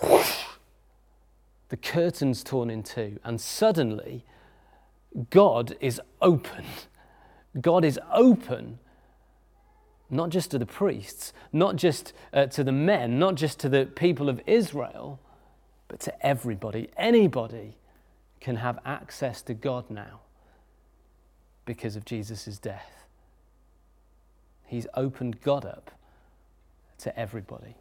whoosh, 0.00 0.44
the 1.68 1.76
curtain's 1.76 2.44
torn 2.44 2.70
in 2.70 2.84
two, 2.84 3.18
and 3.24 3.40
suddenly 3.40 4.24
God 5.30 5.76
is 5.80 6.00
open. 6.22 6.64
God 7.60 7.84
is 7.84 7.98
open 8.12 8.78
not 10.10 10.30
just 10.30 10.50
to 10.50 10.58
the 10.58 10.66
priests, 10.66 11.32
not 11.52 11.76
just 11.76 12.12
uh, 12.32 12.46
to 12.46 12.64
the 12.64 12.72
men, 12.72 13.18
not 13.18 13.36
just 13.36 13.60
to 13.60 13.68
the 13.68 13.86
people 13.86 14.28
of 14.28 14.40
Israel, 14.46 15.20
but 15.88 16.00
to 16.00 16.26
everybody. 16.26 16.88
Anybody 16.96 17.76
can 18.40 18.56
have 18.56 18.78
access 18.84 19.42
to 19.42 19.54
God 19.54 19.90
now 19.90 20.20
because 21.64 21.96
of 21.96 22.04
Jesus' 22.04 22.58
death. 22.58 23.04
He's 24.66 24.86
opened 24.94 25.40
God 25.42 25.64
up 25.64 25.90
to 26.98 27.18
everybody. 27.18 27.74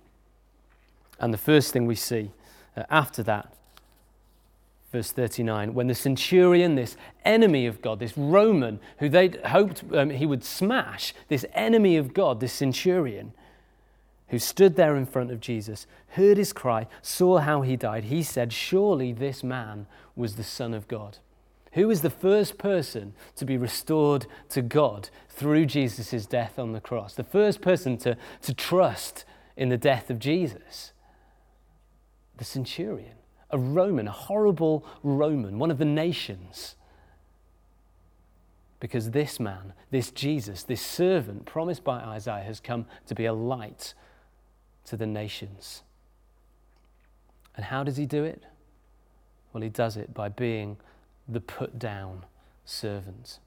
And 1.19 1.33
the 1.33 1.37
first 1.37 1.71
thing 1.73 1.85
we 1.85 1.95
see 1.95 2.31
uh, 2.75 2.83
after 2.89 3.23
that 3.23 3.53
verse 4.91 5.11
39, 5.11 5.73
when 5.73 5.87
the 5.87 5.95
centurion, 5.95 6.75
this 6.75 6.97
enemy 7.23 7.65
of 7.65 7.81
God, 7.81 7.99
this 7.99 8.17
Roman 8.17 8.79
who 8.97 9.09
they'd 9.09 9.39
hoped 9.45 9.83
um, 9.93 10.09
he 10.09 10.25
would 10.25 10.43
smash, 10.43 11.13
this 11.27 11.45
enemy 11.53 11.95
of 11.97 12.13
God, 12.13 12.39
this 12.39 12.53
centurion, 12.53 13.33
who 14.29 14.39
stood 14.39 14.75
there 14.75 14.95
in 14.95 15.05
front 15.05 15.31
of 15.31 15.39
Jesus, 15.39 15.87
heard 16.09 16.37
his 16.37 16.53
cry, 16.53 16.87
saw 17.01 17.39
how 17.39 17.61
he 17.61 17.75
died, 17.75 18.05
he 18.05 18.23
said, 18.23 18.53
Surely 18.53 19.11
this 19.11 19.43
man 19.43 19.87
was 20.15 20.35
the 20.35 20.43
Son 20.43 20.73
of 20.73 20.87
God. 20.87 21.17
Who 21.73 21.89
is 21.91 22.01
the 22.01 22.09
first 22.09 22.57
person 22.57 23.13
to 23.35 23.45
be 23.45 23.57
restored 23.57 24.25
to 24.49 24.61
God 24.61 25.09
through 25.29 25.67
Jesus' 25.67 26.25
death 26.25 26.57
on 26.57 26.73
the 26.73 26.81
cross? 26.81 27.13
The 27.13 27.23
first 27.23 27.61
person 27.61 27.97
to, 27.99 28.17
to 28.41 28.53
trust 28.53 29.23
in 29.55 29.69
the 29.69 29.77
death 29.77 30.09
of 30.09 30.17
Jesus? 30.17 30.93
The 32.37 32.45
centurion 32.45 33.18
a 33.51 33.57
Roman, 33.57 34.07
a 34.07 34.11
horrible 34.11 34.85
Roman, 35.03 35.59
one 35.59 35.71
of 35.71 35.77
the 35.77 35.85
nations. 35.85 36.75
Because 38.79 39.11
this 39.11 39.39
man, 39.39 39.73
this 39.91 40.11
Jesus, 40.11 40.63
this 40.63 40.81
servant 40.81 41.45
promised 41.45 41.83
by 41.83 41.99
Isaiah 41.99 42.43
has 42.43 42.59
come 42.59 42.85
to 43.07 43.15
be 43.15 43.25
a 43.25 43.33
light 43.33 43.93
to 44.85 44.95
the 44.95 45.07
nations. 45.07 45.83
And 47.55 47.65
how 47.65 47.83
does 47.83 47.97
he 47.97 48.05
do 48.05 48.23
it? 48.23 48.43
Well, 49.51 49.63
he 49.63 49.69
does 49.69 49.97
it 49.97 50.13
by 50.13 50.29
being 50.29 50.77
the 51.27 51.41
put 51.41 51.77
down 51.77 52.25
servant. 52.65 53.39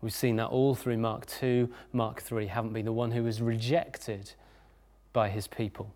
We've 0.00 0.12
seen 0.12 0.36
that 0.36 0.46
all 0.46 0.74
through 0.74 0.98
Mark 0.98 1.26
2, 1.26 1.68
Mark 1.92 2.22
3, 2.22 2.46
haven't 2.46 2.72
been 2.72 2.84
the 2.84 2.92
one 2.92 3.10
who 3.10 3.22
was 3.22 3.42
rejected 3.42 4.32
by 5.12 5.28
his 5.28 5.46
people, 5.46 5.94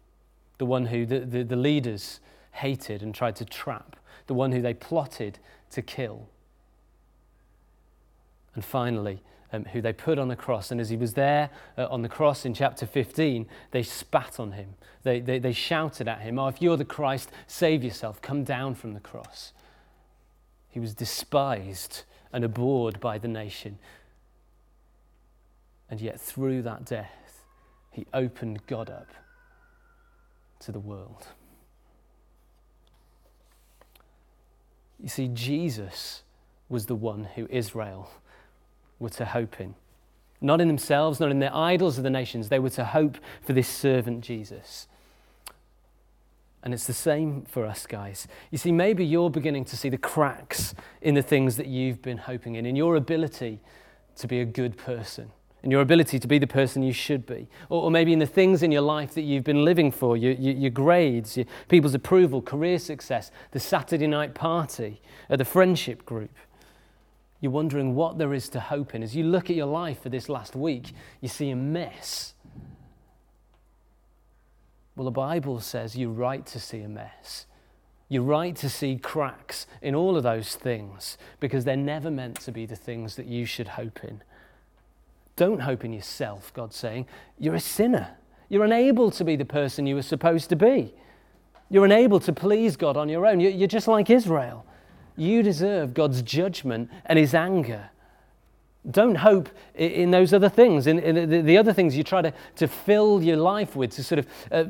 the 0.58 0.66
one 0.66 0.86
who 0.86 1.06
the, 1.06 1.20
the, 1.20 1.42
the 1.42 1.56
leaders 1.56 2.20
hated 2.58 3.02
and 3.02 3.14
tried 3.14 3.36
to 3.36 3.44
trap, 3.44 3.96
the 4.26 4.34
one 4.34 4.52
who 4.52 4.60
they 4.60 4.74
plotted 4.74 5.38
to 5.70 5.82
kill. 5.82 6.28
And 8.54 8.64
finally, 8.64 9.22
um, 9.52 9.64
who 9.66 9.80
they 9.80 9.92
put 9.92 10.18
on 10.18 10.28
the 10.28 10.36
cross. 10.36 10.70
And 10.70 10.80
as 10.80 10.90
he 10.90 10.96
was 10.96 11.14
there 11.14 11.50
uh, 11.76 11.86
on 11.86 12.02
the 12.02 12.08
cross 12.08 12.44
in 12.44 12.54
chapter 12.54 12.86
15, 12.86 13.46
they 13.70 13.82
spat 13.82 14.38
on 14.38 14.52
him. 14.52 14.74
They, 15.02 15.20
they, 15.20 15.38
they 15.38 15.52
shouted 15.52 16.08
at 16.08 16.20
him, 16.20 16.38
Oh, 16.38 16.48
if 16.48 16.60
you're 16.60 16.76
the 16.76 16.84
Christ, 16.84 17.30
save 17.46 17.82
yourself, 17.84 18.20
come 18.20 18.44
down 18.44 18.74
from 18.74 18.94
the 18.94 19.00
cross. 19.00 19.52
He 20.68 20.80
was 20.80 20.94
despised 20.94 22.02
and 22.32 22.44
abhorred 22.44 23.00
by 23.00 23.18
the 23.18 23.28
nation. 23.28 23.78
And 25.90 26.00
yet, 26.00 26.20
through 26.20 26.62
that 26.62 26.84
death, 26.84 27.44
he 27.90 28.06
opened 28.12 28.66
God 28.66 28.90
up 28.90 29.08
to 30.60 30.72
the 30.72 30.80
world. 30.80 31.28
You 35.08 35.10
see, 35.10 35.28
Jesus 35.28 36.22
was 36.68 36.84
the 36.84 36.94
one 36.94 37.24
who 37.34 37.46
Israel 37.48 38.10
were 38.98 39.08
to 39.08 39.24
hope 39.24 39.58
in. 39.58 39.74
Not 40.42 40.60
in 40.60 40.68
themselves, 40.68 41.18
not 41.18 41.30
in 41.30 41.38
their 41.38 41.56
idols 41.56 41.96
of 41.96 42.04
the 42.04 42.10
nations. 42.10 42.50
They 42.50 42.58
were 42.58 42.68
to 42.68 42.84
hope 42.84 43.16
for 43.40 43.54
this 43.54 43.68
servant 43.68 44.22
Jesus. 44.22 44.86
And 46.62 46.74
it's 46.74 46.86
the 46.86 46.92
same 46.92 47.46
for 47.46 47.64
us, 47.64 47.86
guys. 47.86 48.28
You 48.50 48.58
see, 48.58 48.70
maybe 48.70 49.02
you're 49.02 49.30
beginning 49.30 49.64
to 49.64 49.78
see 49.78 49.88
the 49.88 49.96
cracks 49.96 50.74
in 51.00 51.14
the 51.14 51.22
things 51.22 51.56
that 51.56 51.68
you've 51.68 52.02
been 52.02 52.18
hoping 52.18 52.56
in, 52.56 52.66
in 52.66 52.76
your 52.76 52.94
ability 52.94 53.60
to 54.16 54.26
be 54.28 54.40
a 54.40 54.44
good 54.44 54.76
person, 54.76 55.30
in 55.62 55.70
your 55.70 55.80
ability 55.80 56.18
to 56.18 56.28
be 56.28 56.38
the 56.38 56.46
person 56.46 56.82
you 56.82 56.92
should 56.92 57.26
be, 57.26 57.48
or, 57.68 57.84
or 57.84 57.90
maybe 57.90 58.12
in 58.12 58.18
the 58.18 58.26
things 58.26 58.62
in 58.62 58.70
your 58.70 58.82
life 58.82 59.14
that 59.14 59.22
you've 59.22 59.44
been 59.44 59.64
living 59.64 59.90
for 59.90 60.16
your, 60.16 60.32
your, 60.32 60.54
your 60.54 60.70
grades, 60.70 61.36
your, 61.36 61.46
people's 61.68 61.94
approval, 61.94 62.40
career 62.40 62.78
success, 62.78 63.30
the 63.50 63.60
Saturday 63.60 64.06
night 64.06 64.34
party, 64.34 65.00
or 65.28 65.36
the 65.36 65.44
friendship 65.44 66.04
group. 66.04 66.30
You're 67.40 67.52
wondering 67.52 67.94
what 67.94 68.18
there 68.18 68.34
is 68.34 68.48
to 68.50 68.60
hope 68.60 68.94
in. 68.94 69.02
As 69.02 69.14
you 69.14 69.24
look 69.24 69.50
at 69.50 69.56
your 69.56 69.66
life 69.66 70.02
for 70.02 70.08
this 70.08 70.28
last 70.28 70.56
week, 70.56 70.92
you 71.20 71.28
see 71.28 71.50
a 71.50 71.56
mess. 71.56 72.34
Well, 74.96 75.04
the 75.04 75.10
Bible 75.12 75.60
says 75.60 75.96
you're 75.96 76.10
right 76.10 76.44
to 76.46 76.58
see 76.58 76.80
a 76.80 76.88
mess. 76.88 77.46
You're 78.08 78.22
right 78.22 78.56
to 78.56 78.68
see 78.68 78.96
cracks 78.96 79.66
in 79.82 79.94
all 79.94 80.16
of 80.16 80.22
those 80.22 80.56
things 80.56 81.18
because 81.40 81.64
they're 81.64 81.76
never 81.76 82.10
meant 82.10 82.40
to 82.40 82.52
be 82.52 82.66
the 82.66 82.74
things 82.74 83.16
that 83.16 83.26
you 83.26 83.44
should 83.44 83.68
hope 83.68 84.02
in. 84.02 84.22
Don't 85.38 85.60
hope 85.60 85.84
in 85.84 85.92
yourself, 85.92 86.52
God's 86.52 86.74
saying. 86.74 87.06
You're 87.38 87.54
a 87.54 87.60
sinner. 87.60 88.16
You're 88.48 88.64
unable 88.64 89.12
to 89.12 89.24
be 89.24 89.36
the 89.36 89.44
person 89.44 89.86
you 89.86 89.94
were 89.94 90.02
supposed 90.02 90.48
to 90.48 90.56
be. 90.56 90.92
You're 91.70 91.84
unable 91.84 92.18
to 92.18 92.32
please 92.32 92.76
God 92.76 92.96
on 92.96 93.08
your 93.08 93.24
own. 93.24 93.38
You're 93.38 93.68
just 93.68 93.86
like 93.86 94.10
Israel. 94.10 94.66
You 95.16 95.44
deserve 95.44 95.94
God's 95.94 96.22
judgment 96.22 96.90
and 97.06 97.20
his 97.20 97.34
anger. 97.34 97.88
Don't 98.90 99.14
hope 99.14 99.48
in 99.76 100.10
those 100.10 100.32
other 100.32 100.48
things, 100.48 100.88
in, 100.88 101.44
the 101.44 101.56
other 101.56 101.72
things 101.72 101.96
you 101.96 102.02
try 102.02 102.20
to, 102.20 102.32
to 102.56 102.66
fill 102.66 103.22
your 103.22 103.36
life 103.36 103.76
with, 103.76 103.92
to 103.92 104.02
sort 104.02 104.18
of 104.18 104.26
uh, 104.50 104.64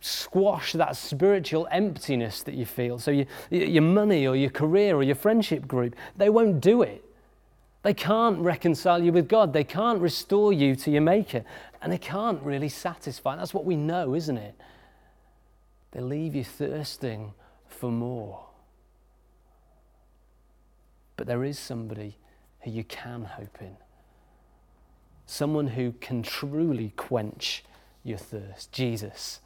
squash 0.00 0.74
that 0.74 0.94
spiritual 0.94 1.66
emptiness 1.72 2.44
that 2.44 2.54
you 2.54 2.66
feel. 2.66 3.00
So, 3.00 3.10
you, 3.10 3.26
your 3.50 3.82
money 3.82 4.28
or 4.28 4.36
your 4.36 4.50
career 4.50 4.94
or 4.94 5.02
your 5.02 5.16
friendship 5.16 5.66
group, 5.66 5.96
they 6.16 6.28
won't 6.28 6.60
do 6.60 6.82
it. 6.82 7.03
They 7.84 7.94
can't 7.94 8.38
reconcile 8.38 9.02
you 9.02 9.12
with 9.12 9.28
God. 9.28 9.52
They 9.52 9.62
can't 9.62 10.00
restore 10.00 10.54
you 10.54 10.74
to 10.74 10.90
your 10.90 11.02
Maker. 11.02 11.44
And 11.82 11.92
they 11.92 11.98
can't 11.98 12.42
really 12.42 12.70
satisfy. 12.70 13.36
That's 13.36 13.52
what 13.52 13.66
we 13.66 13.76
know, 13.76 14.14
isn't 14.14 14.38
it? 14.38 14.54
They 15.92 16.00
leave 16.00 16.34
you 16.34 16.44
thirsting 16.44 17.34
for 17.68 17.92
more. 17.92 18.46
But 21.18 21.26
there 21.26 21.44
is 21.44 21.58
somebody 21.58 22.16
who 22.60 22.70
you 22.70 22.84
can 22.84 23.24
hope 23.24 23.58
in. 23.60 23.76
Someone 25.26 25.68
who 25.68 25.92
can 25.92 26.22
truly 26.22 26.94
quench 26.96 27.64
your 28.02 28.18
thirst. 28.18 28.72
Jesus, 28.72 29.40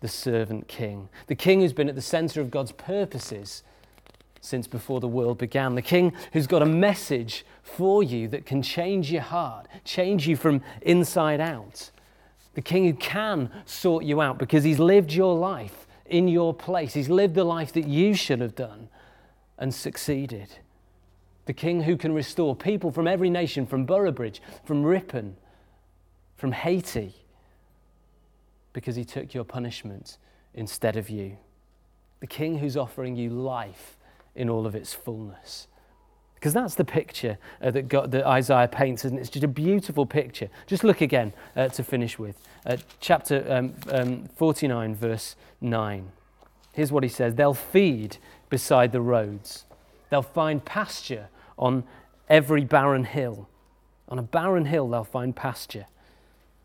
the 0.00 0.06
servant 0.06 0.68
king. 0.68 1.08
The 1.26 1.34
king 1.34 1.60
who's 1.60 1.72
been 1.72 1.88
at 1.88 1.96
the 1.96 2.02
center 2.02 2.40
of 2.40 2.52
God's 2.52 2.72
purposes 2.72 3.64
since 4.44 4.66
before 4.66 5.00
the 5.00 5.08
world 5.08 5.38
began. 5.38 5.74
The 5.74 5.82
king 5.82 6.12
who's 6.32 6.46
got 6.46 6.62
a 6.62 6.66
message 6.66 7.44
for 7.62 8.02
you 8.02 8.28
that 8.28 8.46
can 8.46 8.62
change 8.62 9.10
your 9.10 9.22
heart, 9.22 9.66
change 9.84 10.28
you 10.28 10.36
from 10.36 10.62
inside 10.82 11.40
out. 11.40 11.90
The 12.54 12.62
king 12.62 12.84
who 12.84 12.94
can 12.94 13.50
sort 13.64 14.04
you 14.04 14.20
out 14.20 14.38
because 14.38 14.62
he's 14.62 14.78
lived 14.78 15.12
your 15.12 15.36
life 15.36 15.86
in 16.06 16.28
your 16.28 16.54
place. 16.54 16.94
He's 16.94 17.08
lived 17.08 17.34
the 17.34 17.44
life 17.44 17.72
that 17.72 17.86
you 17.86 18.14
should 18.14 18.40
have 18.40 18.54
done 18.54 18.88
and 19.58 19.74
succeeded. 19.74 20.58
The 21.46 21.52
king 21.52 21.82
who 21.82 21.96
can 21.96 22.12
restore 22.12 22.54
people 22.54 22.90
from 22.90 23.06
every 23.06 23.30
nation, 23.30 23.66
from 23.66 23.86
Boroughbridge, 23.86 24.40
from 24.64 24.82
Ripon, 24.84 25.36
from 26.36 26.52
Haiti 26.52 27.14
because 28.74 28.96
he 28.96 29.04
took 29.04 29.32
your 29.32 29.44
punishment 29.44 30.18
instead 30.52 30.96
of 30.96 31.08
you. 31.08 31.38
The 32.20 32.26
king 32.26 32.58
who's 32.58 32.76
offering 32.76 33.16
you 33.16 33.30
life 33.30 33.96
in 34.34 34.48
all 34.50 34.66
of 34.66 34.74
its 34.74 34.92
fullness. 34.92 35.68
Because 36.34 36.52
that's 36.52 36.74
the 36.74 36.84
picture 36.84 37.38
uh, 37.62 37.70
that, 37.70 37.88
God, 37.88 38.10
that 38.10 38.26
Isaiah 38.26 38.68
paints, 38.68 39.04
and 39.04 39.18
it's 39.18 39.30
just 39.30 39.44
a 39.44 39.48
beautiful 39.48 40.04
picture. 40.04 40.50
Just 40.66 40.84
look 40.84 41.00
again 41.00 41.32
uh, 41.56 41.68
to 41.68 41.82
finish 41.82 42.18
with. 42.18 42.36
Uh, 42.66 42.76
chapter 43.00 43.44
um, 43.48 43.74
um, 43.90 44.26
49, 44.36 44.94
verse 44.94 45.36
9. 45.60 46.12
Here's 46.72 46.92
what 46.92 47.02
he 47.02 47.08
says 47.08 47.36
They'll 47.36 47.54
feed 47.54 48.18
beside 48.50 48.92
the 48.92 49.00
roads, 49.00 49.64
they'll 50.10 50.22
find 50.22 50.64
pasture 50.64 51.28
on 51.58 51.84
every 52.28 52.64
barren 52.64 53.04
hill. 53.04 53.48
On 54.08 54.18
a 54.18 54.22
barren 54.22 54.66
hill, 54.66 54.88
they'll 54.88 55.02
find 55.02 55.34
pasture. 55.34 55.86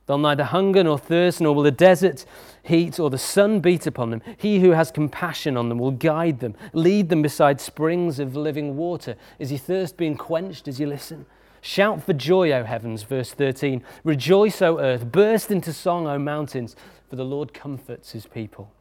They'll 0.10 0.18
neither 0.18 0.43
hunger 0.43 0.84
nor 0.84 0.97
thirst, 0.97 1.39
nor 1.39 1.53
will 1.53 1.62
the 1.62 1.70
desert 1.70 2.26
heat 2.64 2.99
or 2.99 3.12
the 3.12 3.20
sun 3.20 3.60
beat 3.60 3.86
upon 3.86 4.10
them. 4.10 4.24
He 4.39 4.60
who 4.60 4.72
has 4.72 4.89
compassion 4.89 5.55
on 5.55 5.70
them 5.70 5.78
will 5.78 5.91
guide 5.91 6.39
them, 6.39 6.55
lead 6.74 7.10
them 7.10 7.22
beside 7.22 7.62
springs 7.62 8.20
of 8.20 8.36
living 8.36 8.76
water. 8.76 9.16
Is 9.38 9.51
your 9.51 9.60
thirst 9.60 9.97
being 9.97 10.18
quenched 10.18 10.68
as 10.68 10.80
you 10.80 10.88
listen? 10.88 11.28
Shout 11.62 12.01
for 12.01 12.14
joy, 12.14 12.51
O 12.53 12.64
heavens, 12.64 13.03
verse 13.03 13.34
13. 13.34 13.84
Rejoice, 14.03 14.64
O 14.64 14.80
earth. 14.80 15.12
Burst 15.12 15.51
into 15.51 15.72
song, 15.72 16.07
O 16.07 16.18
mountains, 16.18 16.76
for 17.07 17.16
the 17.16 17.24
Lord 17.24 17.53
comforts 17.53 18.10
his 18.10 18.26
people 18.26 18.72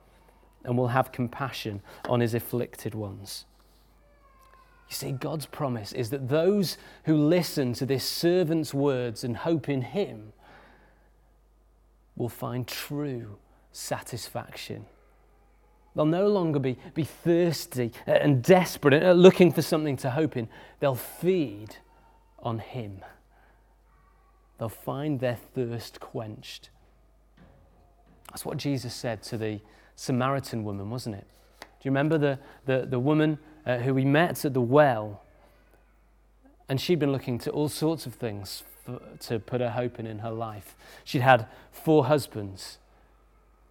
and 0.65 0.79
will 0.79 0.89
have 0.89 1.13
compassion 1.13 1.83
on 2.09 2.21
his 2.21 2.33
afflicted 2.33 2.95
ones. 2.95 3.45
You 4.89 4.95
see, 4.95 5.13
God's 5.13 5.45
promise 5.45 5.93
is 5.93 6.09
that 6.09 6.31
those 6.31 6.79
who 7.05 7.19
listen 7.19 7.75
to 7.75 7.85
this 7.85 8.09
servant's 8.09 8.73
words 8.73 9.25
and 9.25 9.37
hope 9.37 9.69
in 9.69 9.83
him 9.83 10.33
will 12.19 12.29
find 12.29 12.67
true 12.67 13.39
satisfaction. 13.73 14.85
They'll 15.95 16.05
no 16.05 16.29
longer 16.29 16.59
be, 16.59 16.77
be 16.95 17.05
thirsty 17.05 17.93
and 18.07 18.43
desperate 18.43 18.95
and 18.95 19.23
looking 19.23 19.53
for 19.53 19.63
something 19.63 19.97
to 19.99 20.11
hope 20.11 20.37
in. 20.37 20.49
They'll 20.81 20.95
feed 20.95 21.77
on 22.41 22.59
Him. 22.59 23.01
They'll 24.59 24.69
find 24.69 25.21
their 25.21 25.37
thirst 25.55 26.01
quenched. 26.01 26.71
That's 28.31 28.45
what 28.45 28.59
Jesus 28.59 28.95
said 28.95 29.23
to 29.25 29.39
the 29.39 29.61
Samaritan 29.95 30.65
woman, 30.65 30.91
wasn't 30.91 31.17
it? 31.17 31.27
Do 31.61 31.67
you 31.83 31.91
remember 31.91 32.19
the, 32.19 32.39
the, 32.67 32.87
the 32.87 32.99
woman 32.99 33.39
uh, 33.65 33.79
who 33.79 33.95
we 33.95 34.05
met 34.05 34.45
at 34.45 34.55
the 34.55 34.61
well? 34.61 35.23
And 36.69 36.81
she'd 36.81 36.99
been 36.99 37.13
looking 37.13 37.39
to 37.41 37.51
all 37.51 37.69
sorts 37.69 38.05
of 38.05 38.15
things 38.15 38.63
to 39.21 39.39
put 39.39 39.61
her 39.61 39.71
hope 39.71 39.99
in 39.99 40.07
in 40.07 40.21
her 40.21 40.31
life. 40.31 40.77
She'd 41.05 41.23
had 41.23 41.47
four 41.71 42.07
husbands, 42.07 42.79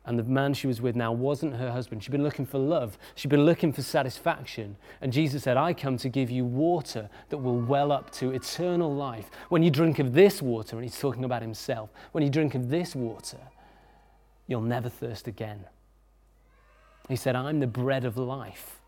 and 0.05 0.17
the 0.17 0.23
man 0.23 0.53
she 0.53 0.67
was 0.67 0.81
with 0.81 0.95
now 0.95 1.11
wasn't 1.11 1.55
her 1.55 1.71
husband. 1.71 2.03
She'd 2.03 2.11
been 2.11 2.23
looking 2.23 2.45
for 2.45 2.59
love, 2.59 2.97
she'd 3.15 3.29
been 3.29 3.45
looking 3.45 3.73
for 3.73 3.81
satisfaction. 3.81 4.77
And 5.01 5.11
Jesus 5.11 5.43
said, 5.43 5.57
I 5.57 5.73
come 5.73 5.97
to 5.97 6.09
give 6.09 6.29
you 6.29 6.45
water 6.45 7.09
that 7.29 7.37
will 7.37 7.59
well 7.59 7.91
up 7.91 8.11
to 8.11 8.31
eternal 8.31 8.93
life. 8.93 9.29
When 9.49 9.63
you 9.63 9.69
drink 9.69 9.99
of 9.99 10.13
this 10.13 10.41
water, 10.41 10.77
and 10.77 10.85
he's 10.85 10.99
talking 10.99 11.25
about 11.25 11.41
himself, 11.41 11.89
when 12.13 12.23
you 12.23 12.29
drink 12.29 12.55
of 12.55 12.69
this 12.69 12.95
water, 12.95 13.39
you'll 14.47 14.61
never 14.61 14.89
thirst 14.89 15.27
again. 15.27 15.65
He 17.09 17.15
said, 17.15 17.35
I'm 17.35 17.59
the 17.59 17.67
bread 17.67 18.05
of 18.05 18.17
life. 18.17 18.79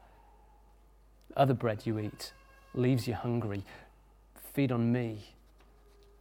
Other 1.38 1.54
bread 1.54 1.86
you 1.86 2.00
eat 2.00 2.34
leaves 2.74 3.08
you 3.08 3.14
hungry. 3.14 3.64
Feed 4.54 4.72
on 4.72 4.92
me 4.92 5.36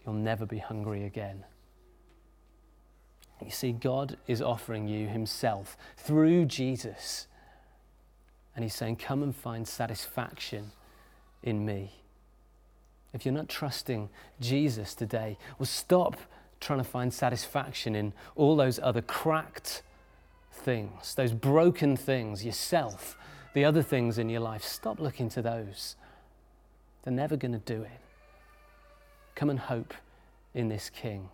you'll 0.09 0.17
never 0.17 0.47
be 0.47 0.57
hungry 0.57 1.05
again. 1.05 1.45
You 3.45 3.51
see, 3.51 3.73
God 3.73 4.17
is 4.27 4.41
offering 4.41 4.89
you 4.89 5.07
Himself 5.07 5.77
through 5.99 6.47
Jesus. 6.47 7.27
And 8.57 8.65
He's 8.65 8.75
saying, 8.75 8.97
Come 8.97 9.23
and 9.23 9.37
find 9.37 9.69
satisfaction 9.69 10.73
in 11.43 11.67
me. 11.67 11.93
If 13.13 13.27
you're 13.27 13.35
not 13.35 13.51
trusting 13.51 14.09
Jesus 14.41 14.95
today, 14.95 15.37
well, 15.59 15.67
stop 15.67 16.17
trying 16.59 16.79
to 16.79 16.85
find 16.85 17.13
satisfaction 17.13 17.95
in 17.95 18.15
all 18.35 18.57
those 18.57 18.81
other 18.83 19.03
cracked 19.03 19.83
things, 20.51 21.15
those 21.17 21.35
broken 21.35 21.99
things, 21.99 22.47
yourself, 22.47 23.19
the 23.53 23.65
other 23.65 23.83
things 23.83 24.17
in 24.17 24.31
your 24.31 24.41
life. 24.41 24.65
Stop 24.65 25.01
looking 25.01 25.29
to 25.29 25.43
those. 25.43 25.97
They're 27.03 27.13
never 27.13 27.37
going 27.37 27.53
to 27.53 27.59
do 27.59 27.83
it. 27.83 28.08
Come 29.39 29.51
and 29.51 29.59
hope 29.61 29.95
in 30.53 30.69
this 30.69 30.91
King. 30.91 31.29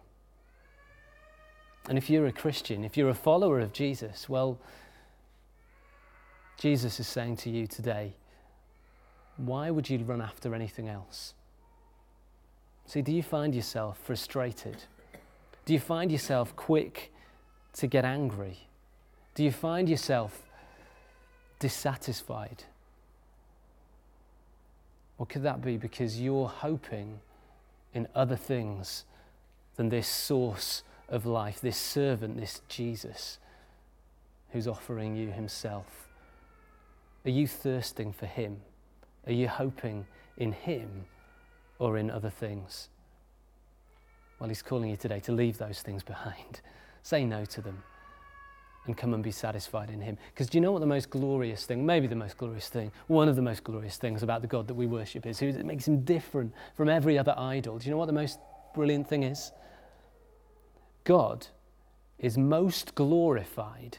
And 1.88 1.96
if 1.96 2.10
you're 2.10 2.26
a 2.26 2.32
Christian, 2.32 2.84
if 2.84 2.98
you're 2.98 3.08
a 3.08 3.14
follower 3.14 3.60
of 3.60 3.72
Jesus, 3.72 4.28
well, 4.28 4.58
Jesus 6.58 7.00
is 7.00 7.06
saying 7.06 7.38
to 7.38 7.50
you 7.50 7.66
today, 7.66 8.12
why 9.38 9.70
would 9.70 9.88
you 9.88 9.96
run 10.00 10.20
after 10.20 10.54
anything 10.54 10.86
else? 10.86 11.32
See, 12.84 13.00
do 13.00 13.10
you 13.10 13.22
find 13.22 13.54
yourself 13.54 13.96
frustrated? 14.04 14.76
Do 15.64 15.72
you 15.72 15.80
find 15.80 16.12
yourself 16.12 16.54
quick 16.56 17.10
to 17.72 17.86
get 17.86 18.04
angry? 18.04 18.58
Do 19.34 19.42
you 19.42 19.50
find 19.50 19.88
yourself 19.88 20.42
dissatisfied? 21.58 22.64
Or 25.16 25.24
could 25.24 25.42
that 25.44 25.62
be 25.62 25.78
because 25.78 26.20
you're 26.20 26.48
hoping 26.48 27.20
in 27.94 28.08
other 28.14 28.36
things 28.36 29.04
than 29.76 29.88
this 29.88 30.08
source 30.08 30.82
of 31.08 31.24
life, 31.24 31.60
this 31.60 31.76
servant, 31.76 32.38
this 32.38 32.60
Jesus 32.68 33.38
who's 34.50 34.68
offering 34.68 35.16
you 35.16 35.30
himself? 35.30 36.08
Are 37.24 37.30
you 37.30 37.46
thirsting 37.46 38.12
for 38.12 38.26
him? 38.26 38.60
Are 39.26 39.32
you 39.32 39.48
hoping 39.48 40.06
in 40.36 40.52
him 40.52 41.06
or 41.78 41.96
in 41.96 42.10
other 42.10 42.30
things? 42.30 42.88
Well, 44.38 44.48
He's 44.48 44.62
calling 44.62 44.90
you 44.90 44.96
today 44.96 45.20
to 45.20 45.32
leave 45.32 45.56
those 45.58 45.80
things 45.80 46.02
behind. 46.02 46.60
Say 47.02 47.24
no 47.24 47.44
to 47.46 47.62
them 47.62 47.82
and 48.86 48.96
come 48.96 49.14
and 49.14 49.22
be 49.22 49.30
satisfied 49.30 49.90
in 49.90 50.00
Him. 50.00 50.18
Because 50.32 50.48
do 50.48 50.58
you 50.58 50.62
know 50.62 50.72
what 50.72 50.80
the 50.80 50.86
most 50.86 51.10
glorious 51.10 51.64
thing, 51.64 51.86
maybe 51.86 52.06
the 52.06 52.14
most 52.14 52.36
glorious 52.36 52.68
thing, 52.68 52.92
one 53.06 53.28
of 53.28 53.36
the 53.36 53.42
most 53.42 53.64
glorious 53.64 53.96
things 53.96 54.22
about 54.22 54.42
the 54.42 54.46
God 54.46 54.68
that 54.68 54.74
we 54.74 54.86
worship 54.86 55.26
is? 55.26 55.40
It 55.40 55.64
makes 55.64 55.88
Him 55.88 56.02
different 56.02 56.52
from 56.76 56.88
every 56.88 57.18
other 57.18 57.34
idol. 57.36 57.78
Do 57.78 57.86
you 57.86 57.90
know 57.90 57.96
what 57.96 58.06
the 58.06 58.12
most 58.12 58.38
brilliant 58.74 59.08
thing 59.08 59.22
is? 59.22 59.52
God 61.04 61.46
is 62.18 62.36
most 62.36 62.94
glorified 62.94 63.98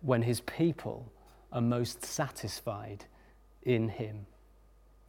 when 0.00 0.22
His 0.22 0.40
people 0.40 1.10
are 1.52 1.60
most 1.60 2.04
satisfied 2.04 3.06
in 3.62 3.88
Him. 3.88 4.26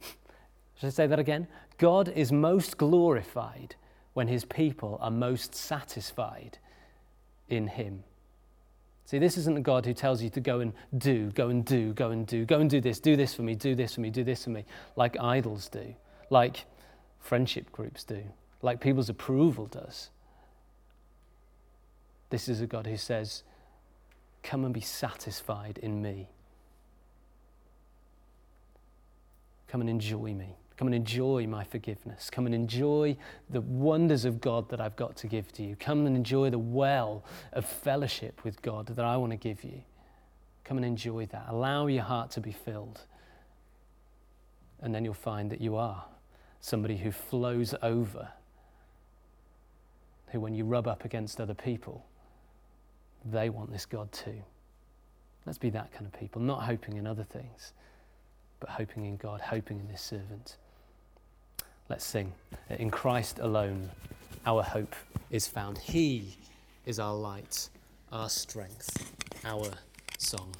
Should 0.00 0.86
I 0.86 0.90
say 0.90 1.06
that 1.06 1.18
again? 1.18 1.48
God 1.76 2.08
is 2.08 2.32
most 2.32 2.78
glorified 2.78 3.76
when 4.14 4.28
His 4.28 4.44
people 4.46 4.98
are 5.02 5.10
most 5.10 5.54
satisfied 5.54 6.58
in 7.50 7.68
Him. 7.68 8.04
See, 9.04 9.18
this 9.18 9.36
isn't 9.36 9.58
a 9.58 9.60
God 9.60 9.86
who 9.86 9.92
tells 9.92 10.22
you 10.22 10.30
to 10.30 10.40
go 10.40 10.60
and 10.60 10.72
do, 10.96 11.32
go 11.32 11.48
and 11.48 11.64
do, 11.64 11.92
go 11.92 12.10
and 12.10 12.26
do, 12.26 12.44
go 12.44 12.60
and 12.60 12.70
do 12.70 12.80
this, 12.80 13.00
do 13.00 13.16
this 13.16 13.34
for 13.34 13.42
me, 13.42 13.56
do 13.56 13.74
this 13.74 13.96
for 13.96 14.00
me, 14.00 14.10
do 14.10 14.22
this 14.22 14.44
for 14.44 14.50
me, 14.50 14.64
like 14.94 15.18
idols 15.18 15.68
do, 15.68 15.96
like 16.30 16.64
friendship 17.18 17.72
groups 17.72 18.04
do, 18.04 18.22
like 18.62 18.80
people's 18.80 19.08
approval 19.08 19.66
does. 19.66 20.10
This 22.30 22.48
is 22.48 22.60
a 22.60 22.66
God 22.66 22.86
who 22.86 22.96
says, 22.96 23.42
Come 24.44 24.64
and 24.64 24.72
be 24.72 24.80
satisfied 24.80 25.78
in 25.82 26.00
me. 26.00 26.28
Come 29.66 29.80
and 29.80 29.90
enjoy 29.90 30.34
me. 30.34 30.56
Come 30.80 30.86
and 30.88 30.94
enjoy 30.94 31.46
my 31.46 31.62
forgiveness. 31.62 32.30
Come 32.30 32.46
and 32.46 32.54
enjoy 32.54 33.14
the 33.50 33.60
wonders 33.60 34.24
of 34.24 34.40
God 34.40 34.70
that 34.70 34.80
I've 34.80 34.96
got 34.96 35.14
to 35.16 35.26
give 35.26 35.52
to 35.52 35.62
you. 35.62 35.76
Come 35.76 36.06
and 36.06 36.16
enjoy 36.16 36.48
the 36.48 36.58
well 36.58 37.22
of 37.52 37.66
fellowship 37.66 38.44
with 38.44 38.62
God 38.62 38.86
that 38.86 39.04
I 39.04 39.18
want 39.18 39.32
to 39.32 39.36
give 39.36 39.62
you. 39.62 39.82
Come 40.64 40.78
and 40.78 40.86
enjoy 40.86 41.26
that. 41.26 41.44
Allow 41.48 41.88
your 41.88 42.04
heart 42.04 42.30
to 42.30 42.40
be 42.40 42.52
filled. 42.52 43.02
And 44.80 44.94
then 44.94 45.04
you'll 45.04 45.12
find 45.12 45.50
that 45.50 45.60
you 45.60 45.76
are 45.76 46.02
somebody 46.62 46.96
who 46.96 47.10
flows 47.10 47.74
over, 47.82 48.30
who, 50.28 50.40
when 50.40 50.54
you 50.54 50.64
rub 50.64 50.88
up 50.88 51.04
against 51.04 51.42
other 51.42 51.52
people, 51.52 52.06
they 53.30 53.50
want 53.50 53.70
this 53.70 53.84
God 53.84 54.10
too. 54.12 54.42
Let's 55.44 55.58
be 55.58 55.68
that 55.68 55.92
kind 55.92 56.06
of 56.06 56.18
people, 56.18 56.40
not 56.40 56.62
hoping 56.62 56.96
in 56.96 57.06
other 57.06 57.24
things, 57.24 57.74
but 58.60 58.70
hoping 58.70 59.04
in 59.04 59.18
God, 59.18 59.42
hoping 59.42 59.78
in 59.78 59.86
this 59.86 60.00
servant. 60.00 60.56
Let's 61.90 62.04
sing. 62.04 62.32
In 62.68 62.88
Christ 62.88 63.40
alone, 63.40 63.90
our 64.46 64.62
hope 64.62 64.94
is 65.32 65.48
found. 65.48 65.76
He 65.76 66.36
is 66.86 67.00
our 67.00 67.12
light, 67.16 67.68
our 68.12 68.28
strength, 68.28 69.12
our 69.44 69.66
song. 70.16 70.54